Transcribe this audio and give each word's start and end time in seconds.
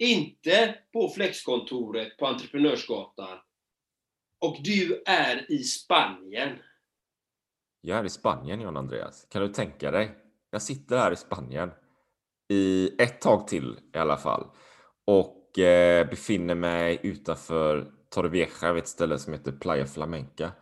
inte 0.00 0.74
på 0.92 1.08
Flexkontoret 1.08 2.16
på 2.16 2.26
Entreprenörsgatan. 2.26 3.38
Och 4.40 4.56
du 4.64 5.02
är 5.06 5.52
i 5.52 5.58
Spanien. 5.58 6.58
Jag 7.80 7.98
är 7.98 8.04
i 8.04 8.10
Spanien, 8.10 8.60
John 8.60 8.76
Andreas. 8.76 9.26
Kan 9.30 9.42
du 9.42 9.48
tänka 9.48 9.90
dig? 9.90 10.10
Jag 10.50 10.62
sitter 10.62 10.98
här 10.98 11.12
i 11.12 11.16
Spanien 11.16 11.70
i 12.48 12.90
ett 13.02 13.20
tag 13.20 13.48
till 13.48 13.78
i 13.94 13.98
alla 13.98 14.16
fall 14.16 14.46
och 15.06 15.58
eh, 15.58 16.08
befinner 16.08 16.54
mig 16.54 17.00
utanför 17.02 17.92
Torrevieja 18.10 18.72
vid 18.72 18.82
ett 18.82 18.88
ställe 18.88 19.18
som 19.18 19.32
heter 19.32 19.52
Playa 19.52 19.86
Flamenca. 19.86 20.52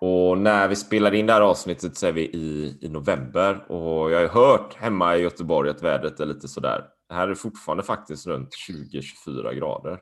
Och 0.00 0.38
när 0.38 0.68
vi 0.68 0.76
spelar 0.76 1.14
in 1.14 1.26
det 1.26 1.32
här 1.32 1.40
avsnittet 1.40 1.96
så 1.96 2.06
är 2.06 2.12
vi 2.12 2.22
i, 2.22 2.78
i 2.80 2.88
november 2.88 3.72
och 3.72 4.10
jag 4.10 4.28
har 4.28 4.28
hört 4.28 4.74
hemma 4.74 5.16
i 5.16 5.22
Göteborg 5.22 5.70
att 5.70 5.82
vädret 5.82 6.20
är 6.20 6.26
lite 6.26 6.48
sådär. 6.48 6.97
Här 7.10 7.22
är 7.22 7.28
det 7.28 7.36
fortfarande 7.36 7.84
faktiskt 7.84 8.26
runt 8.26 8.50
20-24 8.68 9.54
grader. 9.54 9.98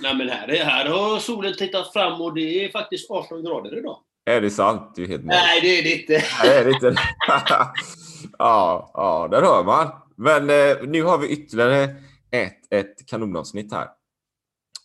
Nej 0.00 0.16
men 0.16 0.28
här, 0.28 0.50
är, 0.50 0.64
här 0.64 0.88
har 0.88 1.18
solen 1.18 1.54
tittat 1.54 1.92
fram 1.92 2.20
och 2.20 2.34
det 2.34 2.64
är 2.64 2.68
faktiskt 2.68 3.10
18 3.10 3.44
grader 3.44 3.78
idag. 3.78 3.98
Är 4.24 4.40
det 4.40 4.50
sant? 4.50 4.92
Det 4.96 5.02
är 5.02 5.06
helt 5.06 5.24
mörkt. 5.24 5.38
Nej, 5.42 5.60
det 5.60 5.78
är 5.78 5.82
det 5.82 6.00
inte. 6.00 6.12
Nej, 6.42 6.64
det 6.64 6.70
är 6.70 6.74
inte. 6.74 6.86
ja, 8.38 8.90
ja, 8.94 9.28
där 9.30 9.42
hör 9.42 9.64
man. 9.64 9.90
Men 10.16 10.50
eh, 10.50 10.88
nu 10.88 11.02
har 11.02 11.18
vi 11.18 11.28
ytterligare 11.28 11.84
ett, 12.30 12.72
ett 12.72 13.06
kanonavsnitt 13.06 13.72
här. 13.72 13.88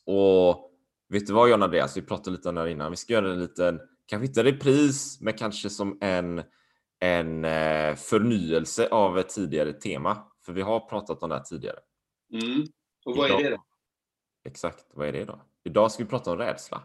Och 0.05 0.71
vet 1.09 1.27
du 1.27 1.33
vad 1.33 1.49
John 1.49 1.63
Andreas, 1.63 1.97
vi 1.97 2.01
pratade 2.01 2.35
lite 2.35 2.49
om 2.49 2.55
det 2.55 2.61
här 2.61 2.67
innan. 2.67 2.91
Vi 2.91 2.97
ska 2.97 3.13
göra 3.13 3.31
en 3.31 3.39
liten, 3.39 3.79
kanske 4.07 4.25
inte 4.25 4.43
repris, 4.43 5.17
men 5.21 5.33
kanske 5.33 5.69
som 5.69 5.97
en, 6.01 6.43
en 6.99 7.45
eh, 7.45 7.95
förnyelse 7.95 8.87
av 8.87 9.19
ett 9.19 9.29
tidigare 9.29 9.73
tema. 9.73 10.17
För 10.45 10.53
vi 10.53 10.61
har 10.61 10.79
pratat 10.79 11.23
om 11.23 11.29
det 11.29 11.35
här 11.35 11.43
tidigare. 11.43 11.79
Mm. 12.33 12.65
Och 13.05 13.17
vad 13.17 13.31
är 13.31 13.43
det 13.43 13.49
då? 13.49 13.63
Exakt, 14.45 14.85
vad 14.93 15.07
är 15.07 15.11
det 15.11 15.25
då? 15.25 15.41
Idag 15.63 15.91
ska 15.91 16.03
vi 16.03 16.09
prata 16.09 16.31
om 16.31 16.37
rädsla. 16.37 16.83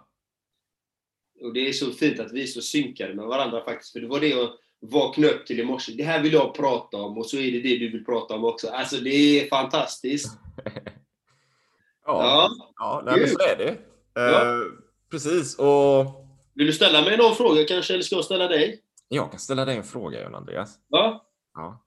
Och 1.40 1.52
det 1.52 1.68
är 1.68 1.72
så 1.72 1.90
fint 1.90 2.20
att 2.20 2.32
vi 2.32 2.42
är 2.42 2.46
så 2.46 2.62
synkade 2.62 3.14
med 3.14 3.26
varandra 3.26 3.64
faktiskt. 3.64 3.92
För 3.92 4.00
det 4.00 4.06
var 4.06 4.20
det 4.20 4.28
jag 4.28 4.50
vaknade 4.80 5.32
upp 5.32 5.46
till 5.46 5.60
i 5.60 5.64
morse. 5.64 5.92
Det 5.92 6.04
här 6.04 6.22
vill 6.22 6.32
jag 6.32 6.54
prata 6.54 6.96
om 6.96 7.18
och 7.18 7.26
så 7.26 7.36
är 7.36 7.52
det 7.52 7.60
det 7.60 7.78
du 7.78 7.90
vill 7.90 8.04
prata 8.04 8.34
om 8.34 8.44
också. 8.44 8.68
Alltså 8.68 8.96
det 8.96 9.10
är 9.10 9.48
fantastiskt. 9.48 10.38
ja, 12.06 12.50
ja 12.76 13.02
nej, 13.04 13.20
men 13.20 13.28
så 13.28 13.38
är 13.38 13.56
det. 13.56 13.78
Ja. 14.14 14.54
Eh, 14.54 14.62
precis, 15.10 15.58
och 15.58 16.26
Vill 16.54 16.66
du 16.66 16.72
ställa 16.72 17.02
mig 17.02 17.16
någon 17.16 17.34
fråga 17.34 17.64
kanske, 17.64 17.94
eller 17.94 18.02
ska 18.02 18.16
jag 18.16 18.24
ställa 18.24 18.48
dig? 18.48 18.82
jag 19.08 19.30
kan 19.30 19.40
ställa 19.40 19.64
dig 19.64 19.76
en 19.76 19.84
fråga 19.84 20.22
John 20.22 20.34
Andreas. 20.34 20.78
Ja? 20.88 21.26
Ja. 21.54 21.85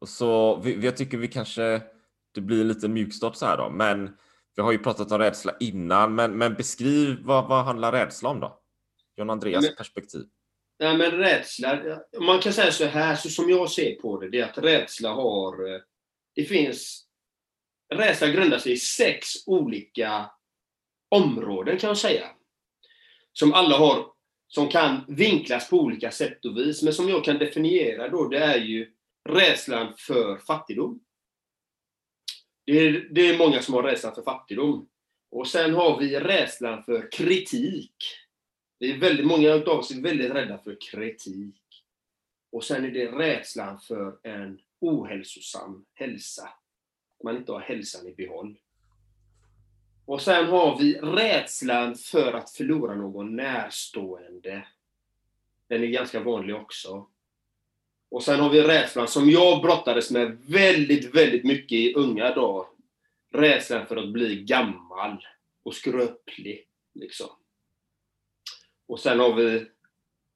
Och 0.00 0.08
så, 0.08 0.56
vi, 0.56 0.84
jag 0.84 0.96
tycker 0.96 1.18
vi 1.18 1.28
kanske, 1.28 1.82
det 2.34 2.40
blir 2.40 2.64
lite 2.64 2.88
mjukstart 2.88 3.36
så 3.36 3.46
här 3.46 3.56
då, 3.56 3.70
men 3.70 4.16
vi 4.56 4.62
har 4.62 4.72
ju 4.72 4.78
pratat 4.78 5.12
om 5.12 5.18
rädsla 5.18 5.56
innan, 5.60 6.14
men, 6.14 6.38
men 6.38 6.54
beskriv 6.54 7.18
vad, 7.22 7.48
vad 7.48 7.64
handlar 7.64 7.92
rädsla 7.92 8.28
om 8.28 8.40
då? 8.40 8.60
John 9.16 9.30
Andreas 9.30 9.64
Men- 9.64 9.74
perspektiv. 9.76 10.24
Nej, 10.78 10.96
men 10.96 11.10
rädsla. 11.10 11.80
Man 12.20 12.40
kan 12.40 12.52
säga 12.52 12.72
så 12.72 12.84
här, 12.84 13.16
så 13.16 13.28
som 13.28 13.50
jag 13.50 13.70
ser 13.70 13.94
på 13.94 14.20
det, 14.20 14.28
det 14.30 14.40
är 14.40 14.44
att 14.44 14.58
rädsla 14.58 15.10
har... 15.12 15.74
eh, 15.74 15.80
Det 16.34 16.44
finns... 16.44 17.02
Rädsla 17.94 18.28
grundar 18.28 18.58
sig 18.58 18.72
i 18.72 18.76
sex 18.76 19.28
olika 19.46 20.30
områden 21.08 21.78
kan 21.78 21.88
jag 21.88 21.98
säga. 21.98 22.26
Som 23.32 23.52
alla 23.54 23.76
har, 23.78 24.06
som 24.48 24.68
kan 24.68 25.04
vinklas 25.08 25.70
på 25.70 25.76
olika 25.80 26.10
sätt 26.10 26.44
och 26.44 26.56
vis. 26.56 26.82
Men 26.82 26.92
som 26.92 27.08
jag 27.08 27.24
kan 27.24 27.38
definiera 27.38 28.08
då, 28.08 28.28
det 28.28 28.38
är 28.38 28.58
ju 28.58 28.92
rädslan 29.28 29.94
för 29.96 30.38
fattigdom. 30.38 31.00
Det 32.64 32.72
är, 32.72 33.08
det 33.10 33.28
är 33.28 33.38
många 33.38 33.62
som 33.62 33.74
har 33.74 33.82
rädslan 33.82 34.14
för 34.14 34.22
fattigdom. 34.22 34.88
Och 35.30 35.48
sen 35.48 35.74
har 35.74 35.98
vi 35.98 36.20
rädslan 36.20 36.82
för 36.82 37.12
kritik. 37.12 37.96
Det 38.78 38.90
är 38.90 38.98
väldigt 38.98 39.26
många 39.26 39.52
av 39.52 39.68
oss 39.68 39.90
är 39.90 40.00
väldigt 40.00 40.30
rädda 40.30 40.58
för 40.58 40.76
kritik. 40.90 41.62
Och 42.52 42.64
sen 42.64 42.84
är 42.84 42.90
det 42.90 43.06
rädslan 43.06 43.80
för 43.80 44.18
en 44.22 44.60
ohälsosam 44.80 45.84
hälsa. 45.94 46.42
Att 47.18 47.24
man 47.24 47.36
inte 47.36 47.52
har 47.52 47.60
hälsan 47.60 48.06
i 48.06 48.14
behåll. 48.14 48.58
Och 50.04 50.22
sen 50.22 50.46
har 50.46 50.78
vi 50.78 50.94
rädslan 50.94 51.94
för 51.94 52.32
att 52.32 52.50
förlora 52.50 52.94
någon 52.94 53.36
närstående. 53.36 54.66
Den 55.68 55.82
är 55.82 55.86
ganska 55.86 56.20
vanlig 56.20 56.56
också. 56.56 57.06
Och 58.10 58.22
sen 58.22 58.40
har 58.40 58.50
vi 58.50 58.62
rädslan 58.62 59.08
som 59.08 59.30
jag 59.30 59.62
brottades 59.62 60.10
med 60.10 60.38
väldigt, 60.46 61.14
väldigt 61.14 61.44
mycket 61.44 61.72
i 61.72 61.94
unga 61.94 62.34
dagar. 62.34 62.66
Rädslan 63.32 63.86
för 63.86 63.96
att 63.96 64.12
bli 64.12 64.42
gammal 64.42 65.26
och 65.62 65.74
skröplig. 65.74 66.66
Liksom. 66.94 67.28
Och 68.88 69.00
sen 69.00 69.20
har 69.20 69.34
vi 69.34 69.66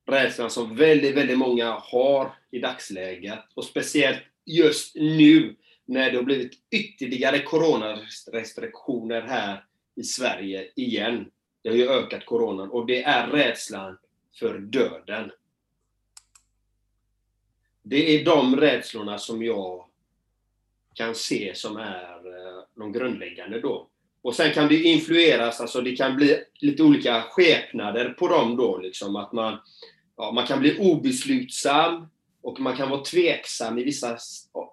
rädslan 0.07 0.51
som 0.51 0.77
väldigt, 0.77 1.17
väldigt 1.17 1.39
många 1.39 1.71
har 1.71 2.35
i 2.51 2.59
dagsläget. 2.59 3.45
Och 3.55 3.65
speciellt 3.65 4.23
just 4.47 4.97
nu 4.97 5.57
när 5.85 6.11
det 6.11 6.17
har 6.17 6.25
blivit 6.25 6.53
ytterligare 6.71 7.43
coronarestriktioner 7.43 9.23
här 9.23 9.65
i 9.97 10.03
Sverige 10.03 10.71
igen. 10.77 11.31
Det 11.63 11.69
har 11.69 11.77
ju 11.77 11.89
ökat 11.89 12.27
coronan 12.27 12.71
och 12.71 12.87
det 12.87 13.03
är 13.03 13.27
rädslan 13.27 13.99
för 14.39 14.59
döden. 14.59 15.31
Det 17.91 18.21
är 18.21 18.25
de 18.25 18.57
rädslorna 18.57 19.19
som 19.19 19.43
jag 19.43 19.85
kan 20.95 21.15
se 21.15 21.55
som 21.55 21.77
är 21.77 22.15
eh, 22.27 22.65
de 22.75 22.93
grundläggande 22.93 23.61
då. 23.61 23.89
Och 24.23 24.35
sen 24.35 24.53
kan 24.53 24.69
det 24.69 24.83
influeras, 24.83 25.61
alltså 25.61 25.81
det 25.81 25.97
kan 25.97 26.17
bli 26.17 26.45
lite 26.55 26.83
olika 26.83 27.23
skepnader 27.23 28.11
på 28.11 28.29
dem 28.29 28.57
då, 28.57 28.79
liksom 28.79 29.17
att 29.17 29.33
man, 29.33 29.59
ja, 30.17 30.33
man 30.33 30.47
kan 30.47 30.61
bli 30.61 30.79
obeslutsam 30.79 32.09
och 32.43 32.61
man 32.61 32.77
kan 32.77 32.91
vara 32.91 33.05
tveksam 33.05 33.79
i 33.79 33.85
vissa 33.85 34.19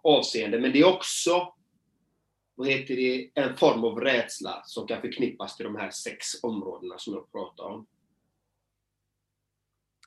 avseenden, 0.03 0.61
men 0.61 0.71
det 0.71 0.79
är 0.79 0.95
också 0.95 1.53
vad 2.55 2.67
heter 2.67 2.95
det, 2.95 3.29
en 3.33 3.57
form 3.57 3.83
av 3.83 3.99
rädsla 3.99 4.63
som 4.65 4.87
kan 4.87 5.01
förknippas 5.01 5.55
till 5.55 5.63
de 5.63 5.75
här 5.75 5.91
sex 5.91 6.43
områdena 6.43 6.97
som 6.97 7.13
jag 7.13 7.31
pratar 7.31 7.63
om. 7.63 7.87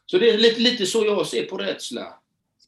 Så 0.06 0.18
det 0.18 0.30
är 0.30 0.38
lite, 0.38 0.60
lite 0.60 0.86
så 0.86 1.04
jag 1.04 1.26
ser 1.26 1.46
på 1.46 1.56
rädsla. 1.56 2.19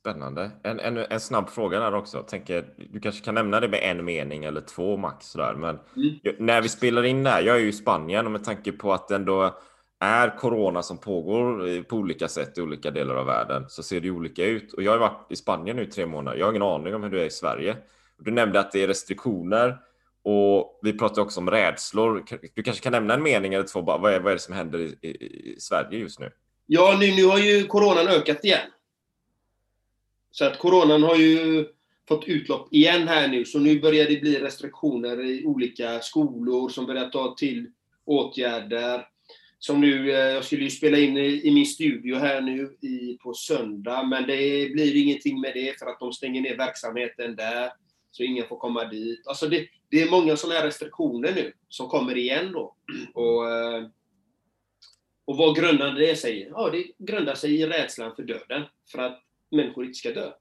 Spännande. 0.07 0.51
En, 0.63 0.81
en, 0.81 0.97
en 0.99 1.21
snabb 1.21 1.51
fråga 1.51 1.81
där 1.81 1.95
också. 1.95 2.17
Jag 2.19 2.29
tänker, 2.29 2.65
du 2.91 3.01
kanske 3.01 3.25
kan 3.25 3.35
nämna 3.35 3.61
det 3.61 3.69
med 3.69 3.81
en 3.83 4.05
mening 4.05 4.45
eller 4.45 4.61
två 4.61 4.97
max 4.97 5.27
sådär, 5.27 5.55
men 5.55 5.79
Mm. 5.97 6.37
när 6.39 6.63
vi 6.63 6.69
spelar 6.69 7.03
in 7.03 7.23
det 7.23 7.31
här, 7.31 7.43
jag 7.43 7.57
är 7.57 7.61
ju 7.61 7.69
i 7.69 7.73
Spanien 7.73 8.27
och 8.27 8.33
med 8.33 8.45
tanke 8.45 8.73
på 8.73 8.93
att 8.93 9.09
det 9.09 9.15
ändå 9.15 9.59
är 10.01 10.37
corona 10.39 10.83
som 10.83 10.99
pågår 10.99 11.83
på 11.83 11.97
olika 11.97 12.29
sätt 12.29 12.59
i 12.59 12.63
olika 12.63 12.91
delar 12.91 13.15
av 13.15 13.27
världen 13.27 13.65
så 13.69 13.83
ser 13.83 14.01
det 14.01 14.11
olika 14.11 14.45
ut. 14.45 14.73
Och 14.73 14.83
jag 14.83 14.93
har 14.93 14.99
varit 14.99 15.27
i 15.31 15.37
Spanien 15.37 15.77
nu 15.77 15.83
i 15.83 15.87
tre 15.87 16.07
månader. 16.07 16.39
Jag 16.39 16.47
har 16.47 16.53
ingen 16.53 16.63
aning 16.63 16.95
om 16.95 17.03
hur 17.03 17.11
det 17.11 17.23
är 17.23 17.27
i 17.27 17.31
Sverige. 17.31 17.77
Du 18.19 18.31
nämnde 18.31 18.61
att 18.61 18.73
det 18.73 18.83
är 18.83 18.89
restriktioner 18.89 19.79
och 20.25 20.79
vi 20.83 20.99
pratar 20.99 21.23
också 21.23 21.41
om 21.41 21.51
rädslor. 21.51 22.25
Du 22.55 22.63
kanske 22.63 22.83
kan 22.83 22.93
nämna 22.93 23.15
en 23.15 23.23
mening 23.23 23.55
eller 23.55 23.67
två, 23.67 23.81
vad, 23.81 24.13
är, 24.15 24.21
vad 24.21 24.31
är 24.31 24.37
det 24.37 24.43
som 24.43 24.55
händer 24.55 24.79
i, 24.79 24.97
i, 25.03 25.09
i 25.09 25.57
Sverige 25.61 25.99
just 25.99 26.21
nu? 26.21 26.31
Ja, 26.67 26.97
nu, 27.01 27.07
nu 27.07 27.25
har 27.25 27.39
ju 27.39 27.67
coronan 27.67 28.09
ökat 28.09 28.45
igen. 28.45 28.61
Så 30.33 30.45
att 30.45 30.59
coronan 30.59 31.03
har 31.03 31.17
ju 31.17 31.67
fått 32.09 32.29
utlopp 32.29 32.69
igen 32.71 33.09
här 33.09 33.29
nu, 33.29 33.45
så 33.45 33.59
nu 33.59 33.81
börjar 33.81 34.09
det 34.09 34.21
bli 34.21 34.39
restriktioner 34.39 35.25
i 35.25 35.45
olika 35.47 36.01
skolor 36.01 36.69
som 36.69 36.87
börjar 36.87 37.09
ta 37.09 37.35
till 37.35 37.67
åtgärder. 38.05 39.07
Som 39.59 39.81
nu, 39.81 40.11
eh, 40.11 40.17
jag 40.17 40.45
skulle 40.45 40.65
ju 40.65 40.71
spela 40.71 40.99
in 40.99 41.17
i, 41.17 41.49
i 41.49 41.51
min 41.51 41.67
studio 41.67 42.17
här 42.17 42.41
nu 42.41 42.77
i, 42.81 43.19
på 43.23 43.35
söndag, 43.35 44.03
men 44.03 44.27
det 44.27 44.73
blir 44.73 44.97
ingenting 44.97 45.41
med 45.41 45.55
det 45.55 45.79
för 45.79 45.87
att 45.87 46.01
de 46.01 46.13
stänger 46.13 46.41
ner 46.41 46.57
verksamheten 46.57 47.37
där. 47.37 47.71
Så 48.11 48.23
ingen 48.23 48.49
får 48.49 48.57
komma 48.57 48.85
dit. 48.85 49.27
Alltså 49.27 49.49
det, 49.49 49.67
det 49.91 50.03
är 50.03 50.11
många 50.11 50.37
sådana 50.37 50.59
här 50.59 50.67
restriktioner 50.67 51.33
nu 51.35 51.53
som 51.69 51.89
kommer 51.89 52.17
igen 52.17 52.53
då. 52.53 52.77
Och, 53.15 53.51
eh, 53.51 53.87
och 55.25 55.37
vad 55.37 55.57
grundar 55.57 55.93
det 55.95 56.17
sig 56.17 56.41
i? 56.41 56.49
Ja, 56.51 56.71
det 56.71 56.85
grundar 56.99 57.35
sig 57.35 57.61
i 57.61 57.67
rädslan 57.67 58.17
för 58.17 58.23
döden. 58.23 58.63
För 58.93 58.99
att 58.99 59.23
människor 59.53 59.85
inte 59.85 59.99
ska 59.99 60.13
dö. 60.13 60.33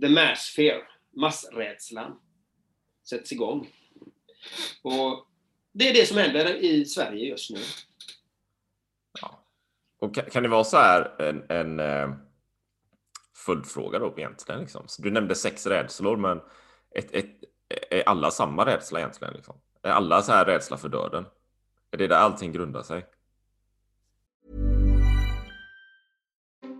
The 0.00 0.08
mass 0.08 0.54
fear, 0.56 0.88
massrädslan, 1.16 2.20
sätts 3.08 3.32
igång. 3.32 3.68
Och 4.82 5.26
det 5.72 5.88
är 5.88 5.94
det 5.94 6.06
som 6.06 6.16
händer 6.16 6.56
i 6.56 6.84
Sverige 6.84 7.28
just 7.28 7.50
nu. 7.50 7.60
Och 10.00 10.14
kan, 10.14 10.24
kan 10.24 10.42
det 10.42 10.48
vara 10.48 10.64
så 10.64 10.76
här 10.76 11.20
en, 11.20 11.44
en 11.48 11.80
eh, 11.80 12.14
följdfråga 13.46 13.98
då 13.98 14.14
egentligen? 14.16 14.60
Liksom? 14.60 14.88
Så 14.88 15.02
du 15.02 15.10
nämnde 15.10 15.34
sex 15.34 15.66
rädslor, 15.66 16.16
men 16.16 16.40
ett, 16.94 17.14
ett, 17.14 17.30
är 17.90 18.08
alla 18.08 18.30
samma 18.30 18.66
rädsla 18.66 18.98
egentligen? 18.98 19.34
Liksom? 19.34 19.60
Är 19.82 19.90
alla 19.90 20.22
så 20.22 20.32
här 20.32 20.44
rädsla 20.44 20.76
för 20.76 20.88
döden? 20.88 21.24
Är 21.90 21.96
det 21.96 22.06
där 22.06 22.16
allting 22.16 22.52
grundar 22.52 22.82
sig? 22.82 23.06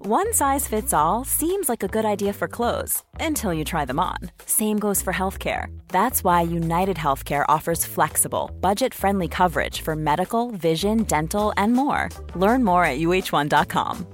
One 0.00 0.32
size 0.32 0.68
fits 0.68 0.92
all 0.92 1.24
seems 1.24 1.68
like 1.68 1.82
a 1.82 1.88
good 1.88 2.04
idea 2.04 2.32
for 2.32 2.46
clothes 2.46 3.02
until 3.18 3.52
you 3.52 3.64
try 3.64 3.84
them 3.84 3.98
on. 3.98 4.30
Same 4.46 4.78
goes 4.78 5.02
for 5.02 5.12
healthcare. 5.12 5.76
That's 5.88 6.22
why 6.22 6.42
United 6.42 6.96
Healthcare 6.96 7.44
offers 7.48 7.84
flexible, 7.84 8.48
budget 8.60 8.94
friendly 8.94 9.26
coverage 9.26 9.80
for 9.80 9.96
medical, 9.96 10.52
vision, 10.52 11.02
dental, 11.02 11.52
and 11.56 11.72
more. 11.72 12.10
Learn 12.36 12.62
more 12.62 12.84
at 12.84 12.98
uh1.com. 13.00 14.06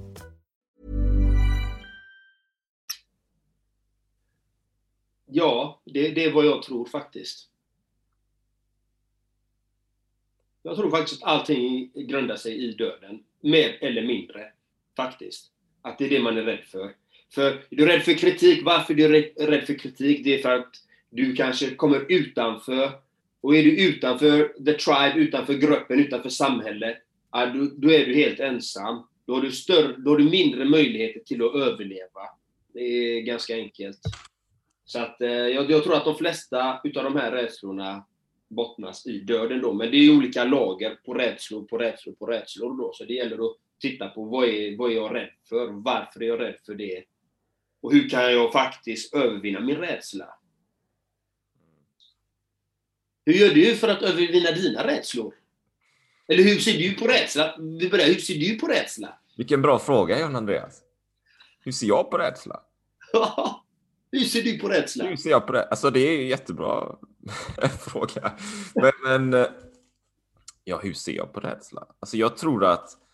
Ja, 5.27 5.81
det, 5.85 6.11
det 6.11 6.23
är 6.23 6.33
vad 6.33 6.45
jag 6.45 6.63
tror 6.63 6.85
faktiskt. 6.85 7.49
Jag 10.63 10.75
tror 10.75 10.89
faktiskt 10.89 11.23
att 11.23 11.29
allting 11.29 11.91
grundar 11.95 12.35
sig 12.35 12.63
i 12.63 12.71
döden. 12.71 13.23
Mer 13.41 13.83
eller 13.83 14.01
mindre. 14.01 14.51
Faktiskt. 14.95 15.54
Att 15.85 15.97
det 15.97 16.05
är 16.05 16.09
det 16.09 16.19
man 16.19 16.37
är 16.37 16.41
rädd 16.41 16.63
för. 16.63 16.91
För 17.33 17.51
är 17.51 17.61
du 17.69 17.85
rädd 17.85 18.01
för 18.01 18.13
kritik, 18.13 18.65
varför 18.65 18.93
är 18.93 18.97
du 18.97 19.07
rädd- 19.07 19.49
rädd 19.49 19.63
för 19.63 19.73
kritik? 19.73 20.23
Det 20.23 20.35
är 20.35 20.41
för 20.41 20.51
att 20.51 20.73
du 21.09 21.35
kanske 21.35 21.75
kommer 21.75 22.05
utanför. 22.09 22.91
Och 23.41 23.55
är 23.55 23.63
du 23.63 23.77
utanför 23.77 24.53
the 24.65 24.73
tribe, 24.73 25.13
utanför 25.15 25.53
gruppen, 25.53 25.99
utanför 25.99 26.29
samhället, 26.29 26.97
ja, 27.31 27.45
då, 27.45 27.69
då 27.75 27.91
är 27.91 28.05
du 28.05 28.15
helt 28.15 28.39
ensam. 28.39 29.07
Då 29.27 29.33
har 29.33 29.41
du, 29.41 29.51
större, 29.51 29.95
då 29.97 30.09
har 30.11 30.17
du 30.17 30.23
mindre 30.29 30.65
möjligheter 30.65 31.19
till 31.19 31.45
att 31.45 31.55
överleva. 31.55 32.21
Det 32.73 32.81
är 32.81 33.21
ganska 33.21 33.55
enkelt. 33.55 33.99
Så 34.85 34.99
att 34.99 35.21
eh, 35.21 35.29
jag, 35.29 35.71
jag 35.71 35.83
tror 35.83 35.95
att 35.95 36.05
de 36.05 36.15
flesta 36.15 36.79
utav 36.83 37.03
de 37.03 37.15
här 37.15 37.31
rädslorna 37.31 38.05
bottnas 38.49 39.07
i 39.07 39.19
döden 39.19 39.61
då. 39.61 39.73
Men 39.73 39.91
det 39.91 39.97
är 39.97 40.03
ju 40.03 40.17
olika 40.17 40.43
lager 40.43 40.97
på 41.05 41.13
rädslor, 41.13 41.63
på 41.63 41.77
rädslor, 41.77 42.13
på 42.13 42.25
rädslor 42.25 42.77
då. 42.77 42.91
Så 42.93 43.03
det 43.03 43.13
gäller 43.13 43.45
att 43.45 43.57
titta 43.89 44.09
på 44.09 44.25
vad 44.25 44.47
är, 44.47 44.77
vad 44.77 44.91
är 44.91 44.95
jag 44.95 45.15
rädd 45.15 45.29
för? 45.49 45.67
Varför 45.67 46.23
är 46.23 46.27
jag 46.27 46.39
rädd 46.39 46.55
för 46.65 46.75
det? 46.75 47.03
Och 47.81 47.93
hur 47.93 48.09
kan 48.09 48.33
jag 48.33 48.51
faktiskt 48.51 49.13
övervinna 49.13 49.59
min 49.59 49.75
rädsla? 49.75 50.25
Hur 53.25 53.33
gör 53.33 53.53
du 53.53 53.75
för 53.75 53.87
att 53.87 54.01
övervinna 54.01 54.51
dina 54.51 54.87
rädslor? 54.87 55.33
Eller 56.27 56.43
hur 56.43 56.59
ser 56.59 56.77
du 56.77 56.93
på 56.93 57.07
rädsla? 57.07 57.55
Vi 57.79 57.89
börjar, 57.89 58.05
hur 58.05 58.13
ser 58.13 58.39
du 58.39 58.59
på 58.59 58.67
rädsla? 58.67 59.19
Vilken 59.37 59.61
bra 59.61 59.79
fråga, 59.79 60.19
John 60.19 60.35
Andreas. 60.35 60.81
Hur 61.59 61.71
ser 61.71 61.87
jag 61.87 62.11
på 62.11 62.17
rädsla? 62.17 62.61
hur 64.11 64.19
ser 64.19 64.41
du 64.41 64.59
på 64.59 64.67
rädsla? 64.67 65.05
Hur 65.05 65.15
ser 65.15 65.29
jag 65.29 65.47
på 65.47 65.53
det? 65.53 65.63
Alltså 65.63 65.89
det 65.89 65.99
är 65.99 66.21
en 66.21 66.27
jättebra 66.27 66.95
fråga. 67.79 68.33
Men, 68.75 68.91
men 69.03 69.33
eh, 69.33 69.47
ja, 70.63 70.79
hur 70.83 70.93
ser 70.93 71.13
jag 71.13 71.33
på 71.33 71.39
rädsla? 71.39 71.87
Alltså 71.99 72.17
jag 72.17 72.37
tror 72.37 72.65
att 72.65 73.04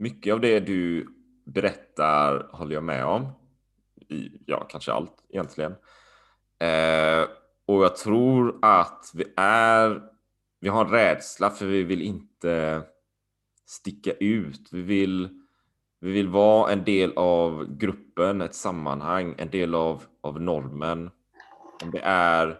mycket 0.00 0.34
av 0.34 0.40
det 0.40 0.60
du 0.60 1.06
berättar 1.44 2.48
håller 2.52 2.74
jag 2.74 2.84
med 2.84 3.04
om. 3.04 3.28
I, 4.08 4.28
ja, 4.46 4.66
kanske 4.70 4.92
allt 4.92 5.24
egentligen. 5.28 5.72
Eh, 6.58 7.28
och 7.66 7.84
jag 7.84 7.96
tror 7.96 8.58
att 8.62 9.10
vi 9.14 9.24
är, 9.36 10.02
vi 10.60 10.68
har 10.68 10.84
en 10.84 10.90
rädsla 10.90 11.50
för 11.50 11.66
vi 11.66 11.82
vill 11.82 12.02
inte 12.02 12.82
sticka 13.66 14.12
ut. 14.12 14.68
Vi 14.72 14.82
vill, 14.82 15.28
vi 16.00 16.12
vill 16.12 16.28
vara 16.28 16.72
en 16.72 16.84
del 16.84 17.12
av 17.16 17.76
gruppen, 17.76 18.42
ett 18.42 18.54
sammanhang, 18.54 19.34
en 19.38 19.50
del 19.50 19.74
av, 19.74 20.02
av 20.20 20.40
normen. 20.40 21.10
Om 21.82 21.90
det 21.90 22.00
är, 22.04 22.58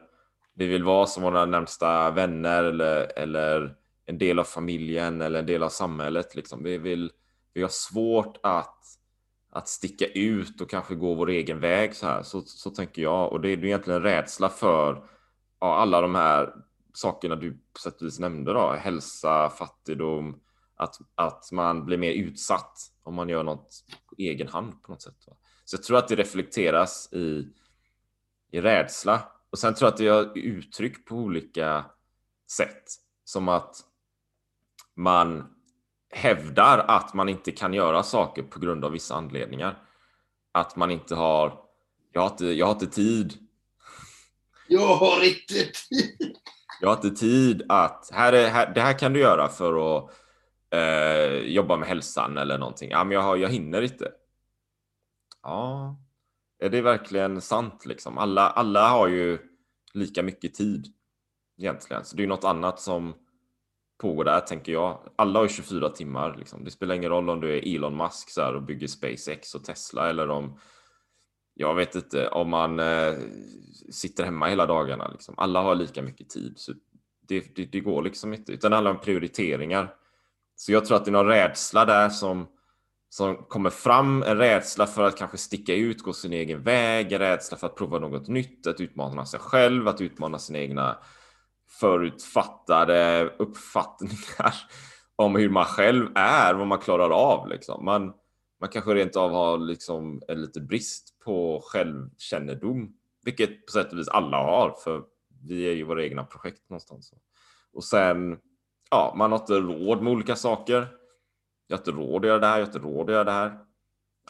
vi 0.54 0.66
vill 0.66 0.84
vara 0.84 1.06
som 1.06 1.22
våra 1.22 1.46
närmsta 1.46 2.10
vänner 2.10 2.64
eller, 2.64 3.18
eller 3.18 3.76
en 4.06 4.18
del 4.18 4.38
av 4.38 4.44
familjen 4.44 5.20
eller 5.20 5.38
en 5.38 5.46
del 5.46 5.62
av 5.62 5.68
samhället. 5.68 6.34
Liksom. 6.34 6.62
Vi, 6.62 6.78
vill, 6.78 7.12
vi 7.52 7.62
har 7.62 7.68
svårt 7.68 8.38
att, 8.42 8.84
att 9.50 9.68
sticka 9.68 10.06
ut 10.06 10.60
och 10.60 10.70
kanske 10.70 10.94
gå 10.94 11.14
vår 11.14 11.30
egen 11.30 11.60
väg 11.60 11.96
så 11.96 12.06
här. 12.06 12.22
Så, 12.22 12.40
så 12.40 12.70
tänker 12.70 13.02
jag. 13.02 13.32
Och 13.32 13.40
det 13.40 13.48
är 13.48 13.64
egentligen 13.64 14.02
rädsla 14.02 14.48
för 14.48 15.08
ja, 15.60 15.76
alla 15.76 16.00
de 16.00 16.14
här 16.14 16.54
sakerna 16.94 17.36
du 17.36 17.52
på 17.52 17.80
sätt 17.80 18.00
och 18.00 18.06
vis 18.06 18.18
nämnde 18.18 18.52
då. 18.52 18.72
Hälsa, 18.72 19.50
fattigdom, 19.50 20.40
att, 20.76 20.96
att 21.14 21.52
man 21.52 21.86
blir 21.86 21.98
mer 21.98 22.12
utsatt 22.12 22.78
om 23.02 23.14
man 23.14 23.28
gör 23.28 23.42
något 23.42 23.84
på 24.06 24.14
egen 24.18 24.48
hand 24.48 24.82
på 24.82 24.92
något 24.92 25.02
sätt. 25.02 25.26
Va? 25.26 25.36
Så 25.64 25.76
jag 25.76 25.82
tror 25.82 25.98
att 25.98 26.08
det 26.08 26.16
reflekteras 26.16 27.12
i, 27.12 27.48
i 28.50 28.60
rädsla. 28.60 29.22
Och 29.50 29.58
sen 29.58 29.74
tror 29.74 29.86
jag 29.86 29.92
att 29.92 29.98
det 29.98 30.04
gör 30.04 30.38
uttryck 30.38 31.06
på 31.06 31.14
olika 31.14 31.84
sätt. 32.50 32.84
Som 33.24 33.48
att 33.48 33.76
man 34.94 35.54
hävdar 36.10 36.78
att 36.78 37.14
man 37.14 37.28
inte 37.28 37.52
kan 37.52 37.74
göra 37.74 38.02
saker 38.02 38.42
på 38.42 38.58
grund 38.60 38.84
av 38.84 38.92
vissa 38.92 39.14
anledningar. 39.14 39.78
Att 40.52 40.76
man 40.76 40.90
inte 40.90 41.14
har, 41.14 41.60
jag 42.12 42.20
har 42.20 42.30
inte, 42.30 42.46
jag 42.46 42.66
har 42.66 42.72
inte 42.72 42.86
tid. 42.86 43.34
Jag 44.68 44.96
har 44.96 45.24
inte 45.24 45.54
tid. 45.88 46.36
Jag 46.80 46.88
har 46.88 46.96
inte 46.96 47.10
tid 47.10 47.62
att, 47.68 48.10
här 48.12 48.32
är, 48.32 48.48
här, 48.48 48.74
det 48.74 48.80
här 48.80 48.98
kan 48.98 49.12
du 49.12 49.20
göra 49.20 49.48
för 49.48 49.96
att 49.96 50.10
eh, 50.70 51.34
jobba 51.34 51.76
med 51.76 51.88
hälsan 51.88 52.38
eller 52.38 52.58
någonting. 52.58 52.90
Ja, 52.90 53.04
men 53.04 53.14
jag, 53.14 53.22
har, 53.22 53.36
jag 53.36 53.48
hinner 53.48 53.82
inte. 53.82 54.12
Ja, 55.42 55.96
är 56.58 56.70
det 56.70 56.80
verkligen 56.80 57.40
sant 57.40 57.86
liksom? 57.86 58.18
Alla, 58.18 58.50
alla 58.50 58.88
har 58.88 59.08
ju 59.08 59.38
lika 59.94 60.22
mycket 60.22 60.54
tid 60.54 60.86
egentligen, 61.58 62.04
så 62.04 62.16
det 62.16 62.22
är 62.22 62.26
något 62.26 62.44
annat 62.44 62.80
som 62.80 63.14
pågår 64.00 64.24
där 64.24 64.40
tänker 64.40 64.72
jag. 64.72 64.98
Alla 65.16 65.38
har 65.38 65.48
24 65.48 65.88
timmar 65.88 66.36
liksom. 66.38 66.64
Det 66.64 66.70
spelar 66.70 66.94
ingen 66.94 67.10
roll 67.10 67.30
om 67.30 67.40
du 67.40 67.58
är 67.58 67.74
Elon 67.74 67.96
Musk 67.96 68.30
så 68.30 68.40
här, 68.40 68.54
och 68.54 68.62
bygger 68.62 68.86
SpaceX 68.86 69.54
och 69.54 69.64
Tesla 69.64 70.10
eller 70.10 70.30
om 70.30 70.58
jag 71.54 71.74
vet 71.74 71.94
inte 71.94 72.28
om 72.28 72.50
man 72.50 72.80
eh, 72.80 73.14
sitter 73.90 74.24
hemma 74.24 74.46
hela 74.46 74.66
dagarna. 74.66 75.08
Liksom. 75.08 75.34
Alla 75.38 75.62
har 75.62 75.74
lika 75.74 76.02
mycket 76.02 76.28
tid. 76.28 76.54
Så 76.56 76.72
det, 77.28 77.56
det, 77.56 77.64
det 77.64 77.80
går 77.80 78.02
liksom 78.02 78.34
inte. 78.34 78.52
Utan 78.52 78.70
det 78.70 78.76
handlar 78.76 78.90
om 78.90 79.00
prioriteringar. 79.00 79.94
Så 80.56 80.72
jag 80.72 80.84
tror 80.84 80.96
att 80.96 81.04
det 81.04 81.08
är 81.08 81.12
någon 81.12 81.26
rädsla 81.26 81.84
där 81.84 82.08
som, 82.08 82.46
som 83.08 83.36
kommer 83.36 83.70
fram. 83.70 84.22
En 84.22 84.38
rädsla 84.38 84.86
för 84.86 85.02
att 85.02 85.16
kanske 85.16 85.36
sticka 85.38 85.74
ut, 85.74 86.02
gå 86.02 86.12
sin 86.12 86.32
egen 86.32 86.62
väg. 86.62 87.12
En 87.12 87.18
rädsla 87.18 87.56
för 87.56 87.66
att 87.66 87.76
prova 87.76 87.98
något 87.98 88.28
nytt, 88.28 88.66
att 88.66 88.80
utmana 88.80 89.26
sig 89.26 89.40
själv, 89.40 89.88
att 89.88 90.00
utmana 90.00 90.38
sina 90.38 90.58
egna 90.58 90.98
förutfattade 91.80 93.30
uppfattningar 93.38 94.54
om 95.16 95.36
hur 95.36 95.50
man 95.50 95.64
själv 95.64 96.08
är, 96.14 96.54
vad 96.54 96.66
man 96.66 96.78
klarar 96.78 97.10
av. 97.10 97.48
Liksom. 97.48 97.84
Man, 97.84 98.12
man 98.60 98.68
kanske 98.68 98.94
rent 98.94 99.16
av 99.16 99.30
har 99.30 99.58
liksom 99.58 100.22
en 100.28 100.40
lite 100.40 100.60
brist 100.60 101.20
på 101.24 101.60
självkännedom, 101.64 102.92
vilket 103.24 103.66
på 103.66 103.72
sätt 103.72 103.92
och 103.92 103.98
vis 103.98 104.08
alla 104.08 104.36
har, 104.36 104.74
för 104.84 105.02
vi 105.42 105.70
är 105.70 105.72
ju 105.72 105.84
våra 105.84 106.04
egna 106.04 106.24
projekt 106.24 106.70
någonstans. 106.70 107.12
Och 107.72 107.84
sen, 107.84 108.38
ja, 108.90 109.14
man 109.16 109.32
har 109.32 109.38
inte 109.38 109.52
råd 109.52 110.02
med 110.02 110.12
olika 110.12 110.36
saker. 110.36 110.88
Jag 111.66 111.76
har 111.76 111.80
inte 111.80 111.90
råd 111.90 112.24
att 112.24 112.28
göra 112.28 112.38
det 112.38 112.46
här, 112.46 112.58
jag 112.58 112.66
har 112.66 112.72
inte 112.72 112.88
råd 112.88 113.10
att 113.10 113.14
göra 113.14 113.24
det 113.24 113.32
här. 113.32 113.58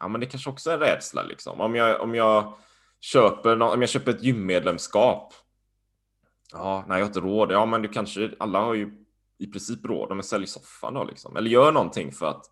Ja, 0.00 0.09
men 0.09 0.21
det 0.21 0.26
kanske 0.26 0.50
också 0.50 0.71
är 0.71 0.75
en 0.75 0.80
rädsla 0.80 1.23
liksom. 1.23 1.61
Om 1.61 1.75
jag, 1.75 2.00
om 2.00 2.14
jag 2.14 2.52
köper, 3.00 3.62
om 3.62 3.80
jag 3.80 3.90
köper 3.90 4.11
ett 4.11 4.23
gymmedlemskap. 4.23 5.35
Ja, 6.52 6.85
nej, 6.88 6.99
jag 6.99 7.04
har 7.04 7.09
inte 7.09 7.21
råd. 7.21 7.52
Ja, 7.52 7.66
men 7.66 7.83
du 7.83 7.88
kanske, 7.88 8.35
alla 8.38 8.61
har 8.61 8.75
ju 8.75 8.92
i 9.38 9.47
princip 9.47 9.85
råd. 9.85 10.16
Men 10.16 10.23
sälj 10.23 10.47
soffan 10.47 10.95
då 10.95 11.04
liksom. 11.04 11.37
Eller 11.37 11.50
gör 11.50 11.73
någonting 11.73 12.12
för 12.12 12.26
att 12.26 12.47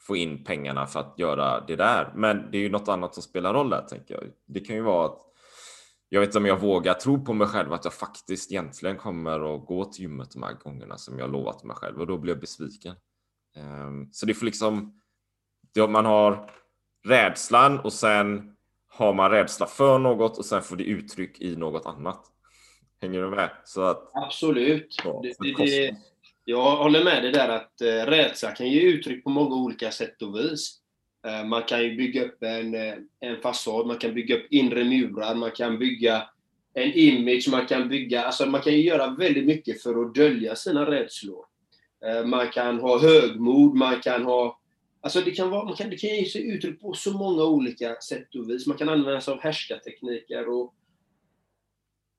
få 0.00 0.16
in 0.16 0.44
pengarna 0.44 0.86
för 0.86 1.00
att 1.00 1.18
göra 1.18 1.60
det 1.60 1.76
där. 1.76 2.12
Men 2.16 2.50
det 2.50 2.58
är 2.58 2.62
ju 2.62 2.70
något 2.70 2.88
annat 2.88 3.14
som 3.14 3.22
spelar 3.22 3.54
roll 3.54 3.70
där, 3.70 3.82
tänker 3.82 4.14
jag. 4.14 4.24
Det 4.46 4.60
kan 4.60 4.76
ju 4.76 4.82
vara 4.82 5.06
att 5.06 5.18
jag 6.08 6.20
vet 6.20 6.28
inte 6.28 6.38
om 6.38 6.46
jag 6.46 6.60
vågar 6.60 6.94
tro 6.94 7.24
på 7.24 7.32
mig 7.34 7.46
själv 7.46 7.72
att 7.72 7.84
jag 7.84 7.94
faktiskt 7.94 8.52
egentligen 8.52 8.96
kommer 8.96 9.54
att 9.56 9.66
gå 9.66 9.84
till 9.84 10.02
gymmet 10.02 10.30
de 10.32 10.42
här 10.42 10.52
gångerna 10.52 10.98
som 10.98 11.18
jag 11.18 11.32
lovat 11.32 11.64
mig 11.64 11.76
själv 11.76 12.00
och 12.00 12.06
då 12.06 12.18
blir 12.18 12.32
jag 12.32 12.40
besviken. 12.40 12.94
Ehm, 13.56 14.12
så 14.12 14.26
det 14.26 14.34
får 14.34 14.46
liksom, 14.46 15.00
det- 15.74 15.88
man 15.88 16.04
har 16.04 16.50
rädslan 17.08 17.80
och 17.80 17.92
sen 17.92 18.56
har 18.88 19.14
man 19.14 19.30
rädsla 19.30 19.66
för 19.66 19.98
något 19.98 20.38
och 20.38 20.44
sen 20.44 20.62
får 20.62 20.76
det 20.76 20.84
uttryck 20.84 21.40
i 21.40 21.56
något 21.56 21.86
annat. 21.86 22.31
Hänger 23.02 23.22
du 23.22 23.30
med? 23.30 23.50
Så 23.64 23.82
att, 23.82 24.10
Absolut. 24.14 24.96
Ja, 25.04 25.22
Det, 25.22 25.64
det, 25.64 25.96
jag 26.44 26.76
håller 26.76 27.04
med 27.04 27.22
dig 27.22 27.32
där 27.32 27.48
att 27.48 27.80
eh, 27.80 27.86
rädsla 27.86 28.50
kan 28.50 28.68
ge 28.68 28.80
uttryck 28.80 29.24
på 29.24 29.30
många 29.30 29.56
olika 29.56 29.90
sätt 29.90 30.22
och 30.22 30.36
vis. 30.36 30.78
Eh, 31.26 31.44
man 31.44 31.62
kan 31.62 31.82
ju 31.82 31.96
bygga 31.96 32.24
upp 32.24 32.42
en, 32.42 32.74
eh, 32.74 32.94
en 33.20 33.40
fasad, 33.40 33.86
man 33.86 33.98
kan 33.98 34.14
bygga 34.14 34.36
upp 34.36 34.46
inre 34.50 34.84
murar, 34.84 35.34
man 35.34 35.50
kan 35.50 35.78
bygga 35.78 36.28
en 36.74 36.92
image, 36.92 37.48
man 37.50 37.66
kan 37.66 37.88
bygga, 37.88 38.22
alltså 38.22 38.46
man 38.46 38.60
kan 38.60 38.72
ju 38.72 38.82
göra 38.82 39.10
väldigt 39.10 39.46
mycket 39.46 39.82
för 39.82 40.02
att 40.02 40.14
dölja 40.14 40.56
sina 40.56 40.90
rädslor. 40.90 41.44
Eh, 42.06 42.24
man 42.24 42.50
kan 42.50 42.80
ha 42.80 42.98
högmod, 42.98 43.74
man 43.74 44.00
kan 44.00 44.24
ha 44.24 44.58
Alltså 45.04 45.20
det 45.20 45.30
kan, 45.30 45.50
vara, 45.50 45.64
man 45.64 45.76
kan, 45.76 45.90
det 45.90 45.96
kan 45.96 46.10
ge 46.10 46.24
sig 46.24 46.50
uttryck 46.50 46.80
på 46.80 46.92
så 46.92 47.12
många 47.12 47.44
olika 47.44 47.96
sätt 48.00 48.34
och 48.34 48.50
vis. 48.50 48.66
Man 48.66 48.76
kan 48.76 48.88
använda 48.88 49.20
sig 49.20 49.34
av 49.34 49.40
härskartekniker 49.40 50.48
och 50.48 50.74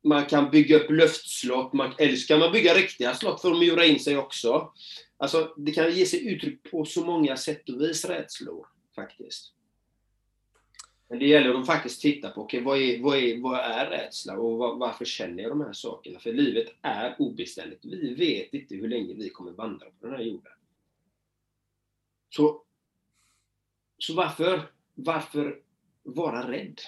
man 0.04 0.26
kan 0.26 0.52
bygga 0.52 0.78
upp 0.78 0.92
luftslott, 0.92 1.74
man, 1.74 1.94
eller 1.98 2.16
så 2.16 2.28
kan 2.28 2.40
man 2.40 2.52
bygga 2.52 2.74
riktiga 2.74 3.16
slott 3.16 3.42
för 3.42 3.52
att 3.52 3.60
mura 3.60 3.86
in 3.86 4.00
sig 4.00 4.18
också. 4.18 4.74
Alltså, 5.18 5.54
det 5.58 5.72
kan 5.72 5.92
ge 5.92 6.06
sig 6.06 6.28
uttryck 6.28 6.72
på 6.72 6.86
så 6.86 7.06
många 7.06 7.38
sätt 7.38 7.70
och 7.70 7.82
vis, 7.82 8.06
rädslor, 8.06 8.68
faktiskt. 8.96 9.54
Men 11.10 11.20
det 11.20 11.28
gäller 11.28 11.60
att 11.60 11.66
faktiskt 11.66 12.02
titta 12.02 12.30
på, 12.30 12.42
okay, 12.42 12.62
vad, 12.62 12.78
är, 12.78 13.02
vad, 13.02 13.18
är, 13.18 13.42
vad 13.42 13.60
är 13.60 13.90
rädsla 13.90 14.38
och 14.38 14.58
var, 14.58 14.76
varför 14.76 15.06
känner 15.06 15.44
jag 15.44 15.52
de 15.52 15.62
här 15.62 15.74
sakerna? 15.74 16.20
För 16.20 16.34
livet 16.34 16.68
är 16.82 17.16
obeständigt. 17.20 17.86
Vi 17.86 18.14
vet 18.14 18.54
inte 18.54 18.76
hur 18.76 18.88
länge 18.88 19.14
vi 19.14 19.30
kommer 19.30 19.52
vandra 19.52 19.86
på 19.86 20.08
den 20.08 20.16
här 20.16 20.24
jorden. 20.24 20.52
Så, 22.30 22.64
så 23.98 24.14
varför, 24.14 24.72
varför 24.94 25.62
vara 26.04 26.52
rädd? 26.52 26.82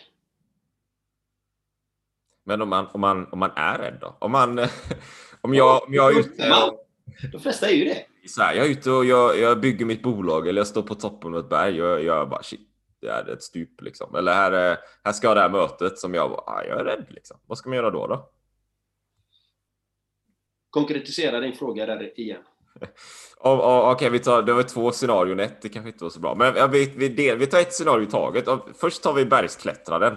Men 2.46 2.62
om 2.62 2.70
man, 2.70 2.88
om, 2.88 3.02
man, 3.02 3.28
om 3.32 3.40
man 3.40 3.52
är 3.56 3.78
rädd 3.78 3.98
då? 4.02 4.18
Om, 4.20 4.32
man, 4.32 4.60
om, 5.42 5.54
jag, 5.54 5.84
om 5.88 5.94
jag 5.94 6.16
är 6.16 6.20
ute 6.20 6.54
och, 6.54 6.88
De 7.32 7.40
flesta 7.40 7.70
är 7.70 7.74
ju 7.74 7.86
det. 7.86 8.06
så 8.30 8.42
här, 8.42 8.54
jag 8.56 8.66
är 8.66 8.70
ute 8.70 8.92
och 8.92 9.06
jag, 9.06 9.40
jag 9.40 9.60
bygger 9.60 9.86
mitt 9.86 10.04
bolag 10.04 10.48
eller 10.48 10.60
jag 10.60 10.68
står 10.68 10.82
på 10.82 10.96
toppen 10.96 11.34
av 11.34 11.40
ett 11.40 11.50
berg 11.50 11.84
och 11.84 11.88
jag, 11.90 12.04
jag 12.04 12.30
bara 12.30 12.44
shit, 12.44 12.70
det 13.02 13.08
är 13.08 13.30
ett 13.30 13.44
stup 13.44 13.82
liksom. 13.82 14.16
Eller 14.16 14.34
här, 14.34 14.52
är- 14.52 14.78
här 15.04 15.12
ska 15.14 15.34
det 15.34 15.42
här 15.42 15.50
mötet 15.50 16.00
som 16.00 16.14
jag 16.14 16.30
bara, 16.30 16.42
ah, 16.42 16.64
jag 16.64 16.80
är 16.80 16.84
rädd 16.84 17.06
liksom. 17.10 17.38
Vad 17.48 17.58
ska 17.58 17.70
man 17.70 17.76
göra 17.76 17.92
då? 17.92 18.08
då? 18.08 18.30
Konkretisera 20.70 21.40
din 21.40 21.54
fråga 21.56 21.86
där 21.86 22.20
igen. 22.20 22.42
Och, 23.38 23.54
och, 23.64 23.92
Okej, 23.92 24.10
vi 24.10 24.20
tar, 24.20 24.42
det 24.42 24.54
var 24.54 24.64
två 24.64 24.92
scenarion, 24.92 25.40
ett 25.40 25.62
det 25.62 25.70
kanske 25.70 25.90
inte 25.90 26.04
var 26.04 26.12
så 26.12 26.20
bra. 26.20 26.36
Men 26.36 26.56
jag 26.56 26.68
vet, 26.68 26.96
vi, 26.96 27.10
del, 27.10 27.38
vi 27.38 27.48
tar 27.48 27.60
ett 27.60 27.74
scenario 27.74 28.04
i 28.08 28.12
taget. 28.12 28.46
Först 28.82 29.04
tar 29.04 29.14
vi 29.14 29.26
bergsklättraren. 29.26 30.14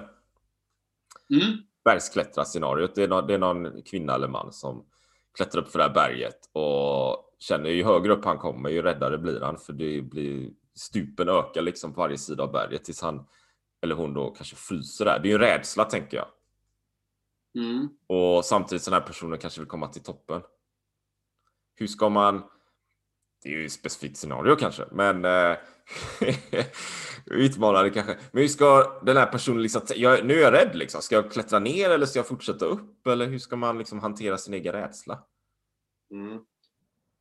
Mm. 1.30 1.58
Bergsklättrarscenariot. 1.88 2.94
Det 2.94 3.02
är, 3.02 3.08
någon, 3.08 3.26
det 3.26 3.34
är 3.34 3.38
någon 3.38 3.82
kvinna 3.82 4.14
eller 4.14 4.28
man 4.28 4.52
som 4.52 4.86
klättrar 5.36 5.62
upp 5.62 5.68
för 5.68 5.78
det 5.78 5.84
här 5.84 5.94
berget 5.94 6.50
och 6.52 7.34
känner 7.38 7.70
ju 7.70 7.84
högre 7.84 8.12
upp 8.12 8.24
han 8.24 8.38
kommer 8.38 8.70
ju 8.70 8.82
räddare 8.82 9.18
blir 9.18 9.40
han 9.40 9.58
för 9.58 9.72
det 9.72 10.02
blir 10.02 10.50
stupen 10.74 11.28
ökar 11.28 11.62
liksom 11.62 11.94
på 11.94 12.00
varje 12.00 12.18
sida 12.18 12.42
av 12.42 12.52
berget 12.52 12.84
tills 12.84 13.02
han 13.02 13.26
eller 13.82 13.94
hon 13.94 14.14
då 14.14 14.30
kanske 14.30 14.56
fryser 14.56 15.04
där. 15.04 15.18
Det 15.18 15.28
är 15.28 15.30
ju 15.30 15.34
en 15.34 15.40
rädsla 15.40 15.84
tänker 15.84 16.16
jag. 16.16 16.26
Mm. 17.64 17.88
Och 18.06 18.44
samtidigt 18.44 18.82
så 18.82 18.90
den 18.90 19.00
här 19.00 19.06
personen 19.06 19.38
kanske 19.38 19.60
vill 19.60 19.68
komma 19.68 19.88
till 19.88 20.02
toppen. 20.02 20.42
Hur 21.74 21.86
ska 21.86 22.08
man... 22.08 22.42
Det 23.42 23.48
är 23.48 23.52
ju 23.52 23.66
ett 23.66 23.72
specifikt 23.72 24.16
scenario 24.16 24.56
kanske, 24.56 24.84
men... 24.92 25.24
Utmanande 27.30 27.90
kanske. 27.90 28.16
Men 28.32 28.40
hur 28.42 28.48
ska 28.48 28.98
den 29.02 29.16
här 29.16 29.26
personen 29.26 29.62
liksom... 29.62 29.82
Jag, 29.96 30.24
nu 30.26 30.34
är 30.34 30.42
jag 30.42 30.52
rädd 30.52 30.70
liksom. 30.74 31.02
Ska 31.02 31.14
jag 31.14 31.32
klättra 31.32 31.58
ner 31.58 31.90
eller 31.90 32.06
ska 32.06 32.18
jag 32.18 32.26
fortsätta 32.28 32.64
upp? 32.64 33.06
Eller 33.06 33.26
hur 33.26 33.38
ska 33.38 33.56
man 33.56 33.78
liksom 33.78 34.00
hantera 34.00 34.38
sin 34.38 34.54
egen 34.54 34.72
rädsla? 34.72 35.18
Mm. 36.12 36.38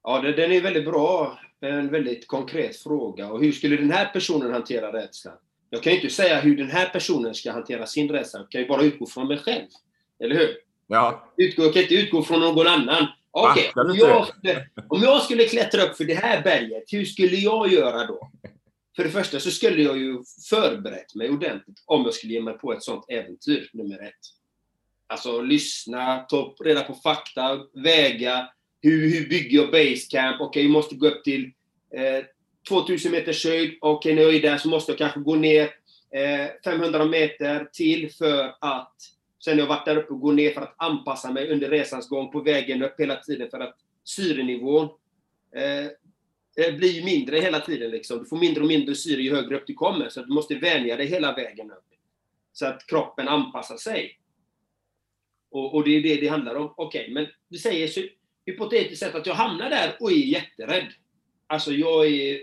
Ja, 0.03 0.21
det, 0.21 0.31
den 0.31 0.51
är 0.51 0.61
väldigt 0.61 0.85
bra. 0.85 1.39
En 1.61 1.91
väldigt 1.91 2.27
konkret 2.27 2.75
fråga. 2.77 3.27
Och 3.27 3.43
hur 3.43 3.51
skulle 3.51 3.75
den 3.77 3.91
här 3.91 4.05
personen 4.13 4.53
hantera 4.53 4.93
rädslan? 4.93 5.33
Jag 5.69 5.83
kan 5.83 5.93
ju 5.93 5.99
inte 6.01 6.13
säga 6.13 6.39
hur 6.39 6.57
den 6.57 6.69
här 6.71 6.89
personen 6.89 7.33
ska 7.33 7.51
hantera 7.51 7.85
sin 7.85 8.09
rädsla. 8.09 8.39
Jag 8.39 8.51
kan 8.51 8.61
ju 8.61 8.67
bara 8.67 8.81
utgå 8.81 9.05
från 9.05 9.27
mig 9.27 9.37
själv. 9.37 9.65
Eller 10.23 10.35
hur? 10.35 10.47
Ja, 10.87 11.27
Utgå, 11.37 11.63
jag 11.63 11.73
kan 11.73 11.81
inte 11.81 11.95
utgå 11.95 12.23
från 12.23 12.39
någon 12.39 12.67
annan. 12.67 13.07
Okej, 13.31 13.71
du 13.75 13.81
om, 13.81 13.95
jag 13.97 14.27
skulle- 14.27 14.67
om 14.89 15.01
jag 15.03 15.21
skulle 15.21 15.43
klättra 15.45 15.81
upp 15.83 15.97
för 15.97 16.03
det 16.03 16.13
här 16.13 16.41
berget, 16.41 16.83
hur 16.91 17.05
skulle 17.05 17.35
jag 17.37 17.71
göra 17.73 18.05
då? 18.05 18.31
För 18.97 19.03
det 19.03 19.09
första 19.09 19.39
så 19.39 19.51
skulle 19.51 19.81
jag 19.81 19.97
ju 19.97 20.23
förberett 20.49 21.15
mig 21.15 21.29
ordentligt 21.29 21.83
om 21.85 22.03
jag 22.03 22.13
skulle 22.13 22.33
ge 22.33 22.41
mig 22.41 22.57
på 22.57 22.73
ett 22.73 22.83
sånt 22.83 23.05
äventyr, 23.07 23.69
nummer 23.73 24.03
ett. 24.03 24.13
Alltså 25.07 25.41
lyssna, 25.41 26.19
ta 26.19 26.55
reda 26.59 26.83
på 26.83 26.93
fakta, 26.93 27.59
väga. 27.73 28.49
Hur, 28.81 29.09
hur 29.09 29.29
bygger 29.29 29.57
jag 29.57 29.71
basecamp? 29.71 30.41
Okej, 30.41 30.63
jag 30.63 30.71
måste 30.71 30.95
gå 30.95 31.07
upp 31.07 31.23
till 31.23 31.51
eh, 31.93 32.25
2000 32.69 33.11
meters 33.11 33.45
höjd. 33.45 33.77
Okej, 33.81 34.15
när 34.15 34.21
jag 34.21 34.35
är 34.35 34.41
där 34.41 34.57
så 34.57 34.69
måste 34.69 34.91
jag 34.91 34.99
kanske 34.99 35.19
gå 35.19 35.35
ner 35.35 35.63
eh, 36.15 36.47
500 36.63 37.05
meter 37.05 37.69
till 37.73 38.11
för 38.13 38.55
att 38.61 38.95
Sen 39.43 39.53
har 39.53 39.59
jag 39.59 39.67
varit 39.67 39.85
där 39.85 39.97
uppe 39.97 40.13
och 40.13 40.21
gå 40.21 40.31
ner 40.31 40.51
för 40.51 40.61
att 40.61 40.75
anpassa 40.77 41.31
mig 41.31 41.51
under 41.51 41.69
resans 41.69 42.09
gång 42.09 42.31
på 42.31 42.39
vägen 42.39 42.83
upp 42.83 42.99
hela 42.99 43.15
tiden 43.15 43.49
för 43.49 43.59
att 43.59 43.75
syrenivån 44.03 44.85
eh, 45.55 45.87
Eh, 46.61 46.75
blir 46.75 46.91
ju 46.91 47.03
mindre 47.03 47.39
hela 47.39 47.59
tiden. 47.59 47.91
Liksom. 47.91 48.19
Du 48.19 48.25
får 48.25 48.37
mindre 48.37 48.61
och 48.61 48.67
mindre 48.67 48.95
syre 48.95 49.21
ju 49.21 49.35
högre 49.35 49.55
upp 49.55 49.67
du 49.67 49.73
kommer, 49.73 50.09
så 50.09 50.19
att 50.19 50.27
du 50.27 50.33
måste 50.33 50.55
vänja 50.55 50.95
dig 50.95 51.07
hela 51.07 51.35
vägen 51.35 51.71
upp. 51.71 51.85
Så 52.51 52.65
att 52.65 52.87
kroppen 52.87 53.27
anpassar 53.27 53.77
sig. 53.77 54.19
Och, 55.51 55.75
och 55.75 55.83
det 55.83 55.91
är 55.91 56.03
det 56.03 56.21
det 56.21 56.27
handlar 56.27 56.55
om. 56.55 56.73
Okej, 56.77 57.09
men 57.13 57.27
vi 57.49 57.57
säger 57.57 57.87
så, 57.87 58.01
hypotetiskt 58.45 58.99
sett 58.99 59.15
att 59.15 59.25
jag 59.25 59.33
hamnar 59.33 59.69
där 59.69 59.97
och 59.99 60.11
är 60.11 60.15
jätterädd. 60.15 60.93
Alltså 61.47 61.71
jag 61.71 62.07
är 62.07 62.41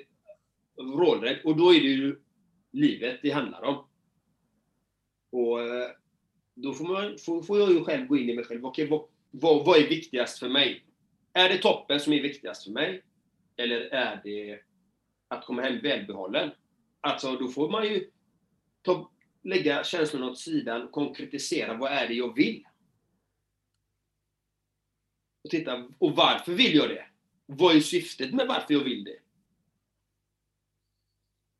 vrålrädd, 0.76 1.38
och 1.44 1.56
då 1.56 1.74
är 1.74 1.80
det 1.80 1.86
ju 1.86 2.20
livet 2.72 3.20
det 3.22 3.30
handlar 3.30 3.62
om. 3.62 3.86
Och 5.32 5.60
eh, 5.60 5.90
då 6.54 6.72
får, 6.72 6.84
man, 6.84 7.18
får, 7.18 7.42
får 7.42 7.58
jag 7.58 7.72
ju 7.72 7.84
själv 7.84 8.06
gå 8.06 8.16
in 8.16 8.30
i 8.30 8.34
mig 8.34 8.44
själv. 8.44 8.66
Okej, 8.66 8.86
vad, 8.86 9.04
vad, 9.30 9.66
vad 9.66 9.78
är 9.78 9.88
viktigast 9.88 10.38
för 10.38 10.48
mig? 10.48 10.84
Är 11.32 11.48
det 11.48 11.58
toppen 11.58 12.00
som 12.00 12.12
är 12.12 12.22
viktigast 12.22 12.64
för 12.64 12.70
mig? 12.70 13.02
Eller 13.56 13.80
är 13.80 14.20
det 14.24 14.60
att 15.28 15.44
komma 15.44 15.62
hem 15.62 15.80
välbehållen? 15.80 16.50
Alltså, 17.00 17.36
då 17.36 17.48
får 17.48 17.70
man 17.70 17.84
ju 17.84 18.10
ta, 18.82 19.10
lägga 19.42 19.84
känslorna 19.84 20.30
åt 20.30 20.38
sidan, 20.38 20.88
konkretisera 20.88 21.74
vad 21.74 21.92
är 21.92 22.08
det 22.08 22.14
jag 22.14 22.34
vill? 22.34 22.66
Och 25.44 25.50
titta, 25.50 25.88
och 25.98 26.16
varför 26.16 26.52
vill 26.52 26.76
jag 26.76 26.88
det? 26.88 27.06
Vad 27.46 27.76
är 27.76 27.80
syftet 27.80 28.34
med 28.34 28.46
varför 28.46 28.74
jag 28.74 28.84
vill 28.84 29.04
det? 29.04 29.18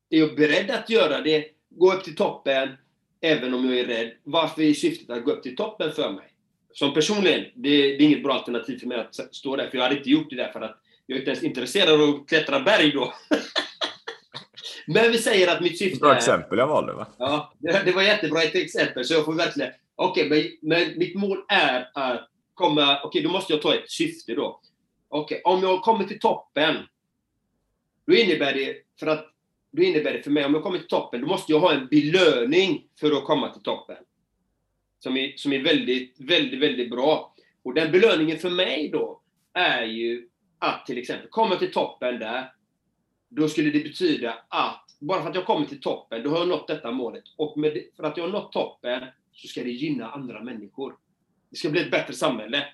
Är 0.09 0.19
jag 0.19 0.35
beredd 0.35 0.71
att 0.71 0.89
göra 0.89 1.21
det? 1.21 1.51
Gå 1.69 1.93
upp 1.93 2.03
till 2.03 2.15
toppen, 2.15 2.77
även 3.21 3.53
om 3.53 3.65
jag 3.65 3.79
är 3.79 3.85
rädd. 3.85 4.17
Varför 4.23 4.61
är 4.61 4.73
syftet 4.73 5.09
att 5.09 5.23
gå 5.23 5.31
upp 5.31 5.43
till 5.43 5.55
toppen 5.55 5.91
för 5.91 6.11
mig? 6.11 6.31
Som 6.71 6.93
personligen, 6.93 7.45
det, 7.55 7.69
det 7.69 7.95
är 7.95 8.01
inget 8.01 8.23
bra 8.23 8.33
alternativ 8.33 8.79
för 8.79 8.87
mig 8.87 8.97
att 8.97 9.35
stå 9.35 9.55
där, 9.55 9.69
för 9.69 9.77
jag 9.77 9.83
hade 9.83 9.97
inte 9.97 10.09
gjort 10.09 10.29
det 10.29 10.35
där 10.35 10.51
för 10.51 10.61
att 10.61 10.84
jag 11.05 11.15
är 11.15 11.19
inte 11.19 11.31
ens 11.31 11.43
intresserad 11.43 12.01
av 12.01 12.09
att 12.09 12.27
klättra 12.29 12.59
berg 12.59 12.91
då. 12.91 13.13
Men 14.87 15.11
vi 15.11 15.17
säger 15.17 15.55
att 15.55 15.61
mitt 15.61 15.79
syfte 15.79 15.99
bra 15.99 16.15
exempel 16.15 16.57
jag 16.57 16.67
valde 16.67 16.93
va? 16.93 17.07
Ja, 17.17 17.53
det, 17.59 17.91
var 17.91 18.01
jättebra 18.01 18.43
ett 18.43 18.55
exempel, 18.55 19.05
så 19.05 19.13
jag 19.13 19.25
får 19.25 19.33
verkligen... 19.33 19.71
Okej, 19.95 20.29
men, 20.29 20.69
men 20.69 20.97
mitt 20.97 21.15
mål 21.15 21.37
är 21.47 21.89
att 21.93 22.29
komma... 22.53 22.99
Okej, 23.03 23.21
då 23.21 23.29
måste 23.29 23.53
jag 23.53 23.61
ta 23.61 23.75
ett 23.75 23.91
syfte 23.91 24.35
då. 24.35 24.61
Okej, 25.09 25.41
om 25.43 25.63
jag 25.63 25.81
kommer 25.81 26.03
till 26.03 26.19
toppen, 26.19 26.75
då 28.07 28.15
innebär 28.15 28.53
det, 28.53 28.77
för 28.99 29.07
att, 29.07 29.25
då 29.71 29.83
innebär 29.83 30.13
det 30.13 30.23
för 30.23 30.31
mig, 30.31 30.45
om 30.45 30.53
jag 30.53 30.63
kommer 30.63 30.77
till 30.77 30.87
toppen, 30.87 31.21
då 31.21 31.27
måste 31.27 31.51
jag 31.51 31.59
ha 31.59 31.73
en 31.73 31.87
belöning 31.87 32.83
för 32.99 33.11
att 33.11 33.25
komma 33.25 33.53
till 33.53 33.63
toppen. 33.63 33.97
Som 34.99 35.17
är, 35.17 35.33
som 35.35 35.53
är 35.53 35.63
väldigt, 35.63 36.15
väldigt, 36.19 36.61
väldigt 36.61 36.89
bra. 36.89 37.35
Och 37.63 37.73
den 37.73 37.91
belöningen 37.91 38.37
för 38.37 38.49
mig 38.49 38.89
då 38.89 39.21
är 39.53 39.83
ju 39.83 40.29
att 40.65 40.85
till 40.85 40.97
exempel 40.97 41.29
kommer 41.29 41.55
till 41.55 41.71
toppen 41.71 42.19
där. 42.19 42.53
Då 43.29 43.49
skulle 43.49 43.69
det 43.69 43.83
betyda 43.83 44.33
att 44.49 44.85
bara 44.99 45.21
för 45.21 45.29
att 45.29 45.35
jag 45.35 45.45
kommer 45.45 45.65
till 45.65 45.81
toppen, 45.81 46.23
då 46.23 46.29
har 46.29 46.37
jag 46.37 46.47
nått 46.47 46.67
detta 46.67 46.91
målet. 46.91 47.23
Och 47.35 47.57
med, 47.57 47.83
för 47.95 48.03
att 48.03 48.17
jag 48.17 48.23
har 48.23 48.31
nått 48.31 48.51
toppen 48.51 49.03
så 49.31 49.47
ska 49.47 49.63
det 49.63 49.71
gynna 49.71 50.11
andra 50.11 50.43
människor. 50.43 50.95
Det 51.49 51.55
ska 51.55 51.69
bli 51.69 51.81
ett 51.81 51.91
bättre 51.91 52.13
samhälle. 52.13 52.67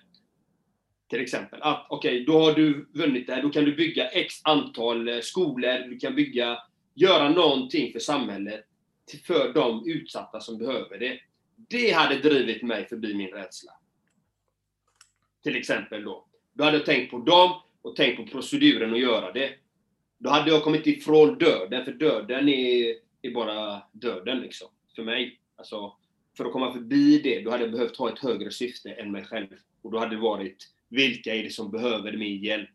Till 1.10 1.22
exempel. 1.22 1.62
Att 1.62 1.88
okej, 1.90 2.14
okay, 2.14 2.26
då 2.26 2.40
har 2.40 2.54
du 2.54 2.90
vunnit 2.94 3.28
det 3.28 3.34
här. 3.34 3.42
Då 3.42 3.50
kan 3.50 3.66
du 3.66 3.76
bygga 3.76 4.08
x 4.08 4.36
antal 4.44 5.10
eh, 5.10 5.20
skolor. 5.20 5.90
Du 5.90 5.98
kan 5.98 6.16
bygga, 6.16 6.58
göra 6.94 7.30
någonting 7.30 7.92
för 7.92 8.00
samhället. 8.00 8.66
För 9.24 9.54
de 9.54 9.84
utsatta 9.86 10.40
som 10.40 10.58
behöver 10.58 11.00
det. 11.00 11.20
Det 11.56 11.92
hade 11.92 12.16
drivit 12.16 12.64
mig 12.64 12.88
förbi 12.88 13.14
min 13.14 13.28
rädsla. 13.28 13.72
Till 15.44 15.56
exempel 15.56 16.04
då. 16.04 16.26
Då 16.54 16.64
hade 16.64 16.78
jag 16.78 16.86
tänkt 16.86 17.12
på 17.12 17.18
dem 17.18 17.62
och 17.82 17.96
tänkt 17.96 18.18
på 18.18 18.26
proceduren 18.32 18.94
att 18.94 19.00
göra 19.00 19.32
det. 19.32 19.54
Då 20.18 20.30
hade 20.30 20.52
jag 20.52 20.64
kommit 20.64 20.88
ifrån 20.88 21.38
döden, 21.38 21.86
för 21.86 21.92
döden 21.92 22.50
är, 22.50 22.96
är 23.22 23.32
bara 23.34 23.82
döden 23.92 24.40
liksom. 24.40 24.68
För 24.96 25.04
mig. 25.04 25.40
Alltså, 25.56 25.94
för 26.38 26.46
att 26.46 26.52
komma 26.52 26.74
förbi 26.74 27.22
det, 27.22 27.42
då 27.42 27.52
hade 27.52 27.64
jag 27.64 27.72
behövt 27.72 27.98
ha 27.98 28.14
ett 28.14 28.20
högre 28.20 28.52
syfte 28.52 28.92
än 28.92 29.12
mig 29.12 29.26
själv. 29.26 29.48
Och 29.82 29.92
då 29.92 30.00
hade 30.00 30.16
det 30.16 30.22
varit, 30.22 30.68
vilka 30.90 31.36
är 31.36 31.44
det 31.44 31.50
som 31.50 31.72
behöver 31.72 32.18
min 32.18 32.44
hjälp? 32.44 32.70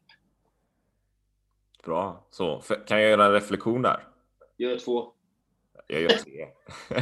Bra. 1.84 2.26
Så, 2.30 2.62
kan 2.86 3.00
jag 3.00 3.10
göra 3.10 3.26
en 3.26 3.32
reflektion 3.32 3.82
där? 3.82 4.08
Gör 4.56 4.78
två. 4.78 5.12
Jag 5.86 6.00
gör 6.02 6.08
tre. 6.08 6.46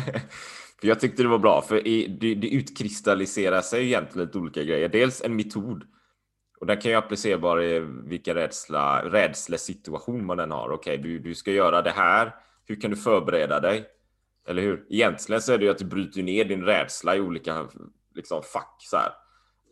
för 0.81 0.89
jag 0.89 1.01
tyckte 1.01 1.23
det 1.23 1.29
var 1.29 1.39
bra, 1.39 1.63
för 1.63 1.83
det, 2.09 2.35
det 2.35 2.49
utkristalliserar 2.49 3.61
sig 3.61 3.85
egentligen 3.85 4.27
lite 4.27 4.39
olika 4.39 4.63
grejer. 4.63 4.89
Dels 4.89 5.23
en 5.23 5.37
metod. 5.37 5.85
Och 6.65 6.69
den 6.69 6.81
kan 6.81 6.91
ju 6.91 6.97
applicerbar 6.97 7.63
i 7.63 7.81
vilka 8.05 8.35
rädsla, 8.35 9.05
rädslesituation 9.05 10.27
man 10.27 10.41
än 10.41 10.51
har. 10.51 10.71
Okej, 10.71 10.99
okay, 10.99 11.11
du, 11.11 11.19
du 11.19 11.35
ska 11.35 11.51
göra 11.51 11.83
det 11.83 11.91
här. 11.91 12.35
Hur 12.67 12.81
kan 12.81 12.91
du 12.91 12.97
förbereda 12.97 13.61
dig? 13.61 13.85
Eller 14.49 14.63
hur? 14.63 14.87
Egentligen 14.91 15.43
så 15.43 15.53
är 15.53 15.59
det 15.59 15.65
ju 15.65 15.71
att 15.71 15.79
du 15.79 15.85
bryter 15.85 16.23
ner 16.23 16.45
din 16.45 16.63
rädsla 16.63 17.17
i 17.17 17.21
olika 17.21 17.69
liksom, 18.15 18.43
fack. 18.43 18.77
Så 18.79 18.97
här. 18.97 19.13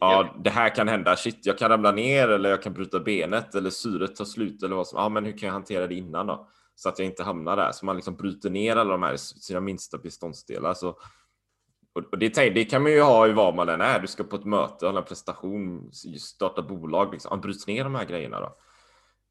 Ja, 0.01 0.37
det 0.45 0.51
här 0.51 0.75
kan 0.75 0.89
hända. 0.89 1.17
Shit, 1.17 1.47
jag 1.47 1.59
kan 1.59 1.69
ramla 1.69 1.93
ner 1.93 2.29
eller 2.29 2.51
jag 2.51 2.63
kan 2.63 2.73
bryta 2.73 3.01
benet 3.01 3.55
eller 3.55 3.71
syret 3.71 4.17
tar 4.17 4.25
slut 4.25 4.63
eller 4.63 4.77
vad 4.77 4.87
som. 4.87 4.99
Ja, 4.99 5.09
men 5.09 5.25
hur 5.25 5.39
kan 5.39 5.47
jag 5.47 5.55
hantera 5.55 5.87
det 5.87 5.95
innan 5.95 6.27
då? 6.27 6.49
Så 6.75 6.89
att 6.89 6.99
jag 6.99 7.07
inte 7.07 7.23
hamnar 7.23 7.57
där. 7.57 7.73
Så 7.73 7.87
man 7.87 7.97
liksom 7.97 8.17
bryter 8.17 8.51
ner 8.51 8.77
alla 8.77 8.93
de 8.93 9.03
här 9.03 9.17
sina 9.17 9.61
minsta 9.61 9.99
beståndsdelar. 9.99 10.75
Så, 10.75 10.97
och 11.93 12.19
det, 12.19 12.35
det 12.35 12.65
kan 12.65 12.83
man 12.83 12.93
ju 12.93 13.01
ha 13.01 13.29
i 13.29 13.33
vad 13.33 13.55
man 13.55 13.69
än 13.69 13.81
är. 13.81 14.01
Du 14.01 14.07
ska 14.07 14.25
på 14.25 14.37
ett 14.37 14.45
möte, 14.45 14.87
hålla 14.87 15.01
en 15.01 15.07
prestation, 15.07 15.93
starta 16.19 16.63
bolag. 16.63 17.13
Liksom. 17.13 17.41
Bryt 17.41 17.67
ner 17.67 17.85
de 17.85 17.95
här 17.95 18.05
grejerna 18.05 18.41
då. 18.41 18.57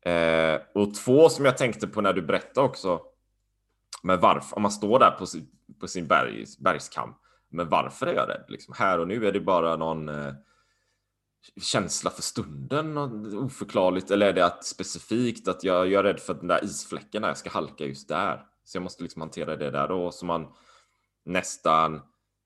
Eh, 0.09 0.61
och 0.75 0.95
två 0.95 1.29
som 1.29 1.45
jag 1.45 1.57
tänkte 1.57 1.87
på 1.87 2.01
när 2.01 2.13
du 2.13 2.21
berättade 2.21 2.67
också 2.67 3.01
men 4.03 4.19
varför, 4.19 4.55
om 4.55 4.61
man 4.61 4.71
står 4.71 4.99
där 4.99 5.11
på 5.11 5.25
sin, 5.25 5.47
på 5.79 5.87
sin 5.87 6.07
berg, 6.07 6.45
bergskam, 6.59 7.13
men 7.49 7.69
varför 7.69 8.07
är 8.07 8.13
jag 8.13 8.29
rädd? 8.29 8.45
Liksom, 8.47 8.73
här 8.77 8.99
och 8.99 9.07
nu 9.07 9.27
är 9.27 9.31
det 9.31 9.39
bara 9.39 9.75
någon 9.75 10.09
eh, 10.09 10.33
känsla 11.61 12.11
för 12.11 12.21
stunden, 12.21 12.97
oförklarligt, 13.37 14.11
eller 14.11 14.27
är 14.27 14.33
det 14.33 14.45
att 14.45 14.65
specifikt 14.65 15.47
att 15.47 15.63
jag, 15.63 15.87
jag 15.87 15.99
är 15.99 16.03
rädd 16.03 16.19
för 16.19 16.33
att 16.33 16.39
den 16.39 16.47
där 16.47 16.63
isfläcken, 16.63 17.23
jag 17.23 17.37
ska 17.37 17.49
halka 17.49 17.85
just 17.85 18.07
där. 18.07 18.45
Så 18.63 18.77
jag 18.77 18.83
måste 18.83 19.03
liksom 19.03 19.21
hantera 19.21 19.55
det 19.55 19.71
där 19.71 19.87
då, 19.87 20.11
så 20.11 20.25
man 20.25 20.47
nästan 21.25 22.01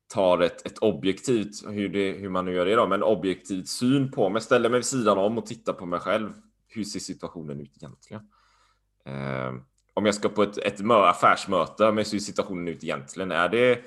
tar 0.07 0.39
ett, 0.39 0.65
ett 0.65 0.77
objektivt, 0.77 1.67
hur, 1.67 1.89
det, 1.89 2.11
hur 2.11 2.29
man 2.29 2.45
nu 2.45 2.53
gör 2.53 2.65
det 2.65 2.75
då, 2.75 2.87
men 2.87 3.03
objektivt 3.03 3.67
syn 3.67 4.11
på 4.11 4.29
mig, 4.29 4.41
ställer 4.41 4.69
mig 4.69 4.79
vid 4.79 4.85
sidan 4.85 5.17
om 5.17 5.37
och 5.37 5.45
tittar 5.45 5.73
på 5.73 5.85
mig 5.85 5.99
själv. 5.99 6.33
Hur 6.67 6.83
ser 6.83 6.99
situationen 6.99 7.59
ut 7.59 7.77
egentligen? 7.77 8.21
Eh, 9.05 9.53
om 9.93 10.05
jag 10.05 10.15
ska 10.15 10.29
på 10.29 10.43
ett, 10.43 10.57
ett 10.57 10.81
affärsmöte, 10.91 11.85
men 11.85 11.97
hur 11.97 12.03
ser 12.03 12.17
situationen 12.17 12.67
ut 12.67 12.83
egentligen? 12.83 13.31
Är 13.31 13.49
det, 13.49 13.83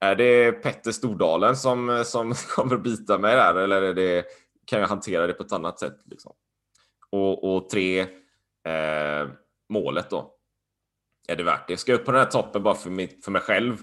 är 0.00 0.14
det 0.14 0.52
Petter 0.52 0.92
Stordalen 0.92 1.56
som, 1.56 2.02
som 2.06 2.34
kommer 2.48 2.74
att 2.74 2.82
bita 2.82 3.18
mig 3.18 3.36
där 3.36 3.54
eller 3.54 3.82
är 3.82 3.94
det, 3.94 4.24
kan 4.64 4.80
jag 4.80 4.88
hantera 4.88 5.26
det 5.26 5.32
på 5.32 5.42
ett 5.42 5.52
annat 5.52 5.78
sätt? 5.78 5.98
Liksom? 6.04 6.32
Och, 7.10 7.54
och 7.54 7.68
tre, 7.68 8.00
eh, 8.64 9.28
målet 9.68 10.10
då. 10.10 10.34
Är 11.28 11.36
det 11.36 11.42
värt 11.42 11.68
det? 11.68 11.76
Ska 11.76 11.92
jag 11.92 11.98
upp 11.98 12.06
på 12.06 12.12
den 12.12 12.20
här 12.20 12.30
toppen 12.30 12.62
bara 12.62 12.74
för, 12.74 12.90
mitt, 12.90 13.24
för 13.24 13.32
mig 13.32 13.42
själv? 13.42 13.76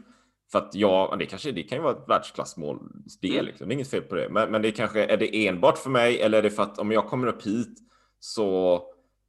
För 0.52 0.60
att 0.60 0.76
jag, 0.76 1.20
det, 1.20 1.26
kanske, 1.26 1.52
det 1.52 1.64
kan 1.64 1.78
ju 1.78 1.82
vara 1.82 1.98
ett 1.98 2.10
världsklassmål, 2.10 2.80
det, 3.22 3.34
mm. 3.34 3.46
liksom. 3.46 3.68
det 3.68 3.74
är 3.74 3.76
inget 3.76 3.90
fel 3.90 4.02
på 4.02 4.16
det. 4.16 4.30
Men, 4.30 4.52
men 4.52 4.62
det 4.62 4.72
kanske, 4.72 5.06
är 5.06 5.18
det 5.18 5.48
enbart 5.48 5.78
för 5.78 5.90
mig 5.90 6.22
eller 6.22 6.38
är 6.38 6.42
det 6.42 6.50
för 6.50 6.64
att 6.64 6.80
om 6.80 6.92
jag 6.92 7.08
kommer 7.08 7.28
upp 7.28 7.46
hit 7.46 7.80
så 8.20 8.82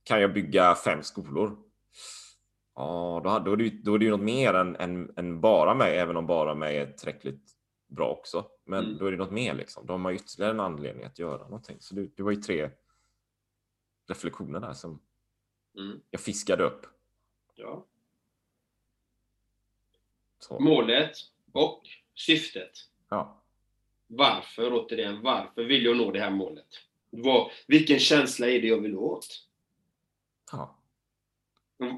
kan 0.04 0.20
jag 0.20 0.34
bygga 0.34 0.74
fem 0.74 1.02
skolor 1.02 1.56
Ja, 2.74 3.20
då, 3.24 3.38
då, 3.38 3.52
är 3.52 3.56
det, 3.56 3.70
då 3.70 3.94
är 3.94 3.98
det 3.98 4.04
ju 4.04 4.10
något 4.10 4.20
mer 4.20 4.54
än, 4.54 4.76
än, 4.76 5.12
än 5.16 5.40
bara 5.40 5.74
mig, 5.74 5.98
även 5.98 6.16
om 6.16 6.26
bara 6.26 6.54
mig 6.54 6.78
är 6.78 6.92
tillräckligt 6.92 7.50
bra 7.88 8.08
också. 8.08 8.46
Men 8.64 8.84
mm. 8.84 8.98
då 8.98 9.06
är 9.06 9.10
det 9.10 9.16
något 9.16 9.30
mer 9.30 9.54
liksom. 9.54 9.86
Då 9.86 9.92
har 9.92 9.98
man 9.98 10.14
ytterligare 10.14 10.52
en 10.52 10.60
anledning 10.60 11.04
att 11.04 11.18
göra 11.18 11.42
någonting. 11.42 11.76
Så 11.80 11.94
det, 11.94 12.16
det 12.16 12.22
var 12.22 12.30
ju 12.30 12.36
tre 12.36 12.70
reflektioner 14.08 14.60
där 14.60 14.72
som 14.72 15.00
mm. 15.78 16.00
jag 16.10 16.20
fiskade 16.20 16.64
upp. 16.64 16.86
Ja. 17.54 17.86
Så. 20.40 20.58
Målet 20.60 21.12
och 21.52 21.82
syftet. 22.14 22.70
Ja. 23.08 23.42
Varför, 24.06 24.72
återigen, 24.72 25.22
varför 25.22 25.64
vill 25.64 25.84
jag 25.84 25.96
nå 25.96 26.10
det 26.10 26.20
här 26.20 26.30
målet? 26.30 26.66
Vad, 27.10 27.50
vilken 27.66 27.98
känsla 27.98 28.46
är 28.46 28.60
det 28.60 28.66
jag 28.66 28.80
vill 28.80 28.96
åt? 28.96 29.46
Ja. 30.52 30.76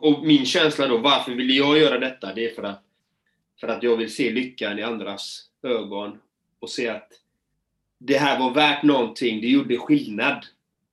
Och 0.02 0.24
min 0.24 0.46
känsla 0.46 0.86
då, 0.86 0.98
varför 0.98 1.32
vill 1.32 1.56
jag 1.56 1.78
göra 1.78 1.98
detta? 1.98 2.34
Det 2.34 2.50
är 2.50 2.54
för 2.54 2.62
att, 2.62 2.84
för 3.60 3.68
att 3.68 3.82
jag 3.82 3.96
vill 3.96 4.14
se 4.14 4.30
lyckan 4.30 4.78
i 4.78 4.82
andras 4.82 5.50
ögon 5.62 6.20
och 6.58 6.70
se 6.70 6.88
att 6.88 7.12
det 7.98 8.18
här 8.18 8.38
var 8.38 8.54
värt 8.54 8.82
någonting, 8.82 9.40
det 9.40 9.46
gjorde 9.46 9.76
skillnad. 9.78 10.46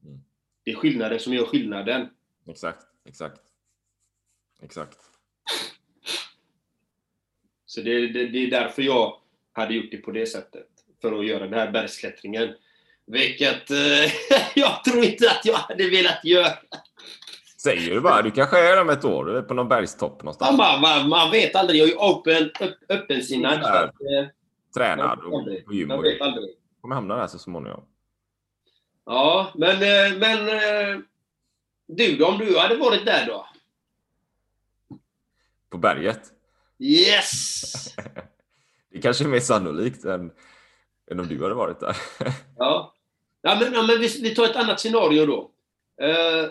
Mm. 0.05 0.19
Det 0.63 0.71
är 0.71 0.75
skillnaden 0.75 1.19
som 1.19 1.33
gör 1.33 1.45
skillnaden. 1.45 2.09
Exakt, 2.47 2.85
exakt. 3.05 3.41
Exakt. 4.61 4.97
Så 7.69 7.81
det, 7.81 8.07
det, 8.07 8.27
det, 8.27 8.37
är 8.37 8.51
därför 8.51 8.81
jag 8.81 9.17
hade 9.53 9.73
gjort 9.73 9.91
det 9.91 9.97
på 9.97 10.11
det 10.11 10.25
sättet. 10.25 10.67
För 11.01 11.19
att 11.19 11.25
göra 11.25 11.43
den 11.43 11.53
här 11.53 11.71
bergsklättringen. 11.71 12.55
Vilket 13.05 13.71
eh, 13.71 14.11
jag 14.55 14.83
tror 14.83 15.03
inte 15.03 15.31
att 15.31 15.45
jag 15.45 15.53
hade 15.53 15.89
velat 15.89 16.25
göra. 16.25 16.53
Säger 17.61 17.93
du 17.95 18.01
bara. 18.01 18.21
Du 18.21 18.31
kanske 18.31 18.59
är 18.59 18.81
om 18.81 18.89
ett 18.89 19.05
år. 19.05 19.25
Du 19.25 19.37
är 19.37 19.41
på 19.41 19.53
någon 19.53 19.67
bergstopp 19.67 20.23
någonstans. 20.23 20.57
Man, 20.57 20.81
man, 20.81 21.09
man 21.09 21.31
vet 21.31 21.55
aldrig. 21.55 21.81
Jag 21.81 21.87
är 21.87 21.91
ju 21.91 21.97
open, 21.97 22.51
öppensinnad. 22.89 23.59
Äh, 23.63 23.89
tränad 24.75 25.19
och 25.19 25.45
på 25.65 25.73
gym. 25.73 25.87
Man 25.87 26.01
vet 26.01 26.21
aldrig. 26.21 26.49
kommer 26.81 26.95
hamna 26.95 27.15
där 27.15 27.27
så 27.27 27.39
småningom. 27.39 27.85
Ja, 29.05 29.51
men, 29.55 29.71
eh, 29.71 30.17
men 30.17 30.47
eh, 30.47 30.99
du 31.87 32.15
då? 32.17 32.25
Om 32.25 32.37
du 32.37 32.57
hade 32.59 32.75
varit 32.75 33.05
där 33.05 33.27
då? 33.27 33.47
På 35.69 35.77
berget? 35.77 36.33
Yes! 36.79 37.95
det 38.91 39.01
kanske 39.01 39.23
är 39.23 39.27
mer 39.27 39.39
sannolikt 39.39 40.05
än, 40.05 40.31
än 41.11 41.19
om 41.19 41.27
du 41.27 41.43
hade 41.43 41.55
varit 41.55 41.79
där. 41.79 41.97
ja. 42.57 42.95
Ja, 43.41 43.57
men, 43.59 43.73
ja, 43.73 43.81
men 43.87 43.99
vi, 43.99 44.21
vi 44.21 44.35
tar 44.35 44.45
ett 44.45 44.55
annat 44.55 44.79
scenario 44.79 45.25
då. 45.25 45.51
Uh, 46.07 46.49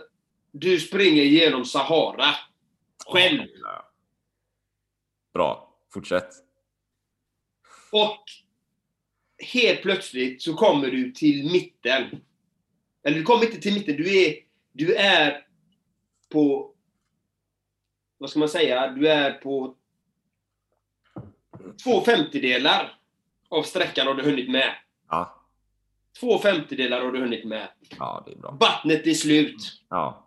du 0.52 0.80
springer 0.80 1.22
genom 1.22 1.64
Sahara. 1.64 2.34
Själv. 3.06 3.42
Bra. 5.34 5.74
Fortsätt. 5.92 6.28
Och 7.90 8.24
helt 9.38 9.82
plötsligt 9.82 10.42
så 10.42 10.54
kommer 10.54 10.90
du 10.90 11.12
till 11.12 11.52
mitten. 11.52 12.20
Eller 13.02 13.16
du 13.16 13.22
kommer 13.22 13.44
inte 13.44 13.60
till 13.60 13.74
mitten. 13.74 13.96
Du 13.96 14.26
är, 14.26 14.34
du 14.72 14.94
är 14.94 15.46
på... 16.28 16.74
Vad 18.18 18.30
ska 18.30 18.38
man 18.38 18.48
säga? 18.48 18.88
Du 18.88 19.08
är 19.08 19.32
på 19.32 19.76
två 21.84 22.00
femtedelar 22.04 22.98
av 23.48 23.62
sträckan 23.62 24.06
har 24.06 24.14
du 24.14 24.22
hunnit 24.22 24.50
med. 24.50 24.74
Ja. 25.10 25.44
Två 26.20 26.38
femtedelar 26.38 27.00
har 27.00 27.12
du 27.12 27.20
hunnit 27.20 27.44
med. 27.44 27.68
Ja, 27.98 28.24
det 28.26 28.32
är 28.32 28.36
bra. 28.36 28.56
Vattnet 28.60 29.06
är 29.06 29.14
slut. 29.14 29.82
Ja. 29.88 30.26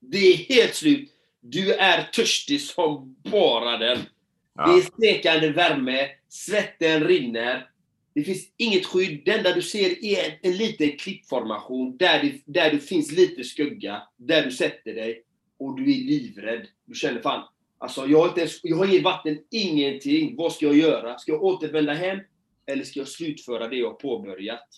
Det 0.00 0.18
är 0.18 0.36
helt 0.36 0.74
slut. 0.74 1.10
Du 1.40 1.74
är 1.74 2.02
törstig 2.02 2.60
som 2.60 3.16
bara 3.30 3.78
den. 3.78 3.98
Ja. 4.54 4.66
Det 4.66 4.78
är 4.78 4.82
stekande 4.82 5.50
värme, 5.50 6.08
svetten 6.28 7.04
rinner. 7.04 7.70
Det 8.14 8.24
finns 8.24 8.48
inget 8.56 8.86
skydd. 8.86 9.22
Det 9.24 9.32
enda 9.32 9.54
du 9.54 9.62
ser 9.62 10.04
är 10.04 10.38
en, 10.42 10.56
liten 10.56 10.96
klippformation 10.96 11.96
där 11.96 12.22
det, 12.22 12.40
där 12.44 12.70
det 12.70 12.78
finns 12.78 13.12
lite 13.12 13.44
skugga. 13.44 14.02
Där 14.16 14.44
du 14.44 14.50
sätter 14.50 14.94
dig. 14.94 15.22
Och 15.58 15.76
du 15.76 15.82
är 15.82 16.04
livrädd. 16.04 16.66
Du 16.84 16.94
känner 16.94 17.20
fan, 17.20 17.44
alltså 17.78 18.06
jag 18.06 18.18
har, 18.18 18.28
inte 18.28 18.40
ens, 18.40 18.60
jag 18.62 18.76
har 18.76 18.86
inget 18.86 19.02
vatten, 19.02 19.38
ingenting. 19.50 20.36
Vad 20.36 20.52
ska 20.52 20.66
jag 20.66 20.76
göra? 20.76 21.18
Ska 21.18 21.32
jag 21.32 21.42
återvända 21.42 21.92
hem? 21.92 22.18
Eller 22.66 22.84
ska 22.84 22.98
jag 23.00 23.08
slutföra 23.08 23.68
det 23.68 23.76
jag 23.76 23.98
påbörjat? 23.98 24.68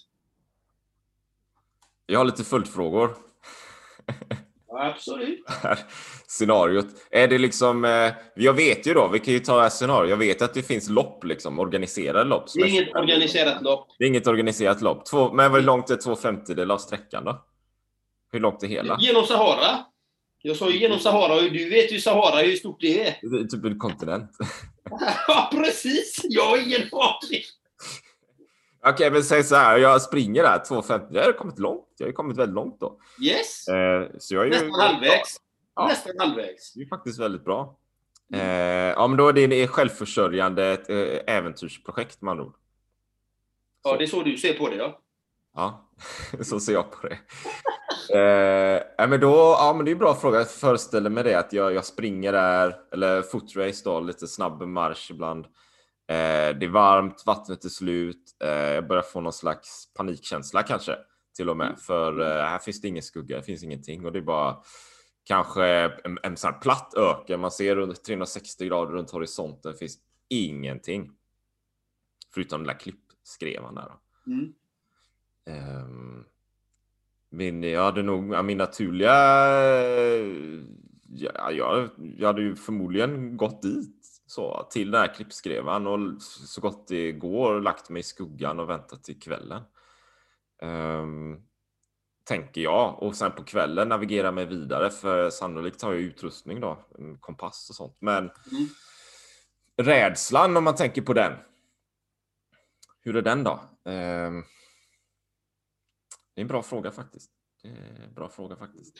Jag 2.06 2.18
har 2.18 2.24
lite 2.24 2.44
följdfrågor. 2.44 3.16
Absolut. 4.72 5.44
scenariot. 6.30 6.86
Är 7.10 7.28
det 7.28 7.38
liksom, 7.38 7.84
eh, 7.84 8.12
jag 8.34 8.52
vet 8.52 8.86
ju 8.86 8.94
då, 8.94 9.08
vi 9.08 9.18
kan 9.18 9.34
ju 9.34 9.40
ta 9.40 9.56
det 9.56 9.62
här 9.62 9.68
scenariot. 9.68 10.10
Jag 10.10 10.16
vet 10.16 10.42
att 10.42 10.54
det 10.54 10.62
finns 10.62 10.90
lopp, 10.90 11.24
liksom, 11.24 11.58
organiserade 11.58 12.24
lopp. 12.24 12.44
Det 12.54 12.60
är 12.60 12.66
inget 12.66 12.94
organiserat 12.94 13.62
lopp. 13.62 13.88
Det 13.98 14.04
är 14.04 14.08
inget 14.08 14.26
organiserat 14.26 14.82
lopp. 14.82 15.06
Två, 15.06 15.32
men 15.32 15.52
hur 15.52 15.60
långt 15.60 15.90
är 15.90 15.96
två 15.96 16.16
femtedelar 16.16 16.74
av 16.74 16.78
sträckan 16.78 17.24
då? 17.24 17.44
Hur 18.32 18.40
långt 18.40 18.62
är 18.62 18.66
hela? 18.66 18.98
Genom 19.00 19.24
Sahara. 19.24 19.84
Jag 20.42 20.56
sa 20.56 20.70
ju 20.70 20.78
genom 20.78 20.98
Sahara 20.98 21.34
och 21.34 21.42
du 21.52 21.70
vet 21.70 21.92
ju 21.92 22.00
Sahara 22.00 22.42
hur 22.42 22.56
stort 22.56 22.80
det 22.80 23.08
är. 23.08 23.18
Det 23.22 23.40
är 23.40 23.44
typ 23.44 23.64
en 23.64 23.78
kontinent. 23.78 24.30
Ja, 25.28 25.50
precis! 25.52 26.20
Jag 26.24 26.44
har 26.44 26.56
ingen 26.56 26.80
aning. 26.80 27.42
Okej, 28.86 29.10
men 29.10 29.24
säg 29.24 29.44
så 29.44 29.54
här. 29.54 29.78
Jag 29.78 30.02
springer 30.02 30.42
där 30.42 30.58
2.50. 30.58 31.08
Jag 31.10 31.24
har 31.24 31.32
kommit 31.32 31.58
långt. 31.58 31.86
Jag 31.98 32.06
har 32.06 32.12
kommit 32.12 32.36
väldigt 32.36 32.54
långt 32.54 32.80
då. 32.80 32.98
Yes! 33.22 33.68
Eh, 33.68 34.08
så 34.18 34.34
jag 34.34 34.42
är 34.42 34.46
ju 34.46 34.50
Nästan 34.50 34.80
halvvägs. 34.80 35.40
Ja. 35.76 35.86
Nästan 35.86 36.12
halvvägs. 36.18 36.72
Det 36.74 36.82
är 36.82 36.86
faktiskt 36.86 37.18
väldigt 37.20 37.44
bra. 37.44 37.76
Eh, 38.34 38.40
ja, 38.42 39.06
men 39.06 39.16
då 39.16 39.28
är 39.28 39.32
det 39.32 39.66
självförsörjande 39.68 40.66
ett, 40.66 40.90
eh, 40.90 41.36
äventyrsprojekt 41.36 42.22
med 42.22 42.32
andra 42.32 42.44
ord. 42.44 42.54
Ja, 43.84 43.96
det 43.96 44.04
är 44.04 44.08
så 44.08 44.22
du 44.22 44.36
ser 44.36 44.54
på 44.54 44.68
det, 44.68 44.76
ja. 44.76 45.00
Ja, 45.54 45.90
så 46.40 46.60
ser 46.60 46.72
jag 46.72 46.90
på 46.92 47.08
det. 47.08 47.18
Eh, 48.18 49.08
men 49.08 49.20
då, 49.20 49.56
ja, 49.58 49.72
men 49.76 49.84
det 49.84 49.90
är 49.90 49.92
en 49.92 49.98
bra 49.98 50.14
fråga. 50.14 50.38
Jag 50.38 50.50
föreställer 50.50 51.10
mig 51.10 51.24
det 51.24 51.38
att 51.38 51.52
jag, 51.52 51.74
jag 51.74 51.84
springer 51.84 52.32
där, 52.32 52.76
eller 52.92 53.22
footrace 53.22 53.82
då, 53.84 54.00
lite 54.00 54.26
snabb 54.26 54.62
marsch 54.62 55.10
ibland. 55.10 55.46
Eh, 56.10 56.56
det 56.58 56.66
är 56.66 56.68
varmt, 56.68 57.22
vattnet 57.26 57.64
är 57.64 57.68
slut. 57.68 58.36
Eh, 58.44 58.50
jag 58.50 58.88
börjar 58.88 59.02
få 59.02 59.20
någon 59.20 59.32
slags 59.32 59.94
panikkänsla 59.94 60.62
kanske 60.62 60.96
till 61.36 61.50
och 61.50 61.56
med. 61.56 61.78
För 61.78 62.20
eh, 62.20 62.44
här 62.44 62.58
finns 62.58 62.80
det 62.80 62.88
ingen 62.88 63.02
skugga, 63.02 63.36
det 63.36 63.42
finns 63.42 63.62
ingenting 63.62 64.04
och 64.06 64.12
det 64.12 64.18
är 64.18 64.22
bara 64.22 64.56
kanske 65.24 65.64
en, 66.04 66.18
en 66.22 66.36
sån 66.36 66.52
här 66.52 66.60
platt 66.60 66.94
öken. 66.96 67.40
Man 67.40 67.50
ser 67.50 67.76
runt 67.76 68.04
360 68.04 68.66
grader 68.66 68.92
runt 68.92 69.10
horisonten. 69.10 69.74
Finns 69.74 69.98
ingenting. 70.28 71.10
Förutom 72.34 72.60
den 72.60 72.66
där 72.66 72.80
klippskrevan 72.80 73.74
där. 73.74 73.92
Mm. 74.26 74.52
Ehm, 75.50 76.24
min, 77.30 77.62
jag 77.62 77.84
hade 77.84 78.02
nog, 78.02 78.34
ja, 78.34 78.42
min 78.42 78.58
naturliga, 78.58 79.14
ja, 81.08 81.50
jag, 81.52 81.88
jag 82.18 82.26
hade 82.26 82.42
ju 82.42 82.56
förmodligen 82.56 83.36
gått 83.36 83.62
dit 83.62 83.96
så 84.26 84.68
till 84.70 84.90
den 84.90 85.00
här 85.00 85.14
klippskrevan 85.14 85.86
och 85.86 86.22
så 86.22 86.60
gott 86.60 86.88
det 86.88 87.12
går 87.12 87.60
lagt 87.60 87.90
mig 87.90 88.00
i 88.00 88.02
skuggan 88.02 88.60
och 88.60 88.70
väntat 88.70 89.04
till 89.04 89.20
kvällen. 89.20 89.62
Ehm, 90.62 91.36
tänker 92.24 92.60
jag 92.60 93.02
och 93.02 93.16
sen 93.16 93.32
på 93.32 93.44
kvällen 93.44 93.88
navigera 93.88 94.32
mig 94.32 94.46
vidare 94.46 94.90
för 94.90 95.30
sannolikt 95.30 95.82
har 95.82 95.92
jag 95.92 96.00
utrustning 96.00 96.60
då, 96.60 96.78
en 96.98 97.18
kompass 97.18 97.70
och 97.70 97.76
sånt. 97.76 97.96
Men 98.00 98.18
Mm. 98.18 98.68
rädslan 99.76 100.56
om 100.56 100.64
man 100.64 100.74
tänker 100.74 101.02
på 101.02 101.12
den. 101.12 101.32
Hur 103.02 103.16
är 103.16 103.22
den 103.22 103.44
då? 103.44 103.60
Ehm, 103.84 104.42
det 106.34 106.40
är 106.40 106.42
en 106.42 106.48
bra 106.48 106.62
fråga 106.62 106.90
faktiskt. 106.90 107.30
Bra 108.14 108.28
fråga 108.28 108.56
faktiskt. 108.56 108.96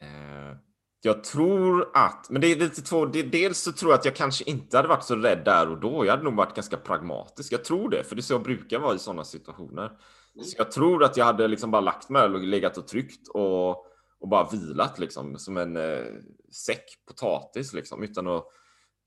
Eh, 0.00 0.56
jag 1.04 1.24
tror 1.24 1.90
att, 1.94 2.30
men 2.30 2.40
det 2.40 2.46
är 2.46 2.56
lite 2.56 2.82
två, 2.82 3.06
det, 3.06 3.22
dels 3.22 3.58
så 3.58 3.72
tror 3.72 3.92
jag 3.92 3.98
att 3.98 4.04
jag 4.04 4.16
kanske 4.16 4.44
inte 4.44 4.76
hade 4.76 4.88
varit 4.88 5.04
så 5.04 5.16
rädd 5.16 5.44
där 5.44 5.70
och 5.70 5.80
då. 5.80 6.06
Jag 6.06 6.10
hade 6.10 6.24
nog 6.24 6.34
varit 6.34 6.54
ganska 6.54 6.76
pragmatisk. 6.76 7.52
Jag 7.52 7.64
tror 7.64 7.88
det, 7.90 8.04
för 8.04 8.16
det 8.16 8.20
är 8.20 8.22
så 8.22 8.34
jag 8.34 8.42
brukar 8.42 8.78
vara 8.78 8.94
i 8.94 8.98
sådana 8.98 9.24
situationer. 9.24 9.92
Så 10.42 10.54
jag 10.58 10.70
tror 10.70 11.04
att 11.04 11.16
jag 11.16 11.24
hade 11.24 11.48
liksom 11.48 11.70
bara 11.70 11.80
lagt 11.80 12.08
mig 12.08 12.22
och 12.22 12.40
legat 12.40 12.78
och 12.78 12.88
tryckt 12.88 13.28
och, 13.28 13.70
och 14.20 14.28
bara 14.28 14.48
vilat 14.52 14.98
liksom 14.98 15.38
som 15.38 15.56
en 15.56 15.76
eh, 15.76 16.04
säck 16.66 16.84
potatis 17.08 17.72
liksom 17.72 18.02
utan 18.02 18.26
att 18.26 18.44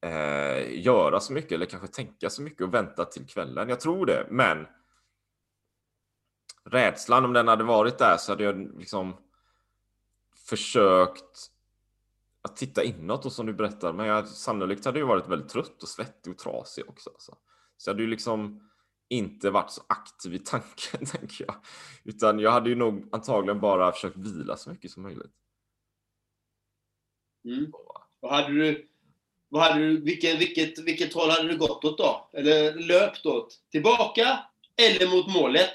eh, 0.06 0.80
göra 0.82 1.20
så 1.20 1.34
mycket 1.34 1.52
eller 1.52 1.66
kanske 1.66 1.88
tänka 1.88 2.30
så 2.30 2.42
mycket 2.42 2.62
och 2.62 2.74
vänta 2.74 3.06
till 3.06 3.28
kvällen. 3.28 3.70
Jag 3.70 3.80
tror 3.80 4.06
det, 4.06 4.28
men 4.30 4.68
rädslan 6.66 7.26
om 7.26 7.34
den 7.34 7.48
hade 7.48 7.64
varit 7.64 7.98
där 7.98 8.18
så 8.18 8.32
hade 8.32 8.44
jag 8.44 8.80
liksom 8.80 9.18
försökt 10.50 11.52
att 12.42 12.58
titta 12.58 12.84
inåt 12.84 13.26
och 13.26 13.32
som 13.32 13.46
du 13.46 13.54
berättar, 13.54 13.94
men 13.94 14.06
jag 14.06 14.28
sannolikt 14.28 14.86
hade 14.86 15.00
jag 15.00 15.08
varit 15.08 15.28
väldigt 15.28 15.50
trött 15.50 15.84
och 15.84 15.90
svettig 15.90 16.34
och 16.34 16.40
trasig 16.40 16.90
också. 16.90 17.10
Alltså. 17.10 17.38
Så 17.78 17.90
jag 17.90 17.94
hade 17.94 18.04
ju 18.04 18.10
liksom 18.10 18.70
inte 19.10 19.50
varit 19.50 19.72
så 19.72 19.82
aktiv 19.88 20.34
i 20.34 20.40
tanken, 20.40 21.06
tänker 21.12 21.46
jag. 21.46 21.56
Utan 22.04 22.40
jag 22.40 22.52
hade 22.52 22.70
ju 22.70 22.76
nog 22.76 23.10
antagligen 23.12 23.60
bara 23.60 23.92
försökt 23.92 24.18
vila 24.18 24.58
så 24.58 24.70
mycket 24.70 24.92
som 24.92 25.04
möjligt. 25.04 25.32
Mm. 27.46 27.72
Vad 28.20 28.34
hade 28.34 28.54
du, 28.54 28.88
vad 29.50 29.64
hade 29.64 29.80
du, 29.80 30.02
vilken, 30.02 30.40
vilket, 30.40 30.80
vilket 30.80 31.14
håll 31.14 31.30
hade 31.30 31.48
du 31.48 31.58
gått 31.58 31.86
åt 31.86 31.98
då? 31.98 32.30
Eller 32.34 32.74
löpt 32.74 33.26
åt? 33.26 33.60
Tillbaka 33.72 34.40
eller 34.76 35.16
mot 35.16 35.34
målet? 35.34 35.74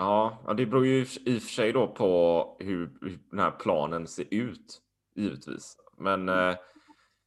Ja, 0.00 0.54
det 0.56 0.66
beror 0.66 0.86
ju 0.86 1.00
i 1.00 1.38
och 1.38 1.42
för 1.42 1.50
sig 1.50 1.72
då 1.72 1.88
på 1.88 2.56
hur, 2.58 2.90
hur 3.00 3.18
den 3.30 3.40
här 3.40 3.50
planen 3.50 4.06
ser 4.06 4.26
ut, 4.30 4.80
givetvis. 5.16 5.76
Men 5.96 6.28
eh, 6.28 6.54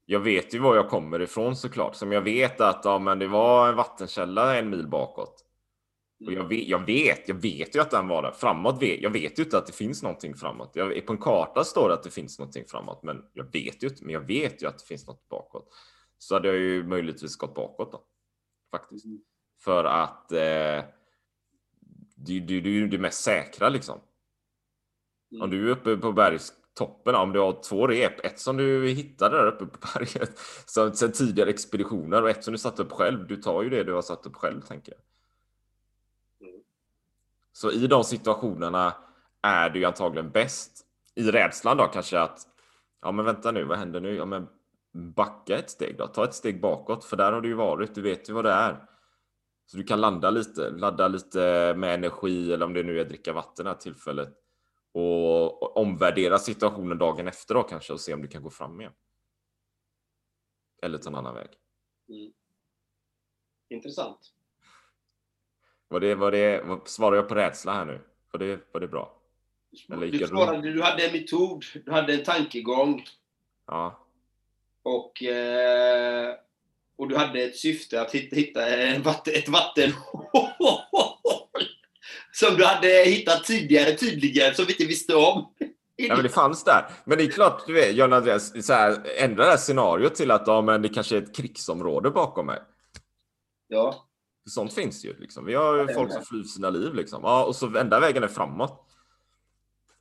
jag 0.05 0.19
vet 0.19 0.53
ju 0.53 0.59
var 0.59 0.75
jag 0.75 0.89
kommer 0.89 1.21
ifrån 1.21 1.55
såklart. 1.55 1.95
Som 1.95 2.11
jag 2.11 2.21
vet 2.21 2.61
att 2.61 2.85
ja, 2.85 2.99
men 2.99 3.19
det 3.19 3.27
var 3.27 3.69
en 3.69 3.75
vattenkälla 3.75 4.57
en 4.57 4.69
mil 4.69 4.87
bakåt. 4.87 5.45
Och 6.25 6.33
jag 6.33 6.43
vet, 6.43 6.67
jag 6.67 6.85
vet, 6.85 7.27
jag 7.27 7.35
vet 7.35 7.75
ju 7.75 7.79
att 7.79 7.91
den 7.91 8.07
var 8.07 8.21
där. 8.21 8.31
Framåt 8.31 8.81
vet 8.81 9.01
jag 9.01 9.09
vet 9.09 9.39
ju 9.39 9.43
inte 9.43 9.57
att 9.57 9.67
det 9.67 9.73
finns 9.73 10.03
någonting 10.03 10.35
framåt. 10.35 10.71
Jag, 10.73 11.05
på 11.05 11.13
en 11.13 11.19
karta 11.19 11.63
står 11.63 11.87
det 11.87 11.93
att 11.93 12.03
det 12.03 12.09
finns 12.11 12.39
någonting 12.39 12.65
framåt, 12.67 13.03
men 13.03 13.23
jag 13.33 13.43
vet 13.43 13.83
ju 13.83 13.87
inte. 13.87 14.03
Men 14.05 14.13
jag 14.13 14.27
vet 14.27 14.63
ju 14.63 14.67
att 14.67 14.79
det 14.79 14.85
finns 14.85 15.07
något 15.07 15.29
bakåt. 15.29 15.67
Så 16.17 16.35
hade 16.35 16.47
jag 16.47 16.57
ju 16.57 16.83
möjligtvis 16.83 17.35
gått 17.35 17.55
bakåt 17.55 17.91
då. 17.91 18.03
Faktiskt. 18.71 19.05
För 19.59 19.83
att 19.83 20.31
eh, 20.31 20.83
det, 22.25 22.39
det, 22.39 22.61
det 22.61 22.69
är 22.69 22.73
ju 22.73 22.87
det 22.87 22.97
mest 22.97 23.23
säkra 23.23 23.69
liksom. 23.69 23.99
Om 25.41 25.49
du 25.49 25.67
är 25.67 25.71
uppe 25.71 25.97
på 25.97 26.11
bergstoppen, 26.11 27.15
om 27.15 27.31
du 27.31 27.39
har 27.39 27.63
två 27.63 27.87
rep, 27.87 28.25
ett 28.25 28.39
som 28.39 28.57
du 28.57 28.87
hittade 28.87 29.37
där 29.37 29.47
uppe 29.47 29.65
på 29.65 29.77
berget 29.93 30.39
sen, 30.65 30.93
sen 30.93 31.11
tidigare 31.11 31.49
expeditioner 31.49 32.23
och 32.23 32.29
ett 32.29 32.43
som 32.43 32.51
du 32.51 32.57
satt 32.57 32.79
upp 32.79 32.91
själv. 32.91 33.27
Du 33.27 33.37
tar 33.37 33.63
ju 33.63 33.69
det 33.69 33.83
du 33.83 33.93
har 33.93 34.01
satt 34.01 34.25
upp 34.25 34.35
själv, 34.35 34.61
tänker 34.61 34.91
jag. 34.91 35.01
Så 37.53 37.71
i 37.71 37.87
de 37.87 38.03
situationerna 38.03 38.93
är 39.41 39.69
det 39.69 39.79
ju 39.79 39.85
antagligen 39.85 40.31
bäst 40.31 40.85
i 41.15 41.31
rädslan 41.31 41.77
då 41.77 41.87
kanske 41.87 42.19
att 42.19 42.47
ja, 43.01 43.11
men 43.11 43.25
vänta 43.25 43.51
nu, 43.51 43.63
vad 43.63 43.77
händer 43.77 43.99
nu? 43.99 44.15
Ja, 44.15 44.25
men 44.25 44.47
backa 44.91 45.57
ett 45.57 45.69
steg 45.69 45.97
då, 45.97 46.07
ta 46.07 46.23
ett 46.23 46.33
steg 46.33 46.61
bakåt, 46.61 47.05
för 47.05 47.17
där 47.17 47.31
har 47.31 47.41
du 47.41 47.49
ju 47.49 47.55
varit. 47.55 47.95
Du 47.95 48.01
vet 48.01 48.29
ju 48.29 48.33
vad 48.33 48.45
det 48.45 48.51
är. 48.51 48.85
Så 49.71 49.77
du 49.77 49.83
kan 49.83 50.01
landa 50.01 50.29
lite, 50.29 50.69
ladda 50.69 51.07
lite 51.07 51.73
med 51.77 51.93
energi 51.93 52.53
eller 52.53 52.65
om 52.65 52.73
det 52.73 52.83
nu 52.83 52.99
är 52.99 53.05
dricka 53.05 53.33
vatten 53.33 53.67
här 53.67 53.73
tillfället 53.73 54.29
och, 54.91 55.77
omvärdera 55.77 56.39
situationen 56.39 56.97
dagen 56.97 57.27
efter 57.27 57.53
då 57.53 57.63
kanske 57.63 57.93
och 57.93 57.99
se 57.99 58.13
om 58.13 58.21
du 58.21 58.27
kan 58.27 58.43
gå 58.43 58.49
fram 58.49 58.81
igen. 58.81 58.93
Eller 60.81 60.97
ta 60.97 61.09
en 61.09 61.15
annan 61.15 61.35
väg. 61.35 61.49
Mm. 62.09 62.31
Intressant. 63.69 64.33
Var 65.87 65.99
det, 65.99 66.15
var 66.15 66.31
det, 66.31 66.61
var, 66.61 66.81
svarar 66.85 67.15
jag 67.15 67.27
på 67.27 67.35
rädsla 67.35 67.73
här 67.73 67.85
nu? 67.85 68.01
Var 68.31 68.39
det, 68.39 68.59
var 68.71 68.81
det 68.81 68.87
bra? 68.87 69.21
Eller 69.89 70.07
Du, 70.07 70.27
svarade, 70.27 70.73
du 70.73 70.81
hade 70.81 71.05
en 71.05 71.11
metod, 71.11 71.63
du 71.85 71.91
hade 71.91 72.13
en 72.13 72.23
tankegång 72.23 73.03
Ja. 73.65 74.05
och, 74.83 75.23
eh, 75.23 76.35
och 77.01 77.07
du 77.07 77.15
hade 77.15 77.39
ett 77.39 77.57
syfte 77.57 78.01
att 78.01 78.11
hitta, 78.11 78.35
hitta 78.35 78.67
en 78.67 79.01
vatten, 79.01 79.33
ett 79.33 79.49
vattenhål 79.49 80.49
som 82.31 82.55
du 82.57 82.65
hade 82.65 82.87
hittat 82.87 83.43
tidigare 83.43 83.97
tydligen, 83.97 84.55
som 84.55 84.65
vi 84.65 84.71
inte 84.71 84.85
visste 84.85 85.15
om. 85.15 85.53
Ja, 85.95 86.15
men 86.15 86.23
det 86.23 86.29
fanns 86.29 86.63
där. 86.63 86.85
Men 87.05 87.17
det 87.17 87.23
är 87.23 87.31
klart, 87.31 87.63
du 87.67 87.73
vet, 87.73 87.95
John 87.95 88.13
Andreas, 88.13 88.65
så 88.65 88.73
här, 88.73 89.05
ändra 89.17 89.43
det 89.43 89.49
här 89.49 89.57
scenariot 89.57 90.15
till 90.15 90.31
att 90.31 90.47
ja, 90.47 90.61
men 90.61 90.81
det 90.81 90.89
kanske 90.89 91.17
är 91.17 91.21
ett 91.21 91.35
krigsområde 91.35 92.11
bakom 92.11 92.45
mig. 92.45 92.59
Ja. 93.67 94.07
Sånt 94.49 94.73
finns 94.73 95.05
ju. 95.05 95.15
Liksom. 95.19 95.45
Vi 95.45 95.53
har 95.53 95.77
är 95.77 95.93
folk 95.93 96.11
som 96.11 96.23
flyr 96.23 96.43
sina 96.43 96.69
liv. 96.69 96.93
Liksom. 96.93 97.21
Ja, 97.23 97.43
och 97.43 97.55
så 97.55 97.77
enda 97.77 97.99
vägen 97.99 98.23
är 98.23 98.27
framåt. 98.27 98.87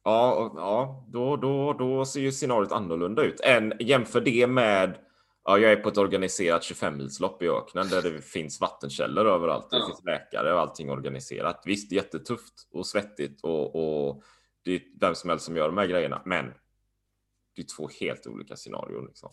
Ja, 0.05 0.33
och, 0.33 0.53
ja 0.59 1.07
då, 1.09 1.37
då, 1.37 1.73
då 1.73 2.05
ser 2.05 2.21
ju 2.21 2.33
scenariot 2.33 2.73
annorlunda 2.73 3.23
ut. 3.23 3.41
Än, 3.41 3.73
jämför 3.81 4.21
det 4.21 4.47
med 4.47 4.99
Ja, 5.45 5.59
jag 5.59 5.73
är 5.73 5.77
på 5.77 5.89
ett 5.89 5.99
organiserat 5.99 6.63
25-milslopp 6.63 7.43
i 7.43 7.49
öknen 7.49 7.89
där 7.89 8.03
det 8.03 8.23
finns 8.23 8.61
vattenkällor 8.61 9.27
överallt. 9.27 9.71
Det 9.71 9.77
Ja. 9.77 9.87
finns 9.87 10.05
läkare 10.05 10.55
och 10.55 10.61
allting 10.61 10.91
organiserat. 10.91 11.63
Visst, 11.65 11.93
jättetufft 11.93 12.55
och 12.73 12.87
svettigt 12.87 13.41
och, 13.45 13.77
och 14.09 14.23
det 14.65 14.75
är 14.75 14.81
vem 15.01 15.15
som 15.15 15.31
helst 15.31 15.45
som 15.45 15.57
gör 15.57 15.67
de 15.67 15.79
här 15.79 15.87
grejerna. 15.87 16.23
Men 16.25 16.55
det 17.57 17.63
är 17.63 17.67
två 17.77 17.89
helt 18.01 18.27
olika 18.27 18.57
scenarion. 18.57 19.07
Liksom. 19.07 19.31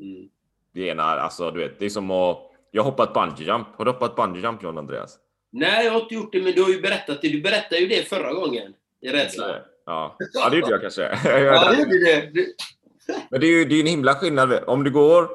Mm. 0.00 0.28
Det 0.74 0.80
ena, 0.86 1.02
alltså 1.02 1.50
du 1.50 1.60
vet, 1.60 1.78
det 1.78 1.84
är 1.84 1.90
som 1.90 2.10
att... 2.10 2.38
Jag 2.70 2.82
har 2.82 2.90
hoppat 2.90 3.14
bungee 3.14 3.46
jump. 3.46 3.68
Har 3.76 3.84
du 3.84 3.90
hoppat 3.90 4.16
bungee 4.16 4.42
jump 4.42 4.62
John 4.62 4.78
Andreas? 4.78 5.18
Nej, 5.50 5.84
jag 5.84 5.92
har 5.92 6.00
inte 6.00 6.14
gjort 6.14 6.32
det, 6.32 6.42
men 6.42 6.52
du 6.52 6.62
har 6.62 6.70
ju 6.70 6.80
berättat 6.80 7.22
det. 7.22 7.28
Du 7.28 7.40
berättade 7.42 7.80
ju 7.80 7.86
det 7.86 8.08
förra 8.08 8.32
gången 8.32 8.74
i 9.00 9.08
rädsla. 9.08 9.56
Ja, 9.86 10.16
ja 10.32 10.48
det 10.50 10.56
gjorde 10.56 10.70
jag 10.70 10.80
kanske. 10.80 11.02
Ja, 11.24 11.70
det 11.72 11.78
gjorde 11.78 11.98
det. 12.32 12.46
Men 13.30 13.40
det 13.40 13.46
är 13.46 13.50
ju 13.50 13.64
det 13.64 13.74
är 13.74 13.80
en 13.80 13.86
himla 13.86 14.14
skillnad. 14.14 14.64
Om 14.66 14.84
du 14.84 14.90
går... 14.90 15.28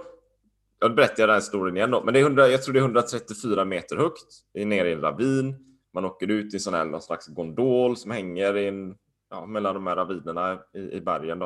Jag 0.80 0.96
berättar 0.96 1.16
jag 1.18 1.30
den 1.30 1.34
här 1.34 1.42
historien 1.42 1.78
igen 1.78 1.92
då. 1.92 2.04
Men 2.04 2.14
det 2.14 2.20
är 2.20 2.24
100, 2.24 2.48
jag 2.48 2.64
tror 2.64 2.74
det 2.74 2.80
är 2.80 2.82
134 2.82 3.66
meter 3.66 3.98
högt. 3.98 4.44
Det 4.54 4.62
är 4.62 4.66
nere 4.66 4.90
i 4.90 4.94
en 4.94 5.02
ravin. 5.02 5.56
Man 5.94 6.06
åker 6.06 6.28
ut 6.28 6.54
i 6.54 6.60
sån 6.60 6.74
här 6.74 6.86
någon 6.86 7.02
slags 7.02 7.28
gondol 7.28 7.98
som 7.98 8.12
hänger 8.12 8.58
i 8.58 8.68
en, 8.68 8.96
ja, 9.30 9.46
mellan 9.46 9.74
de 9.74 9.88
här 9.88 9.96
ravinerna 9.96 10.60
i, 10.74 10.80
i 10.80 11.02
bergen. 11.02 11.40
Då. 11.40 11.46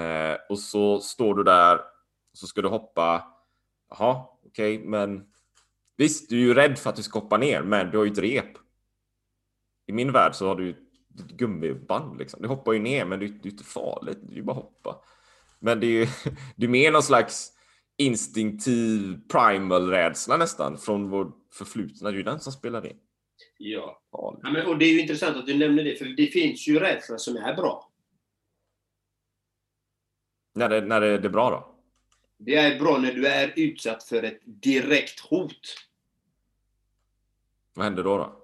Eh, 0.00 0.36
och 0.48 0.58
så 0.58 1.00
står 1.00 1.34
du 1.34 1.42
där 1.42 1.80
och 2.32 2.38
så 2.38 2.46
ska 2.46 2.62
du 2.62 2.68
hoppa. 2.68 3.24
Jaha, 3.90 4.24
okej, 4.46 4.78
men 4.78 5.26
visst, 5.96 6.30
du 6.30 6.36
är 6.36 6.40
ju 6.40 6.54
rädd 6.54 6.78
för 6.78 6.90
att 6.90 6.96
du 6.96 7.02
ska 7.02 7.18
hoppa 7.18 7.36
ner, 7.36 7.62
men 7.62 7.90
du 7.90 7.98
har 7.98 8.04
ju 8.04 8.12
ett 8.12 8.18
rep. 8.18 8.52
I 9.86 9.92
min 9.92 10.12
värld 10.12 10.34
så 10.34 10.46
har 10.46 10.56
du 10.56 10.66
ju 10.66 10.70
ett 10.70 11.30
gummiband 11.30 12.18
liksom. 12.18 12.42
Du 12.42 12.48
hoppar 12.48 12.72
ju 12.72 12.78
ner, 12.78 13.04
men 13.04 13.18
det 13.18 13.24
är 13.24 13.28
ju 13.28 13.50
inte 13.50 13.64
farligt. 13.64 14.18
Det 14.22 14.32
är 14.32 14.36
ju 14.36 14.42
bara 14.42 14.56
att 14.56 14.62
hoppa. 14.62 14.96
Men 15.60 15.80
det 15.80 15.86
är 15.86 15.90
ju 15.90 16.06
det 16.56 16.66
är 16.66 16.70
mer 16.70 16.92
någon 16.92 17.02
slags 17.02 17.52
instinktiv 17.96 19.20
primal-rädsla 19.32 20.36
nästan 20.36 20.78
från 20.78 21.10
vår 21.10 21.32
förflutna. 21.52 22.10
Det 22.10 22.14
är 22.14 22.18
ju 22.18 22.22
den 22.22 22.40
som 22.40 22.52
spelar 22.52 22.86
in. 22.86 22.96
Ja. 23.58 24.02
Ja 24.10 24.38
men, 24.42 24.66
och 24.66 24.78
det 24.78 24.84
är 24.84 24.92
ju 24.92 25.00
intressant 25.00 25.36
att 25.36 25.46
du 25.46 25.54
nämner 25.54 25.84
det, 25.84 25.98
för 25.98 26.04
det 26.04 26.26
finns 26.26 26.68
ju 26.68 26.78
rädsla 26.78 27.18
som 27.18 27.36
är 27.36 27.54
bra. 27.54 27.90
När, 30.54 30.68
det, 30.68 30.80
när 30.80 31.00
det, 31.00 31.18
det 31.18 31.28
är 31.28 31.32
bra 31.32 31.50
då? 31.50 31.74
Det 32.38 32.54
är 32.54 32.78
bra 32.78 32.98
när 32.98 33.12
du 33.12 33.26
är 33.26 33.52
utsatt 33.56 34.02
för 34.02 34.22
ett 34.22 34.40
direkt 34.44 35.20
hot. 35.20 35.76
Vad 37.74 37.84
händer 37.84 38.04
då? 38.04 38.16
då? 38.16 38.42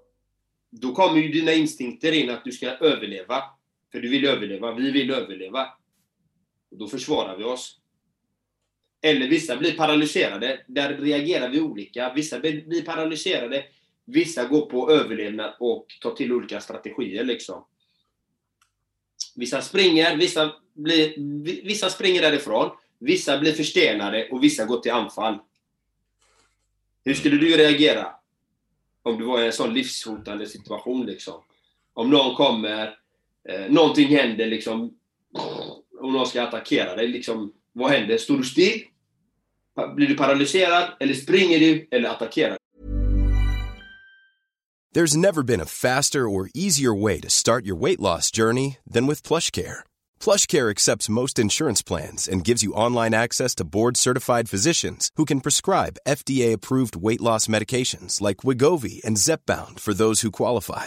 Då 0.71 0.93
kommer 0.93 1.21
ju 1.21 1.29
dina 1.29 1.53
instinkter 1.53 2.13
in 2.13 2.31
att 2.31 2.45
du 2.45 2.53
ska 2.53 2.71
överleva. 2.71 3.43
För 3.93 4.01
du 4.01 4.09
vill 4.09 4.27
överleva, 4.27 4.73
vi 4.73 4.91
vill 4.91 5.11
överleva. 5.11 5.69
Och 6.77 6.81
då 6.81 6.89
försvarar 6.89 7.37
vi 7.37 7.45
oss. 7.45 7.79
Eller 9.03 9.29
vissa 9.29 9.57
blir 9.57 9.77
paralyserade. 9.77 10.61
Där 10.67 10.97
reagerar 10.97 11.49
vi 11.49 11.61
olika. 11.61 12.13
Vissa 12.13 12.41
blir 12.41 12.83
paralyserade. 12.83 13.65
Vissa 14.05 14.45
går 14.45 14.67
på 14.67 14.91
överlevnad 14.91 15.55
och 15.61 15.87
tar 16.01 16.11
till 16.11 16.33
olika 16.33 16.61
strategier 16.61 17.25
liksom. 17.25 17.65
Vissa 19.35 19.63
springer, 19.63 20.17
vissa, 20.17 20.53
blir, 20.73 21.15
vissa 21.65 21.91
springer 21.91 22.23
därifrån. 22.23 22.71
Vissa 22.99 23.39
blir 23.39 23.53
förstenade 23.53 24.29
och 24.31 24.45
vissa 24.45 24.65
går 24.65 24.81
till 24.81 24.93
anfall. 24.93 25.39
Hur 27.05 27.15
skulle 27.15 27.37
du 27.37 27.57
reagera? 27.57 28.15
Om 29.03 29.19
du 29.19 29.25
var 29.25 29.43
i 29.43 29.47
en 29.47 29.53
sån 29.53 29.75
livshotande 29.75 30.47
situation 30.47 31.07
liksom. 31.07 31.43
Om 31.93 32.11
någon 32.11 32.35
kommer, 32.35 32.99
eh, 33.49 33.71
någonting 33.71 34.17
händer 34.17 34.47
liksom. 34.47 34.99
Och 36.01 36.13
någon 36.13 36.27
ska 36.27 36.43
attackera 36.43 36.97
dig 36.97 37.09
liksom. 37.09 37.53
Vad 37.73 37.91
händer? 37.91 38.19
Står 38.19 38.37
du 38.37 38.45
still? 38.45 38.83
Blir 39.95 40.09
du 40.09 40.17
paralyserad? 40.17 40.97
Eller 41.01 41.15
springer 41.15 41.59
du? 41.59 41.89
Eller 41.91 42.09
attackerar 42.11 42.57
There's 44.97 45.15
never 45.15 45.43
been 45.43 45.61
a 45.61 45.67
faster 45.67 46.27
or 46.27 46.49
easier 46.55 46.95
way 46.95 47.21
to 47.21 47.29
start 47.29 47.67
your 47.67 47.77
weight 47.77 48.01
loss 48.01 48.31
journey 48.31 48.79
than 48.91 49.07
with 49.07 49.23
PlushCare. 49.23 49.81
PlushCare 50.19 50.71
accepts 50.71 51.11
most 51.11 51.39
insurance 51.39 51.83
plans 51.83 52.27
and 52.27 52.43
gives 52.43 52.63
you 52.63 52.73
online 52.73 53.13
access 53.13 53.55
to 53.57 53.65
board-certified 53.65 54.49
physicians 54.49 55.11
who 55.17 55.27
can 55.27 55.43
prescribe 55.43 55.99
FDA-approved 56.09 56.97
weight 56.97 57.21
loss 57.21 57.47
medications 57.47 58.23
like 58.23 58.39
Wigovi 58.39 59.05
and 59.05 59.19
Zepbound 59.19 59.81
for 59.81 59.93
those 59.93 60.23
who 60.23 60.31
qualify. 60.31 60.87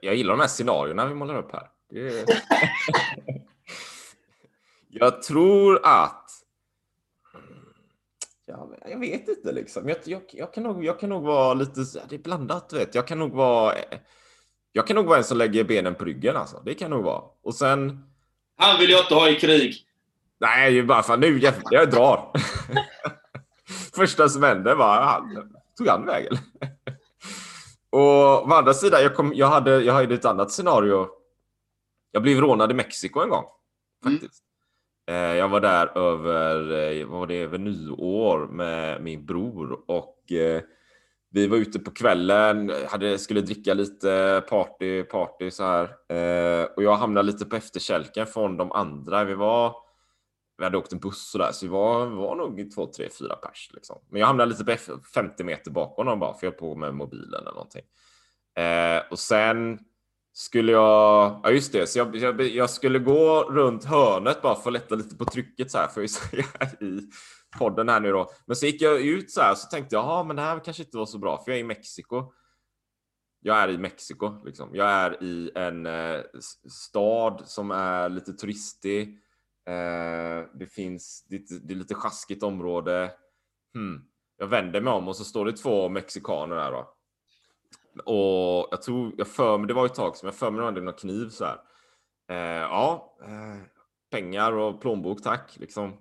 Jag 0.00 0.14
gillar 0.14 0.32
de 0.32 0.40
här 0.40 0.48
scenarierna 0.48 1.06
vi 1.06 1.14
målar 1.14 1.38
upp 1.38 1.52
här. 1.52 1.70
Det 1.90 2.18
är... 2.18 2.24
jag 4.88 5.22
tror 5.22 5.80
att... 5.82 6.30
Ja, 8.46 8.70
jag 8.86 9.00
vet 9.00 9.28
inte 9.28 9.52
liksom. 9.52 9.88
Jag, 9.88 9.98
jag, 10.04 10.22
jag, 10.32 10.54
kan 10.54 10.62
nog, 10.62 10.84
jag 10.84 11.00
kan 11.00 11.08
nog 11.08 11.22
vara 11.22 11.54
lite... 11.54 11.80
Det 12.08 12.14
är 12.14 12.18
blandat, 12.18 12.68
du 12.68 12.76
vet. 12.76 12.94
Jag 12.94 13.06
kan 13.06 13.18
nog 13.18 13.32
vara... 13.32 13.74
Jag 14.72 14.86
kan 14.86 14.96
nog 14.96 15.06
vara 15.06 15.18
en 15.18 15.24
som 15.24 15.38
lägger 15.38 15.64
benen 15.64 15.94
på 15.94 16.04
ryggen 16.04 16.36
alltså. 16.36 16.62
Det 16.64 16.74
kan 16.74 16.90
nog 16.90 17.04
vara. 17.04 17.22
Och 17.42 17.54
sen... 17.54 18.04
Han 18.56 18.78
vill 18.78 18.90
jag 18.90 19.00
inte 19.00 19.14
ha 19.14 19.28
i 19.28 19.34
krig. 19.34 19.86
Nej, 20.40 20.78
är 20.78 20.82
bara 20.82 21.02
fan 21.02 21.20
nu 21.20 21.38
jävlar, 21.38 21.72
jag 21.72 21.90
drar. 21.90 22.32
Första 23.94 24.28
som 24.28 24.42
hände 24.42 24.74
var 24.74 25.02
han 25.02 25.52
tog 25.76 25.88
han 25.88 26.06
vägen. 26.06 26.36
Och 27.92 28.48
å 28.48 28.52
andra 28.52 28.74
sidan, 28.74 29.02
jag, 29.02 29.16
kom, 29.16 29.32
jag, 29.34 29.46
hade, 29.46 29.80
jag 29.80 29.92
hade 29.92 30.14
ett 30.14 30.24
annat 30.24 30.50
scenario. 30.50 31.08
Jag 32.12 32.22
blev 32.22 32.40
rånad 32.40 32.70
i 32.70 32.74
Mexiko 32.74 33.20
en 33.20 33.28
gång. 33.30 33.44
Faktiskt. 34.04 34.44
Eh, 35.10 35.14
Jag 35.16 35.48
var 35.48 35.60
där 35.60 35.98
över, 35.98 36.72
eh, 36.72 37.06
var 37.06 37.26
det, 37.26 37.34
över 37.42 37.58
nyår 37.58 38.46
med 38.46 39.02
min 39.02 39.26
bror 39.26 39.80
och 39.86 40.32
eh, 40.32 40.62
vi 41.32 41.46
var 41.46 41.56
ute 41.56 41.78
på 41.78 41.90
kvällen, 41.90 42.72
hade, 42.90 43.18
skulle 43.18 43.40
dricka 43.40 43.74
lite, 43.74 44.42
party, 44.48 45.02
party 45.02 45.50
så 45.50 45.64
här. 45.64 45.88
Och 46.76 46.82
jag 46.82 46.96
hamnade 46.96 47.26
lite 47.26 47.44
på 47.44 47.56
efterkälken 47.56 48.26
från 48.26 48.56
de 48.56 48.72
andra. 48.72 49.24
Vi 49.24 49.34
var, 49.34 49.74
vi 50.60 50.64
hade 50.64 50.78
åkt 50.78 50.92
en 50.92 50.98
buss 50.98 51.34
och 51.34 51.38
där, 51.38 51.52
så 51.52 51.66
vi 51.66 51.72
var, 51.72 52.06
var 52.06 52.36
nog 52.36 52.70
två, 52.74 52.86
tre, 52.86 53.08
fyra 53.18 53.36
pers. 53.36 53.70
Liksom. 53.74 53.98
Men 54.10 54.20
jag 54.20 54.26
hamnade 54.26 54.50
lite 54.50 54.64
på 54.64 55.00
50 55.14 55.44
meter 55.44 55.70
bakom 55.70 56.06
dem 56.06 56.18
bara, 56.18 56.34
för 56.34 56.46
jag 56.46 56.52
höll 56.52 56.58
på 56.58 56.74
med 56.74 56.94
mobilen 56.94 57.40
eller 57.40 57.52
någonting. 57.52 57.82
Eh, 58.56 59.02
och 59.10 59.18
sen 59.18 59.78
skulle 60.32 60.72
jag, 60.72 61.40
ja 61.42 61.50
just 61.50 61.72
det, 61.72 61.86
så 61.86 61.98
jag, 61.98 62.16
jag, 62.16 62.40
jag 62.40 62.70
skulle 62.70 62.98
gå 62.98 63.42
runt 63.42 63.84
hörnet 63.84 64.42
bara 64.42 64.54
för 64.54 64.70
att 64.70 64.72
lätta 64.72 64.94
lite 64.94 65.16
på 65.16 65.24
trycket 65.24 65.70
så 65.70 65.78
här, 65.78 65.88
för 65.88 66.04
att 66.04 66.10
säga 66.10 66.44
i 66.80 67.00
podden 67.58 67.88
här 67.88 68.00
nu 68.00 68.12
då. 68.12 68.30
Men 68.46 68.56
så 68.56 68.66
gick 68.66 68.82
jag 68.82 69.00
ut 69.00 69.30
så 69.30 69.40
här, 69.40 69.54
så 69.54 69.68
tänkte 69.68 69.96
jag, 69.96 70.04
ja 70.04 70.24
men 70.24 70.36
det 70.36 70.42
här 70.42 70.64
kanske 70.64 70.82
inte 70.82 70.96
var 70.96 71.06
så 71.06 71.18
bra, 71.18 71.42
för 71.44 71.50
jag 71.50 71.58
är 71.58 71.64
i 71.64 71.66
Mexiko. 71.66 72.32
Jag 73.42 73.58
är 73.58 73.68
i 73.68 73.78
Mexiko, 73.78 74.44
liksom. 74.44 74.70
Jag 74.74 74.90
är 74.90 75.22
i 75.22 75.50
en 75.54 75.86
eh, 75.86 76.20
stad 76.68 77.42
som 77.44 77.70
är 77.70 78.08
lite 78.08 78.32
turistig. 78.32 79.18
Eh, 79.66 80.48
det 80.54 80.66
finns, 80.66 81.26
det, 81.28 81.72
är 81.72 81.74
lite 81.74 81.94
sjaskigt 81.94 82.42
område. 82.42 83.12
Hmm. 83.74 84.04
Jag 84.36 84.46
vänder 84.46 84.80
mig 84.80 84.92
om 84.92 85.08
och 85.08 85.16
så 85.16 85.24
står 85.24 85.44
det 85.44 85.52
två 85.52 85.88
mexikaner 85.88 86.56
där 86.56 86.72
då. 86.72 86.94
Och 88.04 88.68
jag 88.70 88.82
tror, 88.82 89.14
jag 89.18 89.28
för 89.28 89.58
mig, 89.58 89.66
det 89.68 89.74
var 89.74 89.86
ett 89.86 89.94
tag 89.94 90.16
som 90.16 90.26
jag 90.26 90.34
för 90.34 90.50
mig 90.50 90.58
de 90.58 90.64
hade 90.64 90.80
någon 90.80 90.94
kniv 90.94 91.28
så 91.28 91.44
här. 91.44 91.60
Eh, 92.28 92.62
ja, 92.62 93.16
eh, 93.22 93.62
pengar 94.10 94.52
och 94.52 94.80
plånbok 94.80 95.22
tack, 95.22 95.56
liksom. 95.56 95.96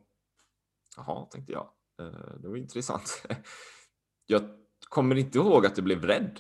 Jaha, 0.98 1.26
tänkte 1.26 1.52
jag. 1.52 1.69
Eh, 2.02 2.39
det 2.41 2.48
var 2.48 2.58
intressant. 2.58 3.28
jag 4.26 4.41
kommer 4.89 5.15
inte 5.15 5.38
ihåg 5.38 5.65
att 5.65 5.78
jag 5.78 5.84
blev 5.84 6.06
rädd. 6.06 6.39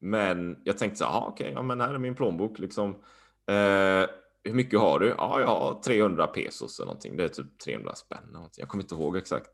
Men 0.00 0.60
jag 0.64 0.78
tänkte 0.78 0.98
så 0.98 1.04
här, 1.04 1.18
okej, 1.18 1.28
okej, 1.28 1.52
ja 1.54 1.62
men 1.62 1.80
här 1.80 1.94
är 1.94 1.98
min 1.98 2.14
plånbok 2.14 2.58
liksom. 2.58 2.90
Eh, 3.46 4.06
hur 4.44 4.54
mycket 4.54 4.80
har 4.80 4.98
du? 4.98 5.14
Ja, 5.18 5.40
jag 5.40 5.46
har 5.46 5.82
300 5.82 6.26
pesos 6.26 6.78
eller 6.78 6.86
någonting. 6.86 7.16
Det 7.16 7.24
är 7.24 7.28
typ 7.28 7.58
300 7.58 7.94
spänn. 7.94 8.24
någonting. 8.32 8.62
Jag 8.62 8.68
kommer 8.68 8.84
inte 8.84 8.94
ihåg 8.94 9.16
exakt. 9.16 9.46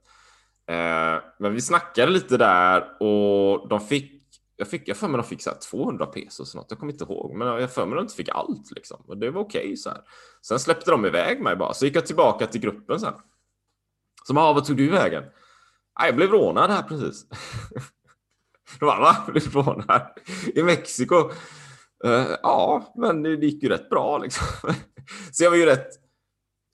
Eh, 0.69 1.23
men 1.39 1.55
vi 1.55 1.61
snackade 1.61 2.13
lite 2.13 2.37
där 2.37 3.03
och 3.03 3.69
de 3.69 3.81
fick 3.81 4.19
jag 4.61 4.69
fick 4.69 4.89
jag 4.89 4.97
för 4.97 5.09
mig 5.09 5.19
de 5.19 5.27
fick 5.27 5.43
så 5.43 5.51
här 5.51 5.59
200 5.59 6.07
pesos 6.07 6.55
eller 6.55 6.63
något. 6.63 6.71
Jag 6.71 6.79
kommer 6.79 6.93
inte 6.93 7.05
ihåg, 7.05 7.35
men 7.35 7.49
jag 7.49 7.73
för 7.73 7.87
mig 7.87 7.97
de 7.97 8.03
inte 8.03 8.15
fick 8.15 8.29
allt 8.29 8.71
liksom. 8.71 9.05
Och 9.07 9.19
det 9.19 9.31
var 9.31 9.41
okej 9.41 9.77
så 9.77 9.91
här. 9.91 10.01
Sen 10.43 10.59
släppte 10.59 10.91
de 10.91 11.07
iväg 11.07 11.43
mig 11.43 11.57
bara. 11.57 11.75
Så 11.75 11.87
gick 11.87 11.97
jag 11.97 12.07
tillbaka 12.07 12.47
till 12.47 12.61
gruppen 12.61 13.01
sen. 13.01 13.13
Så 14.27 14.35
ja, 14.35 14.43
ah, 14.43 14.53
vad 14.53 14.65
tog 14.65 14.77
du 14.77 14.91
vägen? 14.91 15.25
Ah, 15.95 16.07
jag 16.07 16.17
blev 16.17 16.31
rånad 16.31 16.71
här 16.71 16.83
precis. 16.83 17.27
De 18.79 18.87
bara, 18.87 19.01
va? 19.01 19.17
Blev 19.27 19.53
rånad? 19.53 20.03
I 20.55 20.63
Mexiko? 20.63 21.31
Eh, 22.05 22.37
ja, 22.43 22.93
men 22.95 23.23
det 23.23 23.47
gick 23.47 23.63
ju 23.63 23.69
rätt 23.69 23.91
bra 23.91 24.19
liksom. 24.19 24.47
Så 25.33 25.45
jag 25.45 25.51
var 25.51 25.57
ju 25.57 25.67
rätt 25.67 25.89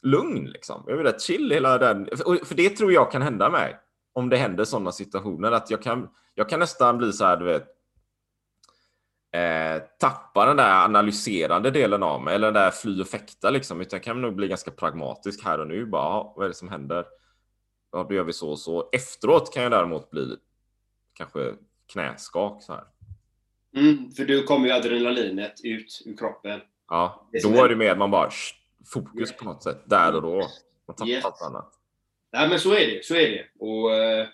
lugn 0.03 0.45
liksom. 0.45 0.85
Jag 0.87 0.97
var 0.97 1.05
rätt 1.05 1.23
chill 1.23 1.51
hela 1.51 1.79
den. 1.79 2.09
För 2.45 2.55
det 2.55 2.71
tror 2.71 2.93
jag 2.93 3.13
kan 3.13 3.23
hända 3.23 3.51
mig. 3.51 3.77
Om 4.13 4.29
det 4.29 4.37
händer 4.37 4.65
sådana 4.65 4.93
situationer. 4.93 5.53
Att 5.53 5.71
jag 5.71 5.83
kan, 5.83 6.09
jag 6.35 6.49
kan 6.49 6.61
nästan 6.61 6.99
bli 6.99 7.13
så 7.13 7.25
här, 7.25 7.37
du 7.37 7.45
vet. 7.45 7.67
Eh, 9.33 9.83
tappa 9.99 10.47
den 10.47 10.57
där 10.57 10.85
analyserande 10.85 11.71
delen 11.71 12.03
av 12.03 12.23
mig. 12.23 12.35
Eller 12.35 12.47
den 12.47 12.63
där 12.63 12.71
fly 12.71 13.01
och 13.01 13.09
fäkta 13.09 13.51
liksom. 13.51 13.81
Utan 13.81 13.97
jag 13.97 14.05
kan 14.05 14.21
nog 14.21 14.35
bli 14.35 14.49
ganska 14.49 14.71
pragmatisk 14.71 15.45
här 15.45 15.61
och 15.61 15.67
nu. 15.67 15.87
Bara, 15.87 16.23
vad 16.37 16.45
är 16.45 16.49
det 16.49 16.55
som 16.55 16.69
händer? 16.69 17.05
Ja, 17.93 18.07
då 18.09 18.15
gör 18.15 18.25
vi 18.25 18.33
så 18.33 18.51
och 18.51 18.59
så. 18.59 18.89
Efteråt 18.93 19.55
kan 19.55 19.63
jag 19.63 19.73
däremot 19.73 20.11
bli 20.11 20.37
kanske 21.13 21.55
knäskak 21.93 22.63
så 22.63 22.73
här. 22.73 22.85
Mm, 23.77 24.11
för 24.11 24.25
då 24.25 24.43
kommer 24.43 24.67
ju 24.67 24.73
adrenalinet 24.73 25.61
ut 25.65 26.03
ur 26.07 26.17
kroppen. 26.17 26.61
Ja, 26.89 27.29
Det 27.33 27.43
då 27.43 27.65
är 27.65 27.69
det 27.69 27.77
mer 27.77 27.91
att 27.91 27.99
man 27.99 28.11
bara 28.11 28.31
fokus 28.87 29.37
på 29.37 29.45
något 29.45 29.63
sätt 29.63 29.83
där 29.85 30.15
och 30.15 30.23
då. 30.23 30.37
Man 30.87 30.97
tappar 30.97 31.07
Yes. 31.09 31.25
allt 31.25 31.43
annat. 31.43 31.73
Nej, 32.33 32.49
men 32.49 32.61
så 32.61 32.73
är 32.75 32.87
det. 32.87 33.05
Så 33.05 33.15
är 33.15 33.31
det. 33.31 33.47
Och 33.59 33.95
eh, 33.95 34.27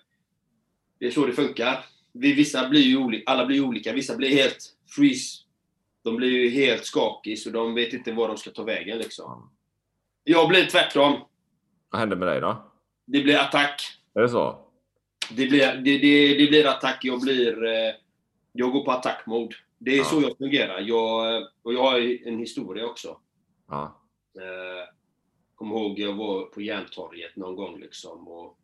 det 0.98 1.06
är 1.06 1.10
så 1.10 1.26
det 1.26 1.32
funkar. 1.32 1.84
Vi, 2.12 2.32
vissa 2.32 2.68
blir 2.68 2.80
ju 2.82 2.96
olika, 2.96 3.30
alla 3.30 3.46
blir 3.46 3.56
ju 3.56 3.62
olika. 3.64 3.92
Vissa 3.92 4.16
blir 4.16 4.28
helt 4.28 4.74
freeze. 4.96 5.42
De 6.04 6.16
blir 6.16 6.28
ju 6.30 6.48
helt 6.50 6.84
skakis 6.84 7.46
och 7.46 7.52
de 7.52 7.74
vet 7.74 7.92
inte 7.92 8.12
var 8.12 8.28
de 8.28 8.36
ska 8.36 8.50
ta 8.50 8.62
vägen 8.62 8.98
liksom. 8.98 9.50
Jag 10.24 10.48
blir 10.48 10.64
tvärtom. 10.64 11.20
Vad 11.90 12.00
händer 12.00 12.16
med 12.16 12.28
dig 12.28 12.40
då? 12.40 12.72
Det 13.06 13.20
blir 13.20 13.38
attack. 13.38 13.82
Är 14.14 14.20
det 14.20 14.28
så? 14.28 14.66
Det 15.30 15.46
blir, 15.46 15.74
det, 15.74 15.98
det, 15.98 16.34
det 16.38 16.46
blir 16.50 16.66
attack. 16.66 16.98
Jag 17.02 17.20
blir... 17.20 17.64
Eh, 17.64 17.92
jag 18.52 18.72
går 18.72 18.84
på 18.84 18.90
attackmode. 18.90 19.56
Det 19.78 19.90
är 19.90 19.96
Ja. 19.98 20.04
så 20.04 20.20
jag 20.22 20.38
fungerar. 20.38 20.80
Jag, 20.80 21.42
och 21.62 21.74
jag 21.74 21.82
har 21.82 22.26
en 22.28 22.38
historia 22.38 22.86
också. 22.86 23.20
Ja. 23.68 24.00
Eh, 24.36 24.88
kommer 25.54 25.76
ihåg 25.76 25.98
jag 25.98 26.14
var 26.14 26.42
på 26.44 26.60
Järntorget 26.60 27.36
någon 27.36 27.56
gång 27.56 27.80
liksom. 27.80 28.28
Och 28.28 28.58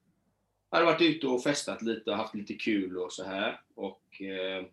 hade 0.71 0.85
varit 0.85 1.03
ute 1.03 1.27
och 1.27 1.43
festat 1.43 1.83
lite 1.83 2.11
och 2.11 2.17
haft 2.17 2.35
lite 2.35 2.55
kul 2.55 2.99
och 2.99 3.13
så 3.13 3.25
här. 3.25 3.61
Och 3.75 4.23
eh, 4.23 4.65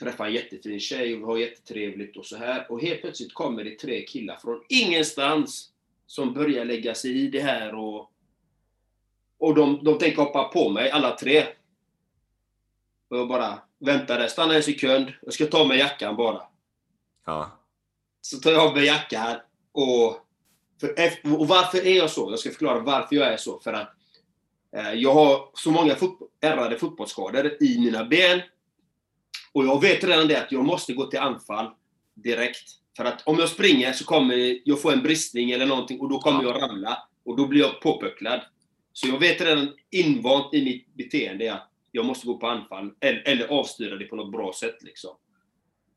träffade 0.00 0.28
en 0.28 0.34
jättefin 0.34 0.80
tjej 0.80 1.14
och 1.14 1.20
vi 1.20 1.24
har 1.24 1.38
jättetrevligt 1.38 2.16
och 2.16 2.26
så 2.26 2.36
här. 2.36 2.66
Och 2.72 2.80
helt 2.82 3.00
plötsligt 3.00 3.34
kommer 3.34 3.64
det 3.64 3.78
tre 3.78 4.02
killar 4.06 4.36
från 4.36 4.64
ingenstans 4.68 5.72
som 6.06 6.34
börjar 6.34 6.64
lägga 6.64 6.94
sig 6.94 7.10
i 7.20 7.28
det 7.28 7.40
här 7.40 7.74
och 7.74 8.10
och 9.38 9.54
de, 9.54 9.84
de 9.84 9.98
tänker 9.98 10.22
hoppa 10.22 10.44
på 10.44 10.70
mig, 10.70 10.90
alla 10.90 11.16
tre. 11.16 11.44
Och 13.14 13.20
jag 13.20 13.28
bara 13.28 13.58
väntar 13.78 14.18
där, 14.18 14.28
stanna 14.28 14.54
en 14.54 14.62
sekund. 14.62 15.12
Jag 15.22 15.34
ska 15.34 15.46
ta 15.46 15.64
med 15.64 15.78
jackan 15.78 16.16
bara. 16.16 16.42
Ja. 17.26 17.50
Så 18.20 18.38
tar 18.38 18.50
jag 18.50 18.66
av 18.66 18.74
mig 18.74 18.86
jackan 18.86 19.36
och... 19.72 20.20
För, 20.80 20.94
och 21.38 21.48
varför 21.48 21.86
är 21.86 21.96
jag 21.96 22.10
så? 22.10 22.30
Jag 22.30 22.38
ska 22.38 22.50
förklara 22.50 22.78
varför 22.78 23.16
jag 23.16 23.32
är 23.32 23.36
så. 23.36 23.60
För 23.60 23.72
att 23.72 23.94
eh, 24.76 24.92
jag 24.92 25.14
har 25.14 25.50
så 25.54 25.70
många 25.70 25.94
fot 25.94 26.18
ärrade 26.40 26.78
fotbollsskador 26.78 27.56
i 27.60 27.78
mina 27.78 28.04
ben. 28.04 28.42
Och 29.52 29.64
jag 29.64 29.80
vet 29.80 30.04
redan 30.04 30.28
det 30.28 30.42
att 30.42 30.52
jag 30.52 30.64
måste 30.64 30.92
gå 30.92 31.06
till 31.06 31.18
anfall 31.18 31.70
direkt. 32.14 32.70
För 32.96 33.04
att 33.04 33.22
om 33.26 33.38
jag 33.38 33.48
springer 33.48 33.92
så 33.92 34.04
kommer 34.04 34.58
jag 34.64 34.80
få 34.80 34.90
en 34.90 35.02
bristning 35.02 35.50
eller 35.50 35.66
någonting 35.66 36.00
och 36.00 36.08
då 36.08 36.18
kommer 36.18 36.42
jag 36.42 36.62
ramla. 36.62 37.08
Och 37.24 37.36
då 37.36 37.46
blir 37.46 37.60
jag 37.60 37.80
påpucklad. 37.80 38.40
Så 38.92 39.08
jag 39.08 39.18
vet 39.18 39.40
redan 39.40 39.72
invant 39.90 40.54
i 40.54 40.64
mitt 40.64 40.94
beteende 40.94 41.54
att 41.54 41.73
jag 41.96 42.04
måste 42.04 42.26
gå 42.26 42.38
på 42.38 42.46
anfall. 42.46 42.90
Eller, 43.00 43.22
eller 43.28 43.46
avstyra 43.46 43.96
det 43.96 44.04
på 44.04 44.16
något 44.16 44.32
bra 44.32 44.52
sätt 44.60 44.82
liksom. 44.82 45.10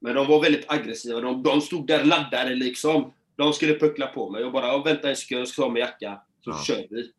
Men 0.02 0.16
de 0.16 0.28
var 0.28 0.42
väldigt 0.42 0.72
aggressiva. 0.72 1.22
De, 1.22 1.44
de 1.44 1.62
stod 1.62 1.88
där 1.88 2.04
laddade 2.04 2.56
liksom. 2.56 3.14
De 3.38 3.54
skulle 3.54 3.80
puckla 3.80 4.08
på 4.08 4.30
mig. 4.30 4.42
Jag 4.42 4.52
bara, 4.52 4.68
"Ja, 4.68 4.78
vänta 4.78 5.10
en 5.10 5.16
sekund, 5.16 5.42
jag 5.42 5.48
ska 5.48 5.64
av 5.66 5.74
mig 5.74 5.80
jackan. 5.82 6.18
Så 6.44 6.50
Ja. 6.50 6.64
kör 6.64 6.86
vi. 6.90 7.12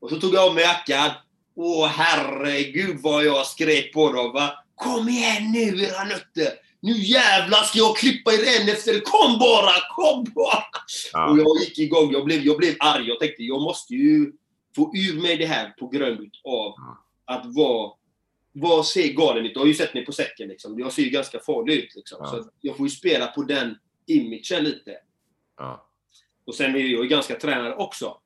Och 0.00 0.10
så 0.10 0.20
tog 0.20 0.34
jag 0.34 0.48
av 0.48 0.54
mig 0.54 0.64
jackan. 0.64 1.10
Åh 1.56 1.86
herregud 1.86 2.96
vad 3.02 3.24
jag 3.24 3.46
skrek 3.46 3.92
på 3.92 4.12
dem 4.12 4.32
va. 4.32 4.50
Kom 4.74 5.08
igen 5.08 5.52
nu 5.52 5.82
era 5.84 6.04
nötter! 6.04 6.52
Nu 6.80 6.92
jävlar 6.92 7.62
ska 7.62 7.78
jag 7.78 7.96
klippa 7.96 8.32
er 8.32 8.60
en 8.60 8.68
efter 8.68 9.00
Kom 9.00 9.38
bara! 9.38 9.72
Kom 9.96 10.24
bara! 10.34 10.64
Ja. 11.12 11.30
Och 11.30 11.38
jag 11.38 11.56
gick 11.60 11.78
igång. 11.78 12.12
Jag 12.12 12.24
blev, 12.24 12.42
jag 12.42 12.56
blev 12.56 12.74
arg. 12.80 13.08
Jag 13.08 13.20
tänkte 13.20 13.42
jag 13.42 13.62
måste 13.62 13.94
ju 13.94 14.32
få 14.76 14.92
ur 14.96 15.20
mig 15.22 15.36
det 15.36 15.46
här 15.46 15.68
på 15.70 15.88
grund 15.88 16.30
av 16.44 16.74
att 17.24 17.42
vara 17.46 17.92
vad 18.52 18.86
ser 18.86 19.12
galen 19.12 19.46
ut? 19.46 19.54
Du 19.54 19.60
har 19.60 19.66
ju 19.66 19.74
sett 19.74 19.94
mig 19.94 20.04
på 20.04 20.12
säcken 20.12 20.48
liksom. 20.48 20.78
Jag 20.78 20.92
ser 20.92 21.02
ju 21.02 21.10
ganska 21.10 21.38
farlig 21.38 21.74
ut 21.74 21.94
liksom. 21.94 22.18
Ja. 22.20 22.26
Så 22.26 22.50
jag 22.60 22.76
får 22.76 22.86
ju 22.86 22.90
spela 22.90 23.26
på 23.26 23.42
den 23.42 23.78
imagen 24.06 24.64
lite. 24.64 24.96
Ja. 25.58 25.88
Och 26.46 26.54
sen 26.54 26.74
är 26.74 26.78
jag 26.78 27.02
ju 27.02 27.08
ganska 27.08 27.34
tränad 27.34 27.74
också. 27.78 28.18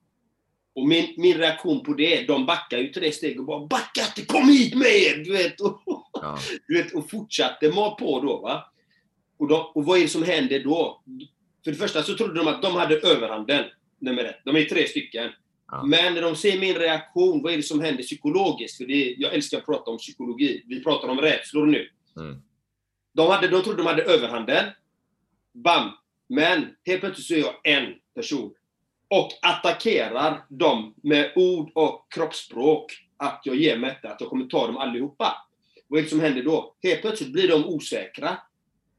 Och 0.75 0.89
min, 0.89 1.15
min 1.17 1.39
reaktion 1.39 1.83
på 1.83 1.93
det, 1.93 2.27
de 2.27 2.47
backar 2.47 2.79
ju 2.79 2.93
tre 2.93 3.13
steg 3.13 3.41
och 3.41 3.47
bara 3.47 3.67
backa 3.67 4.01
inte, 4.07 4.25
kom 4.25 4.49
hit 4.49 4.75
med 4.75 4.89
er! 4.89 5.25
Du 5.25 5.33
vet, 5.33 5.61
och, 5.61 5.83
Ja. 6.23 6.39
du 6.69 6.83
vet, 6.83 6.95
och 6.95 7.11
fortsatte 7.11 7.71
mal 7.71 7.95
på 7.95 8.21
då. 8.21 8.41
Va? 8.41 8.73
Och, 9.39 9.49
de, 9.49 9.71
och 9.75 9.85
vad 9.85 9.99
är 9.99 10.03
det 10.03 10.09
som 10.09 10.23
händer 10.23 10.65
då? 10.65 11.03
För 11.65 11.71
det 11.71 11.77
första 11.77 12.03
så 12.03 12.17
trodde 12.17 12.35
de 12.35 12.49
att 12.49 12.63
de 12.63 12.75
hade 12.75 12.97
överhanden. 12.97 13.65
Nummer 13.99 14.25
ett. 14.25 14.41
De 14.45 14.57
är 14.57 14.65
tre 14.65 14.89
stycken. 14.89 15.31
Ja. 15.71 15.83
Men 15.83 16.15
när 16.15 16.23
de 16.23 16.37
ser 16.37 16.61
min 16.61 16.75
reaktion, 16.75 17.43
vad 17.43 17.53
är 17.53 17.57
det 17.57 17.63
som 17.63 17.81
händer 17.81 18.03
psykologiskt? 18.03 18.77
För 18.77 18.85
det, 18.85 19.15
jag 19.19 19.35
älskar 19.35 19.59
att 19.59 19.67
prata 19.67 19.91
om 19.91 19.99
psykologi. 19.99 20.63
Vi 20.67 20.83
pratar 20.83 21.09
om 21.09 21.21
rädslor 21.21 21.67
nu. 21.67 21.89
Mm. 22.17 22.43
De, 23.13 23.31
hade, 23.31 23.49
de 23.49 23.63
trodde 23.63 23.83
de 23.83 23.87
hade 23.87 24.03
överhanden. 24.03 24.65
Bam! 25.53 25.91
Men 26.29 26.67
helt 26.87 27.01
plötsligt 27.01 27.27
så 27.27 27.35
är 27.35 27.39
jag 27.39 27.55
en 27.65 27.95
person. 28.15 28.55
Och 29.09 29.31
attackerar 29.43 30.47
dem 30.49 30.95
med 31.03 31.33
ord 31.37 31.71
och 31.75 32.07
kroppsspråk. 32.11 33.03
Att 33.17 33.41
jag 33.45 33.57
ger 33.57 33.79
mig 33.79 33.91
detta, 33.91 34.15
att 34.15 34.21
jag 34.21 34.31
kommer 34.31 34.47
ta 34.47 34.67
dem 34.67 34.77
allihopa. 34.77 35.47
Vad 35.89 35.99
är 35.99 36.03
det 36.03 36.09
som 36.09 36.21
händer 36.21 36.43
då? 36.43 36.75
Helt 36.83 37.01
plötsligt 37.01 37.33
blir 37.33 37.49
de 37.49 37.65
osäkra. 37.65 38.39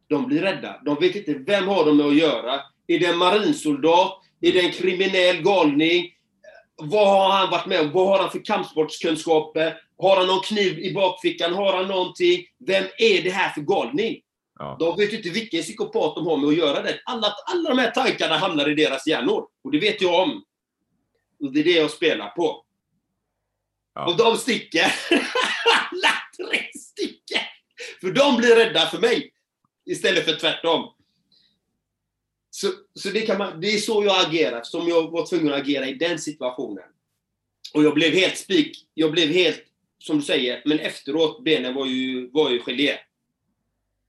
De 0.08 0.26
blir 0.26 0.42
rädda. 0.42 0.82
De 0.86 0.96
vet 0.96 1.16
inte 1.16 1.34
vem 1.34 1.68
har 1.68 1.86
de 1.86 1.98
med 1.98 2.06
att 2.06 2.16
göra. 2.16 2.62
Är 2.88 3.00
det 3.00 3.06
en 3.06 3.18
marinsoldat? 3.18 4.22
Är 4.42 4.52
det 4.52 4.60
en 4.60 4.72
kriminell 4.72 5.44
galning? 5.44 6.17
Vad 6.78 7.08
har 7.08 7.30
han 7.30 7.50
varit 7.50 7.66
med 7.66 7.82
om? 7.82 7.92
Vad 7.92 8.08
har 8.08 8.20
han 8.20 8.32
för 8.32 8.46
kampsportskunskaper? 8.46 9.78
Har 9.98 10.18
han 10.18 10.28
någon 10.28 10.42
kniv 10.42 10.80
i 10.80 10.94
bakfickan? 10.94 11.54
Har 11.54 11.74
han 11.74 11.88
någonting? 11.88 12.46
Vem 12.68 12.84
är 12.98 13.22
det 13.22 13.30
här 13.30 13.50
för 13.50 13.62
galning? 13.62 14.22
Ja. 14.60 14.78
De 14.80 14.98
vet 14.98 15.14
inte 15.14 15.30
vilken 15.30 15.62
psykopat 15.62 16.16
de 16.16 16.28
har 16.28 16.38
med 16.38 16.48
att 16.48 16.58
göra 16.58 16.82
det. 16.82 17.00
Alla, 17.06 17.34
alla 17.46 17.70
de 17.70 17.78
här 17.80 17.92
tankarna 17.92 18.38
hamnar 18.38 18.70
i 18.70 18.76
deras 18.76 19.08
hjärnor. 19.08 19.48
Och 19.64 19.72
det 19.72 19.80
vet 19.80 20.02
jag 20.02 20.22
om. 20.24 20.44
Och 21.40 21.54
det 21.54 21.60
är 21.60 21.64
det 21.64 21.72
jag 21.72 21.92
spelar 21.92 22.30
på. 22.30 22.64
Ja. 23.96 24.06
Och 24.06 24.18
de 24.18 24.38
sticker. 24.38 24.82
Alla 25.92 26.14
tre 26.38 26.70
sticker! 26.80 27.42
För 28.02 28.12
de 28.12 28.38
blir 28.38 28.56
rädda 28.56 28.88
för 28.88 29.00
mig. 29.00 29.32
Istället 29.86 30.26
för 30.26 30.36
tvärtom. 30.36 30.90
Så, 32.58 32.72
så 32.94 33.10
det, 33.10 33.22
kan 33.22 33.38
man, 33.38 33.62
det 33.62 33.68
är 33.68 33.78
så 33.78 34.04
jag 34.04 34.28
agerar. 34.28 34.64
Som 34.64 34.88
jag 34.88 35.12
var 35.12 35.26
tvungen 35.26 35.54
att 35.54 35.60
agera 35.60 35.88
i 35.88 35.94
den 35.94 36.20
situationen. 36.20 36.84
Och 37.74 37.84
jag 37.84 37.94
blev 37.94 38.14
helt 38.14 38.38
spik. 38.38 38.88
Jag 38.94 39.12
blev 39.12 39.30
helt, 39.30 39.64
som 40.00 40.18
du 40.18 40.24
säger, 40.24 40.62
men 40.66 40.80
efteråt, 40.80 41.44
benen 41.44 41.74
var 41.74 41.86
ju, 41.86 42.30
var 42.30 42.50
ju 42.50 42.60
gelé. 42.60 42.98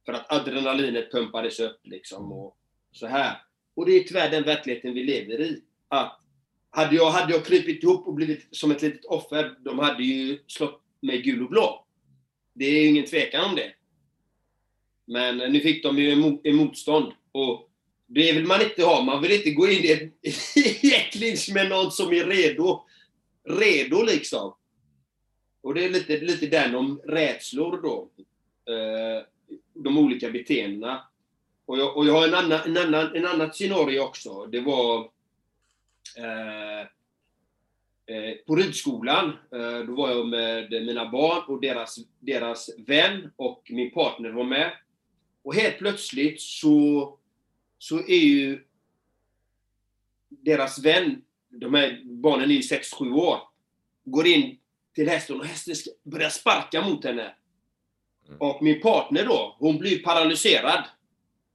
För 0.07 0.13
att 0.13 0.33
adrenalinet 0.33 1.13
pumpades 1.13 1.61
upp 1.61 1.81
liksom 1.85 2.33
och 2.33 2.57
så 2.93 3.07
här. 3.07 3.43
Och 3.75 3.87
det 3.87 3.93
är 3.93 4.05
tyvärr 4.05 4.31
den 4.31 4.43
verkligheten 4.43 4.95
vi 4.95 5.05
lever 5.05 5.41
i. 5.41 5.63
Att 5.89 6.21
hade 6.71 6.97
jag, 6.97 7.11
hade 7.11 7.33
jag 7.33 7.45
krypit 7.45 7.83
ihop 7.83 8.07
och 8.07 8.15
blivit 8.15 8.49
som 8.51 8.71
ett 8.71 8.83
litet 8.83 9.05
offer, 9.05 9.57
de 9.59 9.79
hade 9.79 10.03
ju 10.05 10.39
slått 10.47 10.83
mig 11.01 11.23
gul 11.23 11.43
och 11.43 11.51
blå. 11.51 11.87
Det 12.55 12.65
är 12.65 12.83
ju 12.83 12.89
ingen 12.89 13.07
tvekan 13.07 13.51
om 13.51 13.57
det. 13.57 13.73
Men 15.05 15.37
nu 15.37 15.61
fick 15.61 15.83
de 15.83 15.99
ju 15.99 16.13
emot, 16.13 16.45
motstånd. 16.45 17.13
Och 17.33 17.68
det 18.11 18.33
vill 18.33 18.47
man 18.47 18.63
inte 18.63 18.85
ha. 18.85 19.03
Man 19.03 19.23
vill 19.23 19.33
inte 19.33 19.51
gå 19.51 19.69
in 19.69 19.85
i 19.85 19.91
ett, 19.91 20.13
i 20.85 20.95
ett 20.95 21.13
clinch 21.13 21.51
med 21.55 21.69
någon 21.69 21.93
som 21.93 22.13
är 22.13 22.25
redo. 22.25 22.85
Redo 23.45 24.03
liksom. 24.03 24.55
Och 25.61 25.75
det 25.75 25.85
är 25.85 25.91
lite, 25.91 26.17
lite 26.17 26.47
den 26.47 26.75
om 26.75 27.01
rädslor 27.05 27.83
då. 27.83 28.11
Eh, 28.73 29.25
de 29.75 29.99
olika 29.99 30.31
beteendena. 30.31 31.09
Och 31.67 31.79
jag, 31.79 31.97
och 31.97 32.07
jag 32.07 32.13
har 32.13 32.29
en 32.29 32.35
annan, 32.35 32.61
en 32.67 32.77
annan, 32.77 33.17
en 33.17 33.27
annat 33.27 33.57
scenario 33.57 34.01
också. 34.01 34.47
Det 34.47 34.61
var 34.61 35.11
eh, 36.17 36.81
eh, 38.17 38.35
på 38.47 38.57
ridskolan. 38.57 39.29
Eh, 39.53 39.79
då 39.87 39.95
var 39.95 40.11
jag 40.11 40.29
med 40.29 40.71
mina 40.71 41.11
barn 41.11 41.43
och 41.47 41.61
deras, 41.61 41.99
deras 42.21 42.71
vän 42.79 43.31
och 43.37 43.63
min 43.71 43.91
partner 43.91 44.31
var 44.31 44.45
med. 44.45 44.73
Och 45.43 45.55
helt 45.55 45.79
plötsligt 45.79 46.41
så, 46.41 47.19
så 47.79 47.99
är 47.99 48.25
ju 48.25 48.65
deras 50.29 50.79
vän, 50.85 51.23
de 51.49 51.75
här 51.75 52.03
barnen 52.05 52.51
är 52.51 52.55
ju 52.55 52.61
6-7 52.61 53.13
år, 53.13 53.39
går 54.05 54.27
in 54.27 54.59
till 54.95 55.09
hästen 55.09 55.41
och 55.41 55.47
hästen 55.47 55.77
ska 55.77 55.91
börja 56.03 56.31
sparka 56.31 56.83
mot 56.83 57.05
henne. 57.05 57.35
Och 58.39 58.63
min 58.63 58.81
partner 58.81 59.25
då, 59.25 59.57
hon 59.59 59.79
blir 59.79 59.99
paralyserad. 59.99 60.85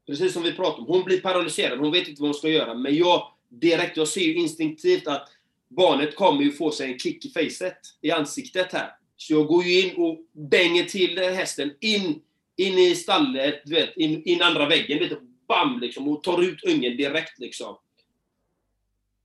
Precis 0.08 0.34
som 0.34 0.44
vi 0.44 0.52
pratade 0.52 0.82
om. 0.82 0.88
Hon 0.88 1.04
blir 1.04 1.22
paralyserad, 1.22 1.80
hon 1.80 1.92
vet 1.92 2.08
inte 2.08 2.22
vad 2.22 2.30
hon 2.30 2.34
ska 2.34 2.50
göra. 2.50 2.74
Men 2.74 2.96
jag 2.96 3.32
direkt, 3.50 3.98
jag 3.98 4.08
ser 4.08 4.22
ju 4.22 4.36
instinktivt 4.36 5.08
att 5.08 5.30
barnet 5.68 6.16
kommer 6.16 6.44
ju 6.44 6.52
få 6.52 6.72
sig 6.72 6.92
en 6.92 7.00
kick 7.00 7.26
i 7.26 7.30
facet, 7.30 7.78
i 8.02 8.12
ansiktet 8.12 8.74
här. 8.74 8.92
Så 9.18 9.34
jag 9.34 9.48
går 9.48 9.64
ju 9.64 9.82
in 9.82 9.96
och 9.96 10.20
bänger 10.32 10.84
till 10.84 11.18
hästen 11.18 11.74
in, 11.80 12.22
in 12.56 12.78
i 12.78 12.96
stallet, 12.96 13.62
du 13.66 13.74
vet, 13.74 13.98
in, 13.98 14.24
in 14.24 14.42
andra 14.42 14.70
väggen, 14.70 15.00
vet 15.00 15.10
du, 15.10 15.33
bam 15.48 15.80
liksom, 15.80 16.06
hon 16.06 16.22
tar 16.22 16.44
ut 16.44 16.64
ungen 16.64 16.98
direkt 16.98 17.40
liksom. 17.40 17.78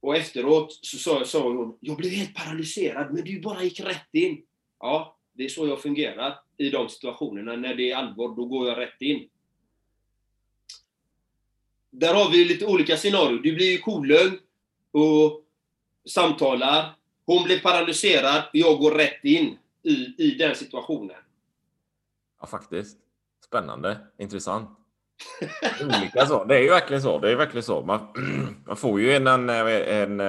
Och 0.01 0.17
efteråt 0.17 0.79
så 0.83 0.99
sa, 0.99 1.25
sa 1.25 1.43
hon, 1.43 1.79
jag 1.81 1.97
blev 1.97 2.13
helt 2.13 2.35
paralyserad, 2.35 3.15
men 3.15 3.25
du 3.25 3.41
bara 3.41 3.63
gick 3.63 3.81
rätt 3.81 4.09
in. 4.13 4.43
Ja, 4.81 5.17
det 5.33 5.45
är 5.45 5.49
så 5.49 5.67
jag 5.67 5.83
fungerar 5.83 6.39
i 6.57 6.71
de 6.71 6.89
situationerna. 6.89 7.57
När 7.57 7.75
det 7.75 7.91
är 7.91 7.97
allvar, 7.97 8.29
då 8.37 8.45
går 8.45 8.69
jag 8.69 8.79
rätt 8.79 9.03
in. 9.03 9.29
Där 11.91 12.15
har 12.15 12.31
vi 12.31 12.45
lite 12.45 12.67
olika 12.67 12.97
scenarier. 12.97 13.39
Du 13.39 13.55
blir 13.55 13.73
ju 13.73 13.79
kolugn 13.79 14.39
och 14.91 15.45
samtalar. 16.09 16.97
Hon 17.27 17.45
blir 17.45 17.61
paralyserad 17.61 18.43
och 18.53 18.57
jag 18.57 18.79
går 18.79 18.91
rätt 18.91 19.25
in 19.25 19.59
i, 19.83 20.15
i 20.19 20.31
den 20.39 20.55
situationen. 20.55 21.17
Ja, 22.41 22.47
faktiskt. 22.47 22.99
Spännande. 23.45 23.99
Intressant. 24.19 24.71
Olika 25.83 26.27
så. 26.27 26.45
Det 26.45 26.57
är 26.57 26.63
ju 26.63 26.69
verkligen 26.69 27.03
så. 27.03 27.19
Det 27.19 27.33
är 27.33 27.37
verkligen 27.37 27.63
så. 27.63 27.83
Man, 27.83 28.01
man 28.67 28.77
får 28.77 29.01
ju 29.01 29.13
en, 29.13 29.27
en, 29.27 29.51
en 29.51 30.21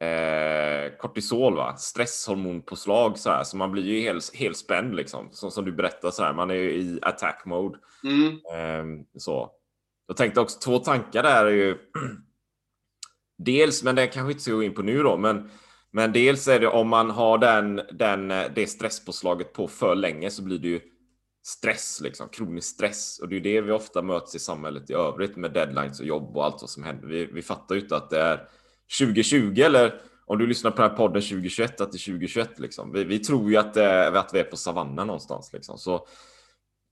eh, 0.00 0.96
kortisol, 0.98 1.56
va? 1.56 1.76
stresshormonpåslag 1.76 3.18
så 3.18 3.30
här, 3.30 3.44
så 3.44 3.56
man 3.56 3.72
blir 3.72 3.84
ju 3.84 4.00
helt, 4.00 4.34
helt 4.34 4.56
spänd 4.56 4.94
liksom. 4.94 5.28
Så, 5.32 5.50
som 5.50 5.64
du 5.64 5.72
berättar 5.72 6.10
så 6.10 6.22
här, 6.22 6.32
man 6.32 6.50
är 6.50 6.54
ju 6.54 6.70
i 6.70 6.98
attack 7.02 7.42
mode. 7.44 7.78
Mm. 8.04 8.28
Eh, 8.30 9.04
så. 9.18 9.50
Jag 10.06 10.16
tänkte 10.16 10.40
också 10.40 10.60
två 10.60 10.78
tankar 10.78 11.22
där 11.22 11.46
är 11.46 11.50
ju 11.50 11.78
dels, 13.38 13.82
men 13.82 13.94
det 13.94 14.06
kanske 14.06 14.32
inte 14.32 14.42
ska 14.42 14.52
gå 14.52 14.62
in 14.62 14.74
på 14.74 14.82
nu 14.82 15.02
då, 15.02 15.16
men 15.16 15.50
men 15.96 16.12
dels 16.12 16.48
är 16.48 16.60
det 16.60 16.68
om 16.68 16.88
man 16.88 17.10
har 17.10 17.38
den, 17.38 17.80
den, 17.92 18.28
det 18.28 18.70
stresspåslaget 18.70 19.52
på 19.52 19.68
för 19.68 19.94
länge 19.94 20.30
så 20.30 20.42
blir 20.42 20.58
det 20.58 20.68
ju 20.68 20.80
stress, 21.46 22.00
liksom, 22.00 22.28
kronisk 22.28 22.68
stress. 22.68 23.18
Och 23.18 23.28
det 23.28 23.36
är 23.36 23.40
det 23.40 23.60
vi 23.60 23.72
ofta 23.72 24.02
möts 24.02 24.34
i 24.34 24.38
samhället 24.38 24.90
i 24.90 24.94
övrigt 24.94 25.36
med 25.36 25.52
deadlines 25.52 26.00
och 26.00 26.06
jobb 26.06 26.36
och 26.36 26.44
allt 26.44 26.60
vad 26.60 26.70
som 26.70 26.82
händer. 26.82 27.08
Vi, 27.08 27.26
vi 27.26 27.42
fattar 27.42 27.74
ju 27.74 27.80
inte 27.80 27.96
att 27.96 28.10
det 28.10 28.20
är 28.20 28.48
2020 28.98 29.60
eller 29.60 30.00
om 30.26 30.38
du 30.38 30.46
lyssnar 30.46 30.70
på 30.70 30.82
den 30.82 30.90
här 30.90 30.96
podden 30.96 31.22
2021 31.22 31.80
att 31.80 31.92
det 31.92 31.96
är 31.96 32.12
2021 32.12 32.58
liksom. 32.58 32.92
Vi, 32.92 33.04
vi 33.04 33.18
tror 33.18 33.50
ju 33.50 33.56
att, 33.56 33.74
det, 33.74 34.18
att 34.20 34.34
vi 34.34 34.38
är 34.38 34.44
på 34.44 34.56
savannen 34.56 35.06
någonstans 35.06 35.52
liksom. 35.52 35.78
Så 35.78 36.06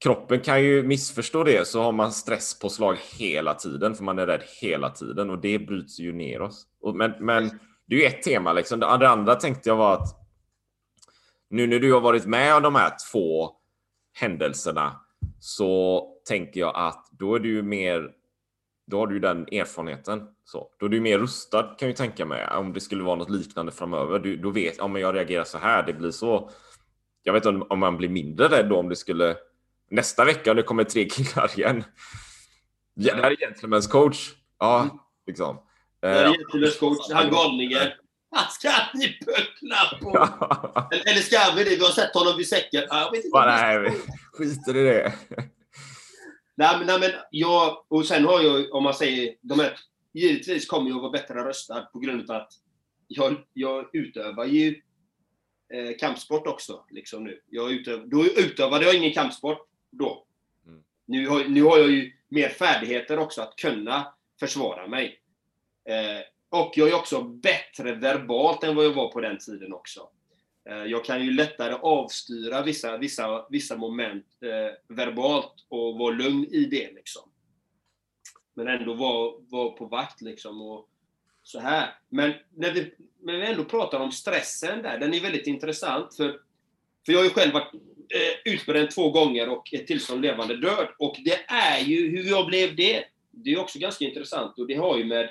kroppen 0.03 0.40
kan 0.40 0.62
ju 0.62 0.82
missförstå 0.82 1.44
det 1.44 1.68
så 1.68 1.82
har 1.82 1.92
man 1.92 2.12
stresspåslag 2.12 2.96
hela 3.18 3.55
tiden 3.55 3.94
för 3.94 4.05
man 4.05 4.18
är 4.18 4.26
rädd 4.26 4.42
hela 4.61 4.90
tiden 4.90 5.30
och 5.30 5.40
det 5.40 5.59
bryts 5.59 5.98
ju 6.00 6.12
ner 6.12 6.42
oss. 6.42 6.66
Och, 6.80 6.96
men, 6.96 7.12
men 7.20 7.59
det 7.86 7.96
är 7.96 8.00
ju 8.00 8.07
ett 8.07 8.22
tema 8.22 8.53
liksom. 8.53 8.80
Det 8.80 9.09
andra 9.09 9.34
tänkte 9.34 9.68
jag 9.68 9.76
var 9.76 9.94
att 9.94 10.18
nu 11.50 11.66
när 11.66 11.78
du 11.78 11.92
har 11.92 12.00
varit 12.00 12.26
med 12.26 12.57
om 12.57 12.62
de 12.62 12.74
här 12.74 12.92
två 13.12 13.61
händelserna 14.12 15.00
så 15.40 16.06
tänker 16.28 16.60
jag 16.60 16.72
att 16.76 17.08
då 17.12 17.34
är 17.34 17.38
du 17.38 17.48
ju 17.48 17.62
mer 17.62 18.10
då 18.86 18.98
har 18.98 19.06
du 19.06 19.14
ju 19.14 19.20
den 19.20 19.42
erfarenheten. 19.52 20.28
Så, 20.44 20.68
då 20.78 20.86
är 20.86 20.90
du 20.90 21.00
mer 21.00 21.18
rustad 21.18 21.62
kan 21.78 21.88
jag 21.88 21.96
tänka 21.96 22.24
mig. 22.26 22.46
Om 22.48 22.72
det 22.72 22.80
skulle 22.80 23.02
vara 23.02 23.16
något 23.16 23.30
liknande 23.30 23.72
framöver. 23.72 24.18
Du, 24.18 24.36
då 24.36 24.50
vet 24.50 24.80
om 24.80 24.96
jag 24.96 25.14
reagerar 25.14 25.44
så 25.44 25.58
här. 25.58 25.82
Det 25.82 25.92
blir 25.92 26.10
så. 26.10 26.50
Jag 27.22 27.32
vet 27.32 27.44
inte 27.46 27.66
om 27.68 27.78
man 27.78 27.96
blir 27.96 28.08
mindre 28.08 28.48
rädd 28.48 28.68
då 28.68 28.76
om 28.78 28.88
det 28.88 28.96
skulle 28.96 29.36
nästa 29.90 30.24
vecka 30.24 30.50
om 30.50 30.56
det 30.56 30.62
kommer 30.62 30.84
tre 30.84 31.08
killar 31.08 31.58
igen. 31.58 31.84
Ja, 32.94 33.14
det 33.14 33.22
här 33.22 33.30
är 33.30 33.36
gentlemen's 33.36 33.90
coach. 33.90 34.30
Ja, 34.58 34.82
Mm. 34.82 34.96
liksom. 35.26 35.58
Det 36.00 36.08
är 36.08 36.28
Gentlemen's 36.28 36.78
coach, 36.80 37.10
han 37.12 37.30
galningen. 37.30 37.88
Han 38.35 38.51
ska 38.51 38.70
ni 38.95 39.12
pöckla 39.12 39.99
på! 40.01 40.09
Eller, 40.93 41.09
eller 41.11 41.20
ska 41.20 41.55
vi 41.57 41.64
det? 41.64 41.70
Vi 41.70 41.85
har 41.85 41.93
sett 41.93 42.14
honom 42.14 42.37
vid 42.37 42.49
säcken. 42.49 42.85
Ja, 42.89 43.01
Jag 43.01 43.11
vet 43.11 43.24
inte. 43.24 43.39
Nej, 43.39 43.78
vi 43.78 43.91
skiter 44.33 44.76
i 44.76 44.85
det. 44.85 45.12
Nej, 46.55 46.78
men, 46.78 46.87
nej, 46.87 47.01
men 47.01 47.11
jag, 47.30 47.85
och 47.89 48.07
sen 48.07 48.24
har 48.24 48.41
jag, 48.43 48.74
om 48.74 48.83
man 48.83 48.95
säger, 48.95 49.35
de 49.41 49.61
här, 49.61 49.78
givetvis 50.12 50.66
kommer 50.66 50.91
jag 50.91 51.01
vara 51.01 51.11
bättre 51.11 51.35
röstad 51.35 51.89
på 51.93 51.99
grund 51.99 52.30
av 52.30 52.37
att 52.37 52.53
jag, 53.07 53.37
jag 53.53 53.91
utövar 53.93 54.45
ju 54.45 54.83
eh, 55.74 55.97
kampsport 56.01 56.47
också. 56.47 56.85
Liksom 56.91 57.24
nu. 57.24 57.41
Jag 57.51 57.72
utöv, 57.72 58.09
då 58.09 58.24
utövade 58.24 58.85
jag 58.85 58.95
ingen 58.95 59.12
kampsport 59.12 59.68
då. 59.91 60.26
Nu, 61.07 61.28
har, 61.28 61.45
nu 61.45 61.62
har 61.62 61.78
jag 61.78 61.91
ju 61.91 62.12
mer 62.28 62.49
färdigheter 62.49 63.18
också 63.18 63.43
att 63.43 63.57
kunna 63.57 64.14
försvara 64.41 64.87
mig. 64.87 65.20
Eh, 65.89 66.22
och 66.53 66.72
jag 66.76 66.88
är 66.88 66.94
också 66.94 67.22
bättre 67.22 67.94
verbalt 67.94 68.64
än 68.64 68.76
vad 68.76 68.84
jag 68.84 68.92
var 68.92 69.09
på 69.09 69.20
den 69.20 69.38
tiden 69.38 69.72
också. 69.72 70.09
Eh, 70.68 70.84
jag 70.84 71.05
kan 71.05 71.24
ju 71.24 71.30
lättare 71.30 71.74
avstyra 71.74 72.62
vissa, 72.62 72.96
vissa, 72.96 73.46
vissa 73.50 73.76
moment 73.76 74.26
eh, 74.40 74.96
verbalt 74.96 75.55
och 75.68 75.98
vara 75.98 76.14
lugn 76.14 76.44
i 76.44 76.64
det. 76.64 76.92
Liksom. 76.94 77.22
Men 78.55 78.68
ändå 78.68 78.94
vara 78.94 79.32
var 79.48 79.70
på 79.70 79.86
vakt. 79.86 80.20
Liksom, 80.20 80.62
och 80.62 80.88
så 81.42 81.61
här. 81.61 81.94
Men 82.09 82.32
när 82.57 82.72
vi, 82.72 82.94
när 83.20 83.36
vi 83.36 83.46
ändå 83.46 83.64
pratar 83.64 84.00
om 84.00 84.12
stressen 84.12 84.82
där, 84.82 84.98
den 84.98 85.14
är 85.14 85.20
väldigt 85.20 85.46
intressant. 85.46 86.16
För, 86.16 86.40
för 87.07 87.12
jag 87.12 87.18
har 87.18 87.24
ju 87.24 87.30
själv 87.30 87.53
varit 87.53 87.74
eh, 87.74 88.53
utbränd 88.53 88.90
två 88.90 89.11
gånger 89.11 89.48
och 89.48 89.74
ett 89.74 89.86
tillstånd 89.86 90.22
levande 90.22 90.57
död. 90.57 90.88
Och 90.98 91.16
det 91.24 91.44
är 91.48 91.80
ju 91.80 92.11
hur 92.11 92.30
jag 92.30 92.46
blev 92.46 92.76
det. 92.76 93.05
Det 93.30 93.53
är 93.53 93.61
också 93.61 93.78
ganska 93.78 94.05
intressant 94.05 94.59
och 94.59 94.66
det 94.66 94.74
har 94.74 94.98
ju 94.98 95.05
med 95.05 95.30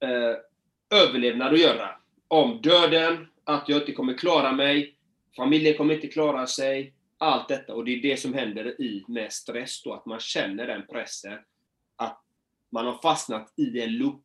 eh, 0.00 0.98
överlevnad 1.00 1.52
att 1.52 1.60
göra. 1.60 1.90
Om 2.28 2.60
döden, 2.62 3.28
att 3.44 3.68
jag 3.68 3.80
inte 3.80 3.92
kommer 3.92 4.18
klara 4.18 4.52
mig, 4.52 4.94
familjen 5.36 5.76
kommer 5.76 5.94
inte 5.94 6.06
klara 6.06 6.46
sig, 6.46 6.94
allt 7.18 7.48
detta. 7.48 7.74
Och 7.74 7.84
det 7.84 7.94
är 7.94 8.02
det 8.02 8.16
som 8.16 8.34
händer 8.34 8.80
i 8.80 9.04
med 9.08 9.32
stress 9.32 9.82
då, 9.82 9.92
att 9.92 10.06
man 10.06 10.20
känner 10.20 10.66
den 10.66 10.86
pressen. 10.86 11.38
Att 11.96 12.22
man 12.70 12.86
har 12.86 12.98
fastnat 13.02 13.52
i 13.56 13.80
en 13.80 13.96
loop. 13.96 14.24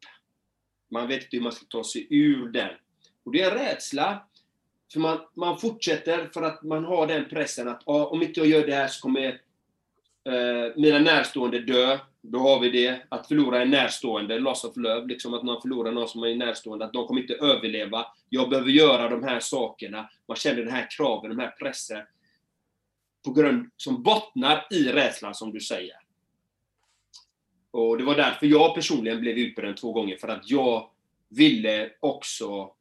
Man 0.91 1.07
vet 1.07 1.24
inte 1.24 1.38
hur 1.38 1.43
man 1.43 1.51
ska 1.51 1.65
ta 1.65 1.84
sig 1.84 2.07
ur 2.09 2.47
den. 2.47 2.69
Och 3.24 3.32
det 3.32 3.41
är 3.41 3.51
en 3.51 3.57
rädsla. 3.57 4.28
För 4.93 4.99
man, 4.99 5.19
man 5.34 5.57
fortsätter 5.57 6.30
för 6.34 6.41
att 6.41 6.63
man 6.63 6.86
har 6.86 7.07
den 7.07 7.30
pressen 7.30 7.67
att 7.67 7.88
ah, 7.88 8.05
om 8.05 8.21
inte 8.21 8.39
jag 8.39 8.47
gör 8.49 8.67
det 8.67 8.76
här 8.76 8.88
så 8.88 9.01
kommer 9.01 9.41
eh, 10.26 10.76
mina 10.76 10.99
närstående 10.99 11.59
dö. 11.59 11.99
Då 12.26 12.39
har 12.39 12.59
vi 12.59 12.69
det. 12.69 13.01
Att 13.09 13.28
förlora 13.28 13.61
en 13.61 13.69
närstående, 13.69 14.39
loss 14.39 14.63
of 14.63 14.78
love, 14.78 15.07
liksom 15.07 15.34
att 15.34 15.43
man 15.43 15.61
förlorar 15.61 15.91
någon 15.91 16.07
som 16.07 16.24
är 16.24 16.36
närstående, 16.36 16.86
att 16.86 16.93
de 16.93 17.07
kommer 17.07 17.21
inte 17.21 17.34
överleva. 17.34 18.05
Jag 18.30 18.49
behöver 18.49 18.69
göra 18.69 19.09
de 19.09 19.24
här 19.24 19.39
sakerna. 19.39 20.09
Man 20.28 20.38
känner 20.38 20.61
den 20.63 20.74
här 20.74 20.88
kraven, 20.97 21.30
den 21.30 21.39
här 21.39 21.55
pressen. 21.59 22.01
På 23.26 23.34
grund, 23.34 23.69
som 23.78 24.03
bottnar 24.03 24.67
i 24.71 24.84
rädslan, 24.84 25.36
som 25.36 25.51
du 25.51 25.59
säger. 25.59 25.95
Och 27.71 27.97
det 27.97 28.03
var 28.03 28.15
därför 28.15 28.45
jag 28.47 28.76
personligen 28.76 29.19
blev 29.19 29.38
utbränd 29.38 29.78
två 29.78 29.93
gånger, 29.93 30.17
för 30.17 30.28
att 30.28 30.49
jag 30.49 30.89
ville 31.30 31.89
också 31.99 32.74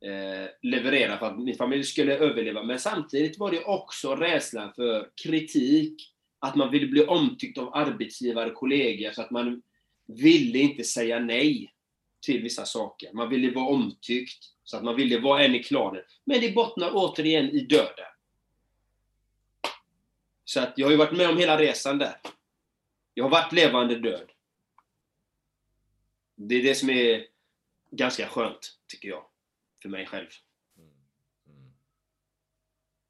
eh, 0.00 0.50
leverera 0.62 1.18
för 1.18 1.26
att 1.26 1.38
min 1.38 1.56
familj 1.56 1.84
skulle 1.84 2.16
överleva. 2.16 2.62
Men 2.62 2.78
samtidigt 2.78 3.38
var 3.38 3.50
det 3.50 3.64
också 3.64 4.14
rädslan 4.14 4.72
för 4.72 5.08
kritik, 5.24 6.13
att 6.44 6.54
man 6.54 6.70
ville 6.70 6.86
bli 6.86 7.04
omtyckt 7.06 7.58
av 7.58 7.74
arbetsgivare 7.74 8.50
och 8.50 8.56
kollegor, 8.56 9.12
så 9.12 9.22
att 9.22 9.30
man 9.30 9.62
ville 10.06 10.58
inte 10.58 10.84
säga 10.84 11.18
nej 11.18 11.74
till 12.20 12.42
vissa 12.42 12.64
saker. 12.64 13.12
Man 13.12 13.28
ville 13.28 13.54
vara 13.54 13.66
omtyckt, 13.66 14.44
så 14.64 14.76
att 14.76 14.84
man 14.84 14.96
ville 14.96 15.20
vara 15.20 15.44
en 15.44 15.54
i 15.54 15.62
klanen. 15.62 16.02
Men 16.24 16.40
det 16.40 16.54
bottnar 16.54 16.90
återigen 16.94 17.50
i 17.50 17.60
döden. 17.60 18.06
Så 20.44 20.60
att 20.60 20.72
jag 20.76 20.86
har 20.86 20.90
ju 20.90 20.96
varit 20.96 21.16
med 21.16 21.30
om 21.30 21.38
hela 21.38 21.58
resan 21.58 21.98
där. 21.98 22.16
Jag 23.14 23.24
har 23.24 23.30
varit 23.30 23.52
levande 23.52 23.98
död. 23.98 24.30
Det 26.36 26.54
är 26.54 26.62
det 26.62 26.74
som 26.74 26.90
är 26.90 27.26
ganska 27.90 28.28
skönt, 28.28 28.78
tycker 28.86 29.08
jag. 29.08 29.24
För 29.82 29.88
mig 29.88 30.06
själv. 30.06 30.28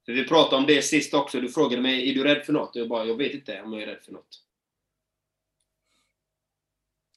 För 0.05 0.13
vi 0.13 0.27
pratade 0.27 0.55
om 0.55 0.65
det 0.67 0.81
sist 0.81 1.13
också. 1.13 1.41
Du 1.41 1.49
frågade 1.49 1.81
mig, 1.81 2.09
är 2.09 2.13
du 2.15 2.23
rädd 2.23 2.45
för 2.45 2.53
något? 2.53 2.75
Och 2.75 2.81
jag 2.81 2.89
bara, 2.89 3.05
jag 3.05 3.15
vet 3.17 3.33
inte 3.33 3.61
om 3.61 3.73
jag 3.73 3.81
är 3.81 3.87
rädd 3.87 4.03
för 4.03 4.11
något. 4.11 4.41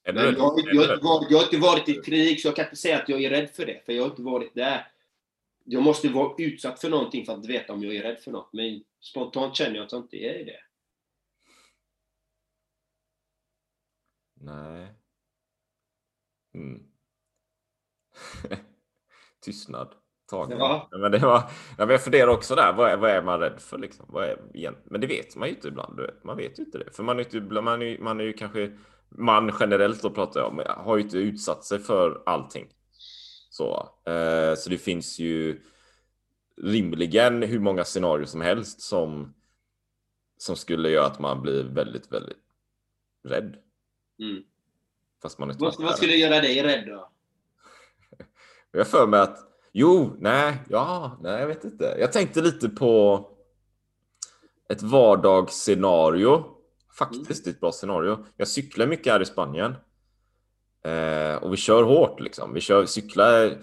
Men 0.04 0.16
jag, 0.16 0.32
jag, 0.32 1.02
varit- 1.02 1.30
jag 1.30 1.38
har 1.38 1.44
inte 1.44 1.58
varit 1.58 1.88
i 1.88 1.94
krig, 1.94 2.40
så 2.40 2.48
jag 2.48 2.56
kan 2.56 2.64
inte 2.64 2.76
säga 2.76 3.02
att 3.02 3.08
jag 3.08 3.22
är 3.24 3.30
rädd 3.30 3.50
för 3.50 3.66
det. 3.66 3.82
För 3.84 3.92
jag 3.92 4.02
har 4.02 4.10
inte 4.10 4.22
varit 4.22 4.54
där. 4.54 4.92
Jag 5.64 5.82
måste 5.82 6.08
vara 6.08 6.34
utsatt 6.38 6.80
för 6.80 6.90
någonting 6.90 7.26
för 7.26 7.32
att 7.32 7.46
veta 7.46 7.72
om 7.72 7.82
jag 7.84 7.96
är 7.96 8.02
rädd 8.02 8.20
för 8.20 8.30
något. 8.30 8.52
Men 8.52 8.84
spontant 9.00 9.56
känner 9.56 9.76
jag 9.76 9.84
att 9.86 9.92
jag 9.92 10.00
inte 10.00 10.16
är 10.16 10.44
det. 10.44 10.60
Nej. 14.34 14.86
Mm. 16.54 16.82
Tystnad. 19.40 19.94
Tag. 20.28 20.52
Ja. 20.52 20.88
Men 20.90 21.12
det 21.12 21.18
var, 21.18 21.50
jag 21.78 22.04
funderar 22.04 22.28
också 22.28 22.54
där, 22.54 22.72
vad 22.72 22.90
är, 22.90 22.96
vad 22.96 23.10
är 23.10 23.22
man 23.22 23.40
rädd 23.40 23.60
för 23.60 23.78
liksom? 23.78 24.06
Vad 24.08 24.24
är? 24.24 24.38
Men 24.84 25.00
det 25.00 25.06
vet 25.06 25.36
man 25.36 25.48
ju 25.48 25.54
inte 25.54 25.68
ibland. 25.68 26.00
Man 26.24 26.36
vet 26.36 26.58
ju 26.58 26.62
inte 26.62 26.78
det. 26.78 26.96
För 26.96 27.02
man 27.02 27.18
är, 27.18 27.34
inte, 27.34 27.40
man 27.40 27.82
är, 27.82 27.98
man 27.98 28.20
är 28.20 28.24
ju 28.24 28.32
kanske, 28.32 28.72
man 29.08 29.52
generellt 29.60 30.02
då 30.02 30.10
pratar 30.10 30.40
jag 30.40 30.48
om, 30.48 30.62
har 30.66 30.96
ju 30.96 31.02
inte 31.02 31.18
utsatt 31.18 31.64
sig 31.64 31.78
för 31.78 32.22
allting. 32.26 32.68
Så, 33.50 33.88
eh, 34.06 34.54
så 34.54 34.70
det 34.70 34.78
finns 34.78 35.18
ju 35.18 35.60
rimligen 36.62 37.42
hur 37.42 37.60
många 37.60 37.84
scenarier 37.84 38.26
som 38.26 38.40
helst 38.40 38.80
som, 38.80 39.34
som 40.38 40.56
skulle 40.56 40.90
göra 40.90 41.06
att 41.06 41.18
man 41.18 41.42
blir 41.42 41.64
väldigt, 41.64 42.12
väldigt 42.12 42.38
rädd. 43.28 43.56
Mm. 44.20 44.42
Fast 45.22 45.38
man 45.38 45.50
inte 45.50 45.64
Vad, 45.64 45.80
vad 45.80 45.96
skulle 45.96 46.14
göra 46.14 46.40
dig 46.40 46.62
rädd 46.62 46.86
då? 46.86 47.10
Jag 48.72 48.86
för 48.86 49.06
mig 49.06 49.20
att, 49.20 49.47
jo, 49.72 50.16
nej, 50.18 50.58
ja, 50.68 51.18
nej, 51.22 51.40
jag 51.40 51.46
vet 51.46 51.64
inte. 51.64 51.96
Jag 52.00 52.12
tänkte 52.12 52.42
lite 52.42 52.68
på 52.68 53.24
ett 54.68 54.82
vardagsscenario. 54.82 56.44
Faktiskt 56.98 57.46
ett 57.46 57.60
bra 57.60 57.72
scenario. 57.72 58.24
Jag 58.36 58.48
cyklar 58.48 58.86
mycket 58.86 59.12
här 59.12 59.22
i 59.22 59.26
Spanien. 59.26 59.74
Eh, 60.84 61.42
och 61.42 61.52
vi 61.52 61.56
kör 61.56 61.82
hårt 61.82 62.20
liksom. 62.20 62.54
Vi 62.54 62.60
kör, 62.60 62.86
cyklar 62.86 63.58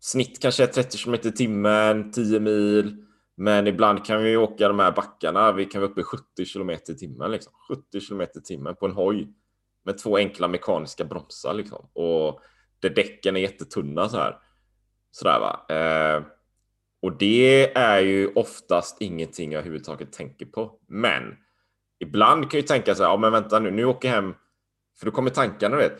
snitt 0.00 0.42
kanske 0.42 0.66
30 0.66 0.98
km 0.98 1.14
i 1.14 1.32
timmen, 1.32 2.12
10 2.12 2.40
mil. 2.40 3.04
Men 3.36 3.66
ibland 3.66 4.04
kan 4.04 4.22
vi 4.22 4.36
åka 4.36 4.68
de 4.68 4.78
här 4.78 4.92
backarna. 4.92 5.52
Vi 5.52 5.64
kan 5.64 5.80
vara 5.80 5.90
uppe 5.90 6.00
i 6.00 6.04
70 6.04 6.24
km 6.52 6.70
i 6.70 6.78
timmen. 6.78 7.30
Liksom. 7.30 7.52
70 7.68 8.00
km 8.00 8.20
i 8.20 8.40
timmen 8.44 8.74
på 8.74 8.86
en 8.86 8.92
hoj. 8.92 9.28
Med 9.84 9.98
två 9.98 10.16
enkla 10.16 10.48
mekaniska 10.48 11.04
bromsar 11.04 11.54
liksom. 11.54 11.88
Och 11.92 12.40
där 12.80 12.90
däcken 12.90 13.36
är 13.36 13.40
jättetunna 13.40 14.08
så 14.08 14.16
här. 14.16 14.38
Sådär 15.10 15.40
va. 15.40 15.66
Eh, 15.68 16.22
och 17.02 17.18
det 17.18 17.76
är 17.76 18.00
ju 18.00 18.32
oftast 18.34 18.96
ingenting 19.00 19.52
jag 19.52 19.58
överhuvudtaget 19.58 20.12
tänker 20.12 20.46
på. 20.46 20.72
Men 20.88 21.36
ibland 21.98 22.42
kan 22.50 22.58
jag 22.58 22.62
ju 22.62 22.66
tänka 22.66 22.94
så 22.94 23.02
här, 23.02 23.10
ja 23.10 23.16
men 23.16 23.32
vänta 23.32 23.58
nu, 23.58 23.70
nu 23.70 23.84
åker 23.84 24.08
jag 24.08 24.14
hem. 24.14 24.34
För 24.98 25.06
då 25.06 25.12
kommer 25.12 25.30
tankarna, 25.30 25.76
du 25.76 25.82
vet. 25.82 25.98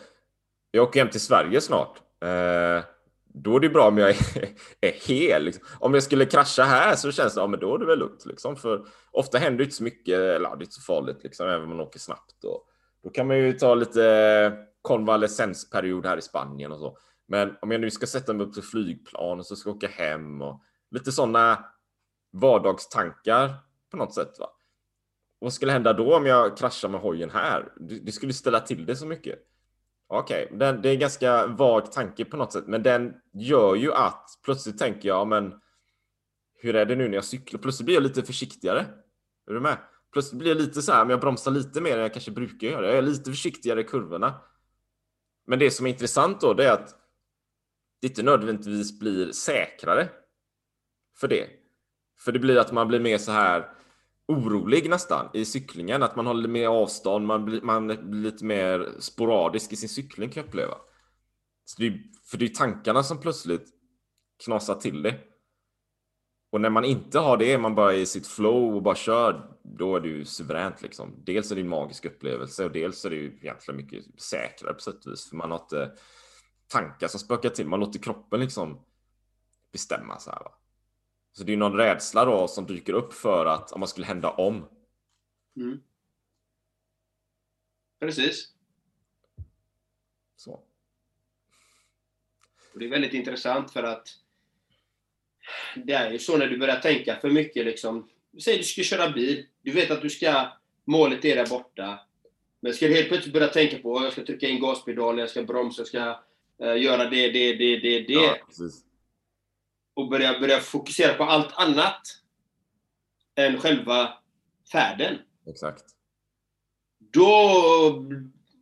Jag 0.71 0.83
åker 0.83 1.01
hem 1.01 1.11
till 1.11 1.21
Sverige 1.21 1.61
snart. 1.61 1.99
Eh, 2.23 2.85
då 3.35 3.57
är 3.57 3.61
det 3.61 3.69
bra 3.69 3.89
om 3.89 3.99
jag 3.99 4.11
är, 4.11 4.17
är 4.81 4.93
hel. 5.09 5.45
Liksom. 5.45 5.65
Om 5.79 5.95
jag 5.95 6.03
skulle 6.03 6.27
krascha 6.27 6.63
här 6.63 6.97
så 6.97 7.13
känns 7.13 7.35
det, 7.35 7.41
ja 7.41 7.47
men 7.47 7.61
då 7.61 7.75
är 7.75 7.79
det 7.79 7.87
väl 7.87 7.99
lugnt. 7.99 8.27
Liksom. 8.27 8.57
För 8.57 8.87
ofta 9.11 9.39
händer 9.39 9.59
det 9.59 9.65
inte 9.65 9.77
så 9.77 9.83
mycket, 9.83 10.19
eller 10.19 10.49
det 10.49 10.63
är 10.63 10.63
inte 10.63 10.75
så 10.75 10.83
farligt 10.83 11.23
liksom, 11.23 11.49
även 11.49 11.63
om 11.63 11.69
man 11.69 11.81
åker 11.81 11.99
snabbt. 11.99 12.45
Och, 12.45 12.65
då 13.03 13.11
kan 13.11 13.27
man 13.27 13.39
ju 13.39 13.53
ta 13.53 13.75
lite 13.75 14.53
konvalescensperiod 14.83 16.07
här 16.07 16.17
i 16.17 16.23
Spanien 16.23 16.73
och 16.73 16.79
så. 16.79 16.99
Men 17.29 17.57
om 17.63 17.71
jag 17.71 17.81
nu 17.81 17.91
ska 17.91 18.07
sätta 18.07 18.33
mig 18.33 18.47
upp 18.47 18.55
till 18.55 18.63
flygplan 18.63 19.39
och 19.39 19.47
så 19.47 19.57
ska 19.57 19.71
jag 19.71 19.77
åka 19.77 19.89
hem 19.89 20.43
och 20.43 20.63
lite 20.91 21.13
sådana 21.13 21.65
vardagstankar 22.33 23.55
på 23.91 23.97
något 23.97 24.15
sätt. 24.15 24.39
Va? 24.39 24.51
Vad 25.39 25.53
skulle 25.53 25.73
hända 25.73 25.93
då 25.93 26.17
om 26.17 26.27
jag 26.27 26.57
kraschar 26.57 26.89
med 26.89 27.01
hojen 27.01 27.31
här? 27.31 27.73
Det, 27.77 28.13
skulle 28.13 28.33
ställa 28.33 28.61
till 28.61 28.87
det 28.87 28.97
så 28.97 29.07
mycket. 29.07 29.39
Okej, 30.07 30.51
okay. 30.55 30.73
det 30.73 30.89
är 30.89 30.93
en 30.93 30.99
ganska 30.99 31.47
vag 31.47 31.93
tanke 31.93 32.25
på 32.25 32.37
något 32.37 32.53
sätt, 32.53 32.67
men 32.67 32.83
den 32.83 33.15
gör 33.33 33.75
ju 33.75 33.93
att 33.93 34.29
plötsligt 34.45 34.79
tänker 34.79 35.09
jag, 35.09 35.27
men 35.27 35.61
hur 36.55 36.77
är 36.77 36.87
det 36.87 36.97
nu 36.97 37.09
när 37.09 37.15
jag 37.15 37.25
cyklar? 37.25 37.61
Plötsligt 37.61 37.85
blir 37.85 37.95
jag 37.95 38.03
lite 38.03 38.23
försiktigare. 38.23 38.87
Är 39.47 39.53
du 39.53 39.61
med? 39.61 39.79
Plötsligt 40.13 40.39
blir 40.39 40.49
jag 40.51 40.59
lite 40.59 40.83
så 40.83 40.93
här, 40.93 41.05
men 41.05 41.11
jag 41.11 41.21
bromsar 41.21 41.51
lite 41.51 41.81
mer 41.81 41.97
än 41.97 42.03
jag 42.03 42.13
kanske 42.13 42.31
brukar 42.31 42.69
göra. 42.69 42.87
Jag 42.87 42.99
är 42.99 43.03
lite 43.03 43.31
försiktigare 43.31 43.81
i 43.81 43.85
kurvorna. 43.85 44.35
Men 45.47 45.59
det 45.59 45.71
som 45.71 45.87
är 45.87 45.91
intressant 45.91 46.41
då, 46.41 46.55
det 46.55 46.69
är 46.69 46.73
att 46.73 46.95
inte 48.03 48.23
nödvändigtvis 48.23 48.99
blir 48.99 49.33
säkrare 49.33 50.09
för 51.21 51.29
det. 51.29 51.49
För 52.19 52.33
det 52.33 52.39
blir 52.39 52.57
att 52.57 52.73
man 52.73 52.89
blir 52.89 53.01
mer 53.01 53.19
så 53.19 53.33
här 53.33 53.71
orolig 54.29 54.91
nästan 54.91 55.31
i 55.35 55.45
cyklingen, 55.45 56.03
att 56.03 56.17
man 56.17 56.27
håller 56.27 56.49
mer 56.49 56.69
avstånd, 56.69 57.27
man 57.27 57.45
blir, 57.45 57.61
man 57.61 57.87
blir 57.87 58.23
lite 58.23 58.45
mer 58.45 58.89
sporadisk 58.99 59.73
i 59.73 59.77
sin 59.77 59.89
cykling 59.89 60.31
kan 60.31 60.41
jag 60.41 60.49
uppleva. 60.49 60.75
Så 61.65 61.83
det 61.83 61.87
är, 61.87 62.03
för 62.31 62.39
det 62.39 62.45
är 62.45 62.49
tankarna 62.49 63.03
som 63.03 63.21
plötsligt 63.21 63.67
knasar 64.45 64.75
till 64.75 65.03
det. 65.03 65.15
Och 66.51 66.61
när 66.61 66.71
man 66.71 66.85
inte 66.85 67.19
har 67.19 67.37
det, 67.37 67.59
man 67.59 67.75
bara 67.75 67.93
är 67.93 67.99
i 67.99 68.07
sitt 68.07 68.27
flow 68.27 68.77
och 68.77 68.83
bara 68.83 68.95
kör, 68.95 69.57
då 69.63 69.97
är 69.97 70.01
det 70.01 70.09
ju 70.09 70.25
suveränt 70.25 70.83
liksom. 70.83 71.23
Dels 71.27 71.51
är 71.51 71.55
det 71.55 71.61
en 71.61 71.69
magisk 71.69 72.05
upplevelse 72.05 72.65
och 72.65 72.73
dels 72.73 73.05
är 73.05 73.11
det 73.11 73.17
ju 73.17 73.39
egentligen 73.43 73.77
mycket 73.77 74.21
säkrare 74.21 74.75
på 74.75 74.81
sätt 74.81 75.07
och 75.07 75.13
vis, 75.13 75.29
för 75.29 75.37
man 75.37 75.51
har 75.51 75.59
inte 75.59 75.93
tankar 76.69 77.09
som 77.09 77.21
spökar 77.21 77.49
till, 77.49 77.67
man 77.67 77.81
låter 77.81 77.99
kroppen 77.99 78.41
liksom 78.41 78.85
bestämma 79.73 80.19
så 80.19 80.31
här. 80.31 80.39
Va? 80.39 80.59
Så 81.33 81.45
det 81.45 81.53
är 81.53 81.57
någon 81.57 81.77
rädsla 81.77 82.25
då 82.25 82.49
som 82.49 82.67
dyker 82.67 82.93
upp 82.93 83.15
för 83.15 83.47
att 83.47 83.73
om 83.73 83.81
man 83.81 83.89
skulle 83.89 84.07
hända 84.07 84.31
om. 84.31 84.69
Mm. 85.57 85.81
Precis. 88.01 88.53
Så. 90.37 90.53
Och 92.73 92.79
det 92.79 92.85
är 92.85 92.91
väldigt 92.91 93.15
intressant 93.15 93.71
för 93.71 93.83
att 93.83 94.09
det 95.77 95.93
är 95.93 96.11
ju 96.11 96.19
så 96.19 96.37
när 96.37 96.47
du 96.47 96.59
börjar 96.59 96.81
tänka 96.81 97.17
för 97.21 97.31
mycket 97.31 97.67
liksom. 97.67 98.09
Säg 98.45 98.57
du 98.57 98.65
ska 98.65 98.83
köra 98.83 99.11
bil. 99.11 99.47
Du 99.63 99.71
vet 99.71 99.91
att 99.91 100.03
du 100.03 100.11
ska, 100.11 100.53
målet 100.85 101.25
är 101.25 101.37
där 101.37 101.47
borta. 101.47 102.01
Men 102.61 102.75
ska 102.75 102.87
du 102.87 102.95
helt 102.95 103.09
plötsligt 103.09 103.35
börja 103.35 103.49
tänka 103.49 103.79
på 103.79 103.97
att 103.97 104.05
jag 104.05 104.13
ska 104.13 104.25
trycka 104.25 104.49
in 104.49 104.61
gaspedalen, 104.61 105.19
jag 105.19 105.31
ska 105.31 105.43
bromsa, 105.43 105.81
jag 105.81 105.89
ska 105.89 106.23
göra 106.61 107.11
det, 107.11 107.31
det, 107.31 107.55
det, 107.55 107.79
det, 107.79 108.01
det. 108.01 108.13
Ja, 108.13 108.39
och 109.95 110.09
börja, 110.09 110.41
börja 110.41 110.61
fokusera 110.61 111.15
på 111.15 111.25
allt 111.25 111.53
annat 111.53 112.01
än 113.35 113.59
själva 113.59 114.19
färden. 114.73 115.19
Exakt. 115.47 115.85
Då 116.99 118.05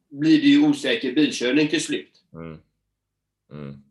blir 0.09 0.40
det 0.40 0.47
ju 0.47 0.68
osäker 0.68 1.12
bilkörning 1.12 1.68
till 1.68 1.82
slut. 1.82 2.24
Mm. 2.32 2.59
Mm. 3.53 3.82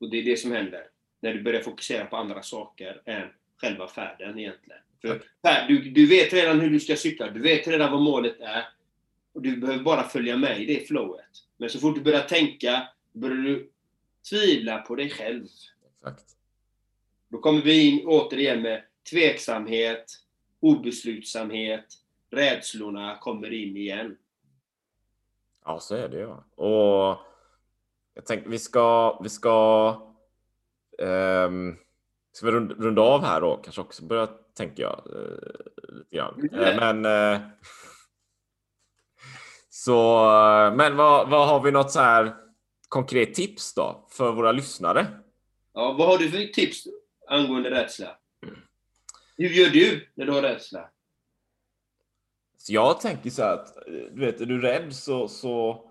Och 0.00 0.10
det 0.10 0.16
är 0.18 0.22
det 0.22 0.36
som 0.36 0.52
händer. 0.52 0.86
När 1.20 1.34
du 1.34 1.42
börjar 1.42 1.62
fokusera 1.62 2.04
på 2.04 2.16
andra 2.16 2.42
saker 2.42 3.02
än 3.04 3.28
själva 3.60 3.88
färden 3.88 4.38
egentligen. 4.38 4.80
För 5.00 5.22
färd, 5.42 5.68
du, 5.68 5.90
du 5.90 6.06
vet 6.06 6.32
redan 6.32 6.60
hur 6.60 6.70
du 6.70 6.80
ska 6.80 6.96
cykla, 6.96 7.30
du 7.30 7.40
vet 7.40 7.66
redan 7.66 7.92
vad 7.92 8.02
målet 8.02 8.40
är. 8.40 8.64
Och 9.36 9.42
du 9.42 9.56
behöver 9.56 9.84
bara 9.84 10.02
följa 10.02 10.36
med 10.36 10.62
i 10.62 10.66
det 10.66 10.86
flowet. 10.86 11.24
Men 11.56 11.70
så 11.70 11.78
fort 11.78 11.94
du 11.94 12.00
börjar 12.00 12.22
tänka, 12.22 12.88
börjar 13.12 13.36
du 13.36 13.70
tvivla 14.30 14.78
på 14.78 14.94
dig 14.94 15.10
själv. 15.10 15.44
Exakt. 15.96 16.24
Då 17.28 17.38
kommer 17.38 17.62
vi 17.62 17.88
in 17.88 18.06
återigen 18.06 18.62
med 18.62 18.82
tveksamhet, 19.10 20.04
obeslutsamhet, 20.60 21.84
rädslorna 22.30 23.18
kommer 23.18 23.52
in 23.52 23.76
igen. 23.76 24.16
Ja, 25.64 25.80
så 25.80 25.94
är 25.94 26.08
det 26.08 26.18
ju. 26.18 26.28
Och 26.54 27.18
jag 28.14 28.26
tänkte 28.26 28.50
vi 28.50 28.58
ska, 28.58 29.18
vi 29.22 29.28
ska, 29.28 29.88
um, 30.98 31.76
ska 32.32 32.46
vi 32.46 32.52
runda, 32.52 32.74
runda 32.74 33.02
av 33.02 33.24
här 33.24 33.40
då? 33.40 33.56
Kanske 33.56 33.80
också 33.80 34.04
börja, 34.04 34.26
tänker 34.54 34.82
jag, 34.82 35.02
uh, 35.14 35.92
lite 36.02 36.16
grann. 36.16 36.40
Uh, 36.40 36.76
men 36.76 37.06
uh, 37.06 37.48
så, 39.86 40.24
men 40.76 40.96
vad, 40.96 41.30
vad 41.30 41.48
har 41.48 41.60
vi 41.60 41.70
något 41.70 41.90
så 41.90 42.00
här 42.00 42.36
konkret 42.88 43.34
tips 43.34 43.74
då 43.74 44.06
för 44.10 44.32
våra 44.32 44.52
lyssnare? 44.52 45.06
Ja, 45.72 45.92
vad 45.98 46.08
har 46.08 46.18
du 46.18 46.30
för 46.30 46.38
tips 46.52 46.86
angående 47.28 47.70
rädsla? 47.70 48.18
Hur 49.36 49.48
gör 49.48 49.70
du 49.70 50.08
när 50.14 50.26
du 50.26 50.32
har 50.32 50.42
rädsla? 50.42 50.90
Så 52.58 52.72
jag 52.72 53.00
tänker 53.00 53.30
så 53.30 53.42
här 53.42 53.54
att, 53.54 53.74
du 53.86 54.20
vet, 54.20 54.40
är 54.40 54.46
du 54.46 54.60
rädd 54.60 54.94
så, 54.94 55.28
så 55.28 55.84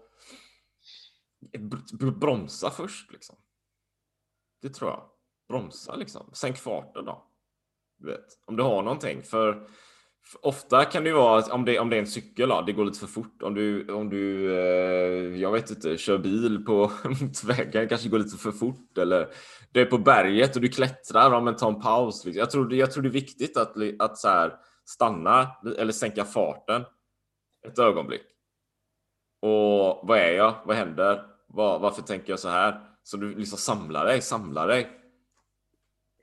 br- 1.58 2.20
bromsa 2.20 2.72
först 2.72 3.12
liksom. 3.12 3.36
Det 4.62 4.70
tror 4.70 4.90
jag. 4.90 5.10
Bromsa 5.48 5.96
liksom. 5.96 6.30
Sänk 6.34 6.58
farten 6.58 7.06
då. 7.06 7.26
Du 7.98 8.08
vet, 8.08 8.26
om 8.46 8.56
du 8.56 8.64
har 8.64 8.82
någonting. 8.82 9.24
För 9.24 9.68
ofta 10.42 10.86
kan 10.86 11.04
det 11.04 11.10
ju 11.10 11.16
vara, 11.16 11.40
att 11.40 11.52
om 11.52 11.66
det, 11.66 11.80
om 11.80 11.90
det 11.90 11.96
är 11.96 12.00
en 12.00 12.08
cykel, 12.08 12.50
ja, 12.50 12.62
det 12.62 12.74
går 12.74 12.86
lite 12.86 13.00
för 13.00 13.08
fort. 13.08 13.42
Om 13.42 13.54
du, 13.54 13.94
om 13.94 14.10
du 14.10 14.54
eh, 14.58 15.42
jag 15.42 15.52
vet 15.52 15.70
inte, 15.70 15.98
kör 15.98 16.18
bil 16.18 16.66
på 16.66 16.92
motorvägen, 17.04 17.90
kanske 17.90 18.10
går 18.10 18.20
lite 18.20 18.38
för 18.38 18.52
fort. 18.52 18.98
Eller 18.98 19.28
du 19.72 19.82
är 19.82 19.86
på 19.86 19.98
berget 19.98 20.56
och 20.56 20.62
du 20.62 20.68
klättrar, 20.68 21.32
ja, 21.32 21.42
men 21.42 21.56
ta 21.56 21.68
en 21.68 21.82
paus. 21.82 22.26
Liksom. 22.26 22.40
Jag, 22.40 22.52
tror, 22.52 22.74
jag 22.74 22.92
tror 22.92 23.04
det 23.04 23.10
är 23.10 23.12
viktigt 23.12 23.58
att, 23.58 23.74
att 24.00 24.18
så 24.18 24.28
här, 24.28 24.54
stanna 24.86 25.48
eller 25.78 25.94
sänka 25.94 26.26
farten 26.26 26.86
ett 27.68 27.80
ögonblick. 27.80 28.26
Och 29.42 30.08
vad 30.08 30.18
är 30.18 30.32
jag? 30.32 30.56
Vad 30.66 30.76
händer? 30.76 31.26
Var, 31.48 31.80
varför 31.80 32.02
tänker 32.02 32.30
jag 32.30 32.40
så 32.40 32.50
här? 32.50 32.82
Så 33.04 33.18
du 33.18 33.36
liksom 33.36 33.58
samlar 33.58 34.06
dig, 34.06 34.22
samlar 34.22 34.68
dig. 34.68 35.05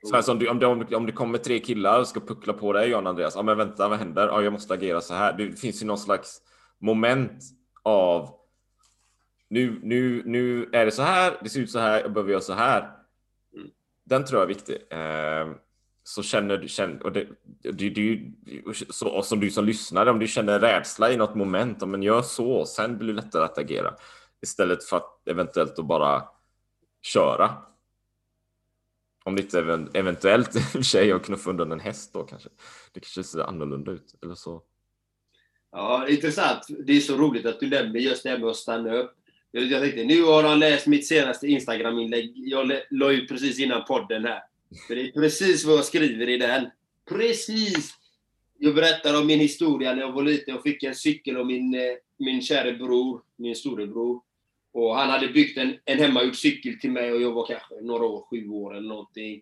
Så 0.03 0.15
här, 0.15 0.21
som 0.21 0.39
du, 0.39 0.49
om, 0.49 0.59
det, 0.59 0.65
om, 0.65 0.85
det, 0.89 0.95
om 0.95 1.11
kommer 1.11 1.37
tre 1.37 1.59
killar 1.59 1.99
och 1.99 2.07
ska 2.07 2.19
puckla 2.19 2.53
på 2.53 2.73
dig, 2.73 2.89
Jan 2.89 3.07
Andreas. 3.07 3.35
Ja, 3.35 3.43
men 3.43 3.57
vänta, 3.57 3.87
vad 3.87 3.99
händer? 3.99 4.27
Ja, 4.27 4.41
jag 4.41 4.53
måste 4.53 4.73
agera 4.73 5.01
så 5.01 5.13
här. 5.13 5.33
Det 5.33 5.59
finns 5.59 5.81
ju 5.81 5.85
någon 5.85 5.97
slags 5.97 6.41
moment 6.79 7.43
av 7.83 8.29
nu, 9.49 9.79
nu, 9.83 10.23
nu 10.25 10.69
är 10.71 10.85
det 10.85 10.91
så 10.91 11.01
här. 11.01 11.37
Det 11.43 11.49
ser 11.49 11.59
ut 11.59 11.71
så 11.71 11.79
här. 11.79 12.01
Jag 12.01 12.13
behöver 12.13 12.31
göra 12.31 12.41
så 12.41 12.53
här. 12.53 12.91
Den 14.03 14.25
tror 14.25 14.41
jag 14.41 14.49
är 14.49 14.55
viktig. 14.55 14.75
Eh, 14.89 15.55
så 16.03 16.23
känner 16.23 16.57
du, 16.57 16.67
känner, 16.67 17.03
och 17.03 17.11
det, 17.11 17.27
det, 17.61 17.89
det, 17.89 18.33
så, 18.89 19.07
och 19.07 19.25
som 19.25 19.39
du 19.39 19.49
som 19.49 19.65
lyssnar, 19.65 20.05
om 20.05 20.19
du 20.19 20.27
känner 20.27 20.59
rädsla 20.59 21.11
i 21.11 21.17
något 21.17 21.35
moment, 21.35 21.87
men 21.87 22.03
gör 22.03 22.21
så, 22.21 22.65
sen 22.65 22.97
blir 22.97 23.07
det 23.07 23.13
lättare 23.13 23.43
att 23.43 23.57
agera. 23.57 23.93
Istället 24.41 24.83
för 24.83 24.97
att 24.97 25.27
eventuellt 25.27 25.79
att 25.79 25.85
bara 25.85 26.23
köra. 27.01 27.51
Om 29.23 29.35
det 29.35 29.41
inte 29.41 29.87
eventuellt 29.93 30.55
i 30.55 30.59
och 30.59 30.63
för 30.63 30.81
sig 30.81 31.11
att 31.11 31.25
knuffa 31.25 31.49
undan 31.49 31.71
en 31.71 31.79
häst 31.79 32.13
då 32.13 32.23
kanske. 32.23 32.49
Det 32.93 32.99
kanske 32.99 33.23
ser 33.23 33.39
annorlunda 33.39 33.91
ut 33.91 34.15
eller 34.23 34.35
så. 34.35 34.61
Ja, 35.71 36.07
intressant. 36.07 36.67
Det 36.85 36.93
är 36.93 36.99
så 36.99 37.17
roligt 37.17 37.45
att 37.45 37.59
du 37.59 37.69
nämner 37.69 37.99
just 37.99 38.23
det 38.23 38.29
här 38.29 38.37
med 38.37 38.49
att 38.49 38.55
stanna 38.55 38.95
upp. 38.95 39.15
Jag 39.51 39.81
tänkte, 39.81 40.03
nu 40.03 40.23
har 40.23 40.43
han 40.43 40.59
läst 40.59 40.87
mitt 40.87 41.07
senaste 41.07 41.47
Instagram-inlägg. 41.47 42.33
Jag 42.35 42.71
la 42.89 43.11
ut 43.11 43.29
precis 43.29 43.59
innan 43.59 43.85
podden 43.85 44.25
här. 44.25 44.41
För 44.87 44.95
det 44.95 45.01
är 45.01 45.11
precis 45.11 45.65
vad 45.65 45.77
jag 45.77 45.85
skriver 45.85 46.29
i 46.29 46.37
den. 46.37 46.69
Precis! 47.09 47.93
Jag 48.57 48.75
berättar 48.75 49.19
om 49.19 49.27
min 49.27 49.39
historia 49.39 49.93
när 49.93 50.01
jag 50.01 50.11
var 50.11 50.23
liten. 50.23 50.53
Jag 50.53 50.63
fick 50.63 50.83
en 50.83 50.95
cykel 50.95 51.37
av 51.37 51.45
min, 51.45 51.75
eh, 51.75 51.81
min 52.19 52.41
käre 52.41 52.73
bror, 52.73 53.21
min 53.35 53.55
storebror. 53.55 54.21
Och 54.73 54.95
han 54.95 55.09
hade 55.09 55.27
byggt 55.27 55.57
en, 55.57 55.77
en 55.85 55.99
hemmagjord 55.99 56.35
cykel 56.35 56.79
till 56.79 56.91
mig 56.91 57.11
och 57.11 57.21
jag 57.21 57.31
var 57.31 57.47
kanske 57.47 57.75
några 57.81 58.05
år, 58.05 58.25
sju 58.29 58.49
år 58.49 58.77
eller 58.77 58.87
någonting. 58.87 59.41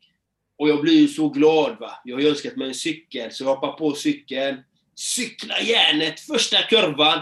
Och 0.58 0.70
jag 0.70 0.82
blir 0.82 1.00
ju 1.00 1.08
så 1.08 1.30
glad 1.30 1.80
va. 1.80 1.92
Jag 2.04 2.16
har 2.16 2.30
önskat 2.30 2.56
mig 2.56 2.68
en 2.68 2.76
cykel, 2.76 3.32
så 3.32 3.44
jag 3.44 3.56
hoppar 3.56 3.72
på 3.72 3.96
cykeln. 3.96 4.58
Cyklar 4.96 5.60
järnet 5.60 6.20
första 6.20 6.58
kurvan. 6.62 7.20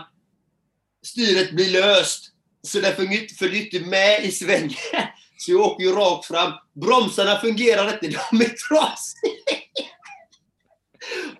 Styret 1.05 1.51
blir 1.51 1.71
löst. 1.71 2.25
Så 2.61 2.79
det 2.79 2.95
följer 3.37 3.61
inte 3.61 3.79
med 3.79 4.25
i 4.25 4.31
svängen. 4.31 4.73
Så 5.37 5.51
jag 5.51 5.61
åker 5.61 5.83
ju 5.83 5.91
rakt 5.91 6.25
fram. 6.25 6.51
Bromsarna 6.73 7.39
fungerar 7.39 7.93
inte, 7.93 8.07
de 8.07 8.41
är 8.41 8.49
trasiga. 8.49 9.33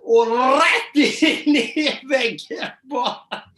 Och 0.02 0.26
rätt 0.56 1.22
in 1.22 1.56
i 1.56 2.00
väggen 2.10 2.68
bara. 2.82 3.49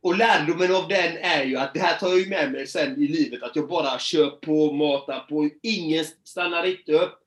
Och 0.00 0.16
lärdomen 0.16 0.74
av 0.74 0.88
den 0.88 1.16
är 1.16 1.44
ju 1.44 1.56
att 1.56 1.74
det 1.74 1.80
här 1.80 1.98
tar 1.98 2.08
jag 2.08 2.20
ju 2.20 2.28
med 2.28 2.52
mig 2.52 2.66
sen 2.66 3.02
i 3.02 3.08
livet, 3.08 3.42
att 3.42 3.56
jag 3.56 3.68
bara 3.68 3.98
kör 3.98 4.30
på, 4.30 4.72
matar 4.72 5.20
på. 5.20 5.50
Ingen 5.62 6.04
stannar 6.24 6.64
inte 6.66 6.92
upp, 6.92 7.18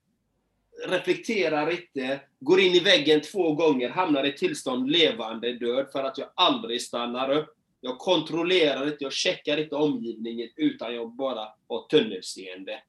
reflekterar 0.88 1.72
inte, 1.72 2.20
går 2.40 2.60
in 2.60 2.74
i 2.74 2.80
väggen 2.80 3.22
två 3.22 3.54
gånger, 3.54 3.90
hamnar 3.90 4.24
i 4.24 4.34
tillstånd 4.34 4.92
levande 4.92 5.54
död 5.54 5.88
för 5.92 6.04
att 6.04 6.18
jag 6.18 6.28
aldrig 6.36 6.82
stannar 6.82 7.32
upp. 7.32 7.56
Jag 7.82 8.00
kontrollerar 8.00 8.88
inte, 8.88 9.04
jag 9.04 9.14
checkar 9.14 9.58
inte 9.58 9.76
omgivningen, 9.76 10.50
utan 10.56 10.96
jag 10.96 11.16
bara 11.16 11.48
har 11.68 11.88
tunnelseende. 11.88 12.82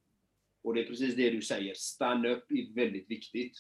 Och 0.65 0.75
det 0.75 0.81
är 0.81 0.85
precis 0.85 1.15
det 1.15 1.31
du 1.31 1.43
säger, 1.43 1.75
stanna 1.75 2.29
upp 2.29 2.51
är 2.51 2.75
väldigt 2.75 3.11
viktigt. 3.11 3.57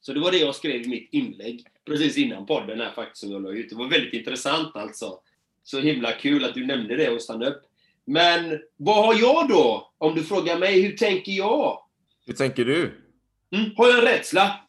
Så 0.00 0.12
det 0.12 0.20
var 0.20 0.32
det 0.32 0.38
jag 0.38 0.54
skrev 0.54 0.82
i 0.82 0.88
mitt 0.88 1.08
inlägg 1.12 1.66
precis 1.88 2.16
innan 2.16 2.46
podden 2.46 2.80
här 2.80 2.92
faktiskt 2.92 3.20
som 3.20 3.30
jag 3.30 3.42
la 3.42 3.50
ut. 3.50 3.70
Det 3.70 3.76
var 3.76 3.88
väldigt 3.88 4.14
intressant 4.14 4.76
alltså. 4.76 5.20
Så 5.62 5.80
himla 5.80 6.12
kul 6.12 6.44
att 6.44 6.54
du 6.54 6.66
nämnde 6.66 6.96
det 6.96 7.10
och 7.10 7.22
stanna 7.22 7.46
upp. 7.46 7.62
Men 8.04 8.60
vad 8.76 9.06
har 9.06 9.14
jag 9.14 9.48
då? 9.48 9.92
Om 9.98 10.14
du 10.14 10.24
frågar 10.24 10.58
mig, 10.58 10.82
hur 10.82 10.96
tänker 10.96 11.32
jag? 11.32 11.82
Hur 12.26 12.34
tänker 12.34 12.64
du? 12.64 13.04
Mm, 13.54 13.70
har 13.76 13.88
jag 13.88 13.98
en 13.98 14.04
rädsla? 14.04 14.60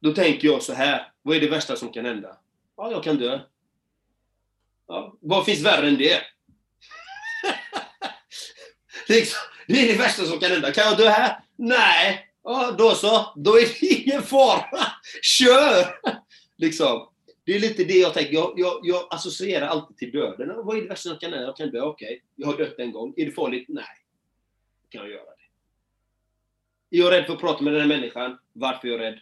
Då 0.00 0.12
tänker 0.12 0.48
jag 0.48 0.62
så 0.62 0.72
här. 0.72 1.12
Vad 1.22 1.36
är 1.36 1.40
det 1.40 1.50
värsta 1.50 1.76
som 1.76 1.92
kan 1.92 2.04
hända? 2.04 2.36
Ja, 2.76 2.90
jag 2.90 3.04
kan 3.04 3.16
dö. 3.16 3.40
Ja, 4.88 5.16
vad 5.20 5.44
finns 5.44 5.64
värre 5.64 5.88
än 5.88 5.98
det? 5.98 6.20
liksom, 9.08 9.38
det 9.66 9.82
är 9.82 9.92
det 9.92 9.98
värsta 9.98 10.24
som 10.24 10.38
kan 10.38 10.50
hända. 10.50 10.72
Kan 10.72 10.84
jag 10.84 10.98
dö 10.98 11.08
här? 11.08 11.38
Nej, 11.56 12.29
Ja, 12.42 12.74
då 12.78 12.90
så. 12.90 13.32
Då 13.36 13.56
är 13.56 13.60
det 13.60 13.86
ingen 13.86 14.22
fara. 14.22 14.86
Kör! 15.22 16.00
Liksom. 16.56 17.08
Det 17.44 17.56
är 17.56 17.60
lite 17.60 17.84
det 17.84 17.98
jag 17.98 18.14
tänker. 18.14 18.32
Jag, 18.32 18.54
jag, 18.56 18.80
jag 18.82 19.06
associerar 19.10 19.66
alltid 19.66 19.96
till 19.96 20.10
döden. 20.10 20.52
Vad 20.64 20.76
är 20.76 20.82
det 20.82 20.88
värsta 20.88 21.08
som 21.08 21.18
kan 21.18 21.32
hända? 21.32 21.46
Jag 21.46 21.56
kan 21.56 21.70
dö, 21.70 21.80
okej. 21.80 22.06
Okay. 22.06 22.20
Jag 22.36 22.46
har 22.46 22.58
dött 22.58 22.78
en 22.78 22.92
gång. 22.92 23.14
Är 23.16 23.26
det 23.26 23.32
farligt? 23.32 23.66
Nej. 23.68 23.84
Kan 24.88 25.00
jag 25.00 25.10
göra 25.10 25.24
det. 25.24 26.96
Är 26.96 27.00
jag 27.00 27.12
rädd 27.12 27.26
för 27.26 27.32
att 27.32 27.40
prata 27.40 27.64
med 27.64 27.72
den 27.72 27.80
här 27.80 27.88
människan? 27.88 28.38
Varför 28.52 28.88
är 28.88 28.92
jag 28.92 29.00
rädd? 29.00 29.20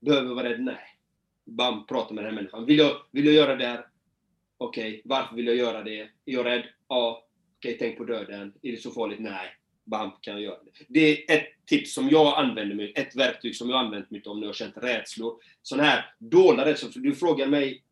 Behöver 0.00 0.28
jag 0.28 0.34
vara 0.34 0.48
rädd? 0.48 0.60
Nej. 0.60 0.98
Bam, 1.44 1.86
prata 1.86 2.14
med 2.14 2.24
den 2.24 2.34
här 2.34 2.42
människan. 2.42 2.66
Vill 2.66 2.78
jag, 2.78 2.96
vill 3.10 3.26
jag 3.26 3.34
göra 3.34 3.56
det 3.56 3.66
här? 3.66 3.86
Okej, 4.58 4.88
okay. 4.88 5.02
varför 5.04 5.36
vill 5.36 5.46
jag 5.46 5.56
göra 5.56 5.82
det? 5.82 6.00
Är 6.00 6.10
jag 6.24 6.46
rädd? 6.46 6.64
Ja. 6.88 7.26
Okej, 7.58 7.74
okay, 7.74 7.88
tänk 7.88 7.98
på 7.98 8.04
döden. 8.04 8.54
Är 8.62 8.72
det 8.72 8.76
så 8.76 8.90
farligt? 8.90 9.20
Nej. 9.20 9.56
Bam, 9.84 10.10
kan 10.20 10.34
jag 10.34 10.42
göra 10.42 10.58
det. 10.64 10.84
Det 10.88 11.30
är 11.30 11.36
ett 11.36 11.48
tips 11.66 11.94
som 11.94 12.08
jag 12.08 12.38
använder 12.38 12.76
mig 12.76 12.92
ett 12.96 13.16
verktyg 13.16 13.56
som 13.56 13.70
jag 13.70 13.78
använt 13.78 14.10
mig 14.10 14.22
av 14.26 14.36
när 14.36 14.42
jag 14.42 14.48
har 14.48 14.54
känt 14.54 14.76
rädslor. 14.76 15.34
Sådana 15.62 15.88
här 15.88 16.14
dolda 16.18 16.64
rädslor. 16.64 16.90
För 16.90 17.00
du 17.00 17.14
frågar 17.14 17.46
mig, 17.46 17.82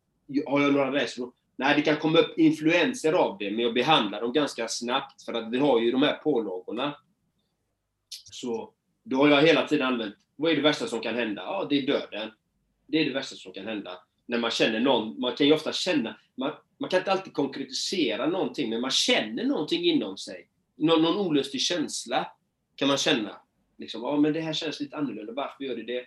har 0.47 0.61
jag 0.61 0.73
några 0.73 0.93
rädslor? 0.93 1.31
Nej, 1.55 1.75
det 1.75 1.81
kan 1.81 1.97
komma 1.97 2.19
upp 2.19 2.37
influenser 2.37 3.13
av 3.13 3.37
det, 3.37 3.51
men 3.51 3.59
jag 3.59 3.73
behandlar 3.73 4.21
dem 4.21 4.33
ganska 4.33 4.67
snabbt 4.67 5.23
för 5.23 5.33
att 5.33 5.51
vi 5.51 5.57
har 5.57 5.81
ju 5.81 5.91
de 5.91 6.01
här 6.01 6.13
pålagorna. 6.13 6.97
Så 8.31 8.73
då 9.03 9.17
har 9.17 9.29
jag 9.29 9.41
hela 9.41 9.67
tiden 9.67 9.87
använt, 9.87 10.15
vad 10.35 10.51
är 10.51 10.55
det 10.55 10.61
värsta 10.61 10.87
som 10.87 10.99
kan 10.99 11.15
hända? 11.15 11.41
Ja, 11.41 11.67
det 11.69 11.77
är 11.77 11.87
döden. 11.87 12.31
Det 12.87 12.97
är 12.97 13.05
det 13.05 13.13
värsta 13.13 13.35
som 13.35 13.53
kan 13.53 13.65
hända. 13.65 13.91
När 14.25 14.37
man 14.37 14.51
känner 14.51 14.79
någon, 14.79 15.19
man 15.19 15.35
kan 15.35 15.47
ju 15.47 15.53
ofta 15.53 15.73
känna, 15.73 16.17
man, 16.35 16.51
man 16.77 16.89
kan 16.89 16.99
inte 16.99 17.11
alltid 17.11 17.33
konkretisera 17.33 18.27
någonting, 18.27 18.69
men 18.69 18.81
man 18.81 18.91
känner 18.91 19.43
någonting 19.43 19.83
inom 19.83 20.17
sig 20.17 20.47
någon, 20.75 21.01
någon 21.01 21.17
olustig 21.17 21.61
känsla 21.61 22.31
kan 22.75 22.87
man 22.87 22.97
känna. 22.97 23.41
Liksom, 23.77 24.01
ja, 24.01 24.17
men 24.17 24.33
det 24.33 24.41
här 24.41 24.53
känns 24.53 24.79
lite 24.79 24.97
annorlunda, 24.97 25.33
varför 25.33 25.63
gör 25.63 25.75
det 25.75 25.83
det? 25.83 26.05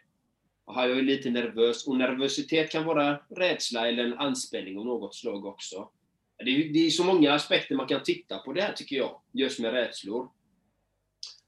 Aha, 0.66 0.86
jag 0.86 0.98
är 0.98 1.02
lite 1.02 1.30
nervös. 1.30 1.86
Och 1.86 1.96
nervositet 1.96 2.70
kan 2.70 2.84
vara 2.84 3.20
rädsla 3.36 3.88
eller 3.88 4.04
en 4.04 4.18
anspänning 4.18 4.78
av 4.78 4.86
något 4.86 5.14
slag 5.14 5.44
också. 5.44 5.90
Det 6.44 6.50
är, 6.50 6.72
det 6.72 6.86
är 6.86 6.90
så 6.90 7.04
många 7.04 7.32
aspekter 7.32 7.74
man 7.74 7.86
kan 7.86 8.02
titta 8.02 8.38
på 8.38 8.52
det 8.52 8.62
här, 8.62 8.72
tycker 8.72 8.96
jag, 8.96 9.20
just 9.32 9.60
med 9.60 9.72
rädslor. 9.72 10.28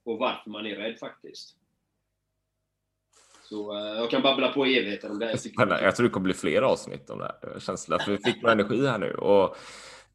Och 0.04 0.18
varför 0.18 0.50
man 0.50 0.66
är 0.66 0.76
rädd 0.76 0.98
faktiskt. 0.98 1.56
Så 3.50 3.76
eh, 3.76 3.96
jag 3.96 4.10
kan 4.10 4.22
babbla 4.22 4.52
på 4.52 4.66
i 4.66 4.78
evigheter 4.78 5.10
om 5.10 5.18
det 5.18 5.26
här. 5.26 5.82
Jag 5.82 5.96
tror 5.96 6.06
det 6.06 6.12
kommer 6.12 6.24
bli 6.24 6.34
fler 6.34 6.62
avsnitt 6.62 7.10
om 7.10 7.18
det 7.18 7.24
här. 7.24 7.60
Känsla, 7.60 7.98
för 7.98 8.12
vi 8.12 8.18
fick 8.18 8.42
någon 8.42 8.52
energi 8.52 8.86
här 8.86 8.98
nu. 8.98 9.14
Och 9.14 9.56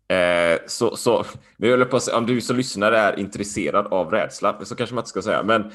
Eh, 0.07 0.59
så, 0.67 0.95
så 0.95 1.25
nu 1.57 1.71
håller 1.71 1.85
på 1.85 1.97
att 1.97 2.03
säga, 2.03 2.17
om 2.17 2.25
du 2.25 2.41
som 2.41 2.57
lyssnare 2.57 2.97
är 2.97 3.19
intresserad 3.19 3.87
av 3.87 4.11
rädsla, 4.11 4.65
så 4.65 4.75
kanske 4.75 4.95
man 4.95 5.01
inte 5.01 5.09
ska 5.09 5.21
säga, 5.21 5.43
men 5.43 5.71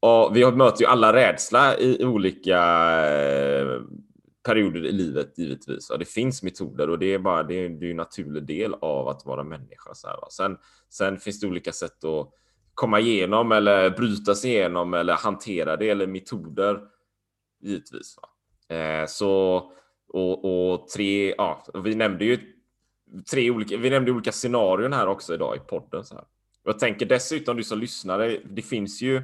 och 0.00 0.36
vi 0.36 0.52
möter 0.52 0.80
ju 0.80 0.86
alla 0.86 1.12
rädsla 1.12 1.78
i 1.78 2.04
olika 2.04 2.58
eh, 3.06 3.80
perioder 4.46 4.86
i 4.86 4.92
livet 4.92 5.38
givetvis. 5.38 5.90
Och 5.90 5.98
det 5.98 6.04
finns 6.04 6.42
metoder 6.42 6.90
och 6.90 6.98
det 6.98 7.14
är 7.14 7.18
bara 7.18 7.42
det 7.42 7.54
är, 7.54 7.68
det 7.68 7.86
är 7.86 7.90
en 7.90 7.96
naturlig 7.96 8.46
del 8.46 8.74
av 8.74 9.08
att 9.08 9.26
vara 9.26 9.44
människa. 9.44 9.94
Så 9.94 10.08
här, 10.08 10.16
sen, 10.30 10.58
sen 10.90 11.18
finns 11.18 11.40
det 11.40 11.46
olika 11.46 11.72
sätt 11.72 12.04
att 12.04 12.30
komma 12.74 13.00
igenom 13.00 13.52
eller 13.52 13.90
bryta 13.90 14.34
sig 14.34 14.50
igenom 14.50 14.94
eller 14.94 15.14
hantera 15.14 15.76
det 15.76 15.90
eller 15.90 16.06
metoder 16.06 16.80
givetvis. 17.62 18.16
Eh, 18.68 19.06
så 19.06 19.62
och, 20.08 20.44
och 20.44 20.88
tre, 20.88 21.34
ja, 21.38 21.64
vi 21.84 21.94
nämnde 21.94 22.24
ju 22.24 22.38
tre 23.30 23.50
olika, 23.50 23.76
vi 23.76 23.90
nämnde 23.90 24.12
olika 24.12 24.32
scenarion 24.32 24.92
här 24.92 25.06
också 25.06 25.34
idag 25.34 25.56
i 25.56 25.58
podden. 25.58 26.04
Så 26.04 26.14
här. 26.14 26.24
Jag 26.64 26.78
tänker 26.78 27.06
dessutom 27.06 27.56
du 27.56 27.64
som 27.64 27.78
lyssnare, 27.78 28.38
det 28.44 28.62
finns 28.62 29.02
ju 29.02 29.16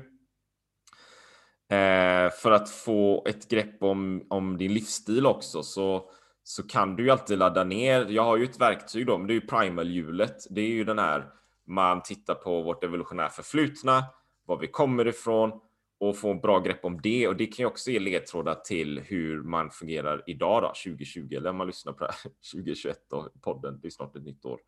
eh, 1.71 2.31
för 2.43 2.51
att 2.51 2.71
få 2.71 3.25
ett 3.29 3.49
grepp 3.49 3.83
om, 3.83 4.27
om 4.31 4.59
din 4.59 4.75
livsstil 4.75 5.27
också 5.27 5.63
så, 5.63 6.11
så 6.43 6.63
kan 6.63 6.97
du 6.97 7.05
ju 7.05 7.11
alltid 7.11 7.39
ladda 7.39 7.65
ner. 7.65 8.07
Jag 8.09 8.25
har 8.25 8.37
ju 8.37 8.45
ett 8.45 8.61
verktyg 8.61 9.07
då, 9.07 9.19
men 9.19 9.27
det 9.27 9.33
är 9.33 9.41
ju 9.41 9.47
primalhjulet. 9.47 10.47
Det 10.51 10.61
är 10.61 10.69
ju 10.69 10.85
den 10.85 10.99
här 10.99 11.33
man 11.67 12.03
tittar 12.03 12.35
på 12.35 12.63
vårt 12.63 12.85
evolutionära 12.85 13.29
förflutna, 13.29 14.05
var 14.47 14.59
vi 14.59 14.67
kommer 14.67 15.07
ifrån 15.07 15.61
och 15.99 16.19
få 16.19 16.35
bra 16.35 16.59
grepp 16.59 16.85
om 16.85 17.01
det. 17.03 17.29
Och 17.29 17.37
det 17.37 17.47
kan 17.47 17.63
ju 17.63 17.67
också 17.67 17.91
ge 17.91 17.99
ledtrådar 17.99 18.55
till 18.55 19.01
hur 19.01 19.43
man 19.43 19.71
fungerar 19.71 20.23
idag 20.27 20.63
då, 20.63 20.69
2020, 20.69 21.35
eller 21.35 21.51
om 21.51 21.57
man 21.57 21.67
lyssnar 21.67 21.93
på 21.93 22.05
det 22.05 22.13
här 22.13 22.33
2021 22.53 22.99
då, 23.11 23.29
podden, 23.43 23.79
det 23.83 23.89
är 23.89 23.91
snart 23.91 24.17
ett 24.17 24.25
nytt 24.25 24.45
år. 24.45 24.61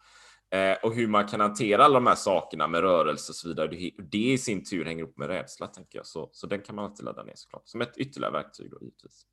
Eh, 0.50 0.76
och 0.82 0.94
hur 0.94 1.06
man 1.06 1.28
kan 1.28 1.40
hantera 1.40 1.84
alla 1.84 1.94
de 1.94 2.06
här 2.06 2.14
sakerna 2.14 2.68
med 2.68 2.80
rörelse 2.80 3.30
och 3.30 3.36
så 3.36 3.48
vidare. 3.48 3.68
Det, 3.68 3.90
det 4.10 4.32
i 4.32 4.38
sin 4.38 4.64
tur 4.64 4.84
hänger 4.84 5.04
upp 5.04 5.18
med 5.18 5.28
rädsla, 5.28 5.66
tänker 5.66 5.98
jag. 5.98 6.06
Så, 6.06 6.30
så 6.32 6.46
den 6.46 6.60
kan 6.60 6.76
man 6.76 6.84
alltid 6.84 7.04
ladda 7.04 7.22
ner 7.22 7.32
såklart, 7.36 7.68
som 7.68 7.80
ett 7.80 7.96
ytterligare 7.96 8.32
verktyg 8.32 8.70
då, 8.70 8.78
givetvis. 8.80 9.26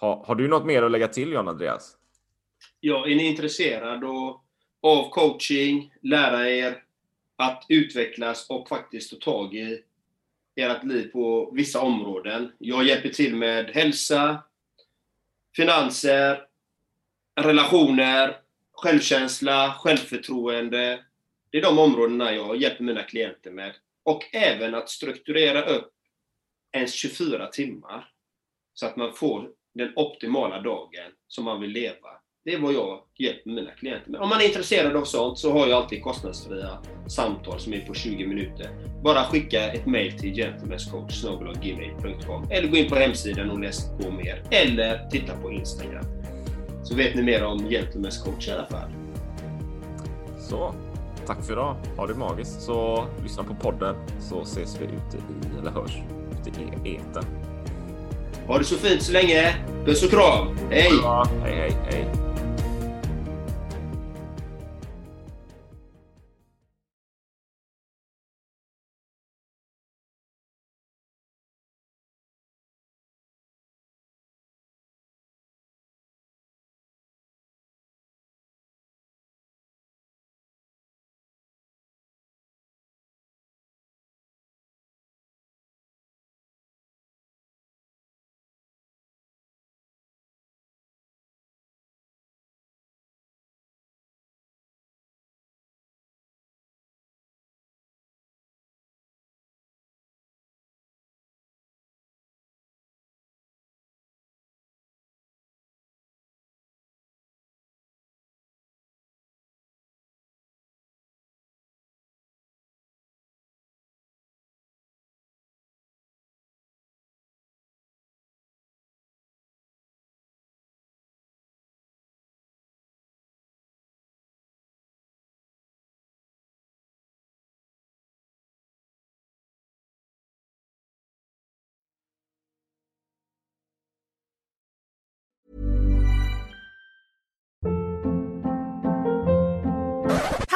Ha, 0.00 0.26
har 0.26 0.34
du 0.34 0.48
något 0.48 0.66
mer 0.66 0.82
att 0.82 0.90
lägga 0.90 1.08
till, 1.08 1.32
John 1.32 1.48
Andreas? 1.48 1.96
Ja, 2.80 3.06
är 3.06 3.16
ni 3.16 3.26
intresserade 3.26 4.06
av 4.82 5.10
coaching, 5.10 5.94
lära 6.02 6.48
er 6.50 6.82
att 7.36 7.64
utvecklas 7.68 8.50
och 8.50 8.68
faktiskt 8.68 9.10
ta 9.10 9.32
tag 9.32 9.54
i 9.54 9.82
ert 10.56 10.84
liv 10.84 11.10
på 11.12 11.50
vissa 11.54 11.80
områden. 11.80 12.52
Jag 12.58 12.84
hjälper 12.84 13.08
till 13.08 13.36
med 13.36 13.70
hälsa, 13.70 14.42
finanser, 15.56 16.46
relationer, 17.40 18.40
självkänsla, 18.72 19.74
självförtroende. 19.78 21.04
Det 21.50 21.58
är 21.58 21.62
de 21.62 21.78
områdena 21.78 22.34
jag 22.34 22.56
hjälper 22.56 22.84
mina 22.84 23.02
klienter 23.02 23.50
med. 23.50 23.72
Och 24.02 24.34
även 24.34 24.74
att 24.74 24.90
strukturera 24.90 25.62
upp 25.62 25.92
ens 26.72 26.94
24 26.94 27.46
timmar. 27.46 28.12
Så 28.74 28.86
att 28.86 28.96
man 28.96 29.12
får 29.12 29.50
den 29.74 29.92
optimala 29.96 30.60
dagen 30.60 31.12
som 31.28 31.44
man 31.44 31.60
vill 31.60 31.70
leva. 31.70 32.10
Det 32.46 32.54
är 32.54 32.60
vad 32.60 32.72
jag 32.72 32.98
hjälper 33.18 33.50
mina 33.50 33.70
klienter 33.70 34.10
med. 34.10 34.20
Om 34.20 34.28
man 34.28 34.40
är 34.40 34.44
intresserad 34.44 34.96
av 34.96 35.04
sånt 35.04 35.38
så 35.38 35.52
har 35.52 35.66
jag 35.66 35.82
alltid 35.82 36.02
kostnadsfria 36.02 36.78
samtal 37.06 37.60
som 37.60 37.72
är 37.72 37.80
på 37.80 37.94
20 37.94 38.26
minuter. 38.26 38.70
Bara 39.02 39.24
skicka 39.24 39.72
ett 39.72 39.86
mail 39.86 40.18
till 40.18 40.34
gentlemanscoach.gmail.com 40.34 42.46
eller 42.50 42.68
gå 42.68 42.76
in 42.76 42.88
på 42.88 42.94
hemsidan 42.94 43.50
och 43.50 43.60
läs 43.60 43.90
på 44.00 44.10
mer. 44.10 44.42
Eller 44.50 45.08
titta 45.10 45.36
på 45.36 45.52
Instagram. 45.52 46.04
Så 46.84 46.94
vet 46.94 47.14
ni 47.14 47.22
mer 47.22 47.44
om 47.44 47.58
Gentlemen's 47.58 48.24
coach 48.24 48.48
i 48.48 48.50
alla 48.50 48.66
fall. 48.66 48.90
Så, 50.38 50.74
tack 51.26 51.44
för 51.44 51.52
idag. 51.52 51.76
Ha 51.96 52.06
det 52.06 52.14
magiskt. 52.14 52.62
Så 52.62 53.06
lyssna 53.22 53.44
på 53.44 53.54
podden 53.54 53.96
så 54.20 54.42
ses 54.42 54.80
vi 54.80 54.84
ute 54.84 55.16
i, 55.16 55.20
eller 55.60 55.70
hörs 55.70 55.96
ute 56.46 56.60
i 56.88 56.96
etern. 56.96 57.24
Ha 58.46 58.58
det 58.58 58.64
så 58.64 58.76
fint 58.76 59.02
så 59.02 59.12
länge. 59.12 59.54
Puss 59.84 60.04
och 60.04 60.10
kram. 60.10 60.58
Hej! 60.70 60.92
Hej, 61.42 61.54
hej, 61.54 61.72
hej. 61.90 62.25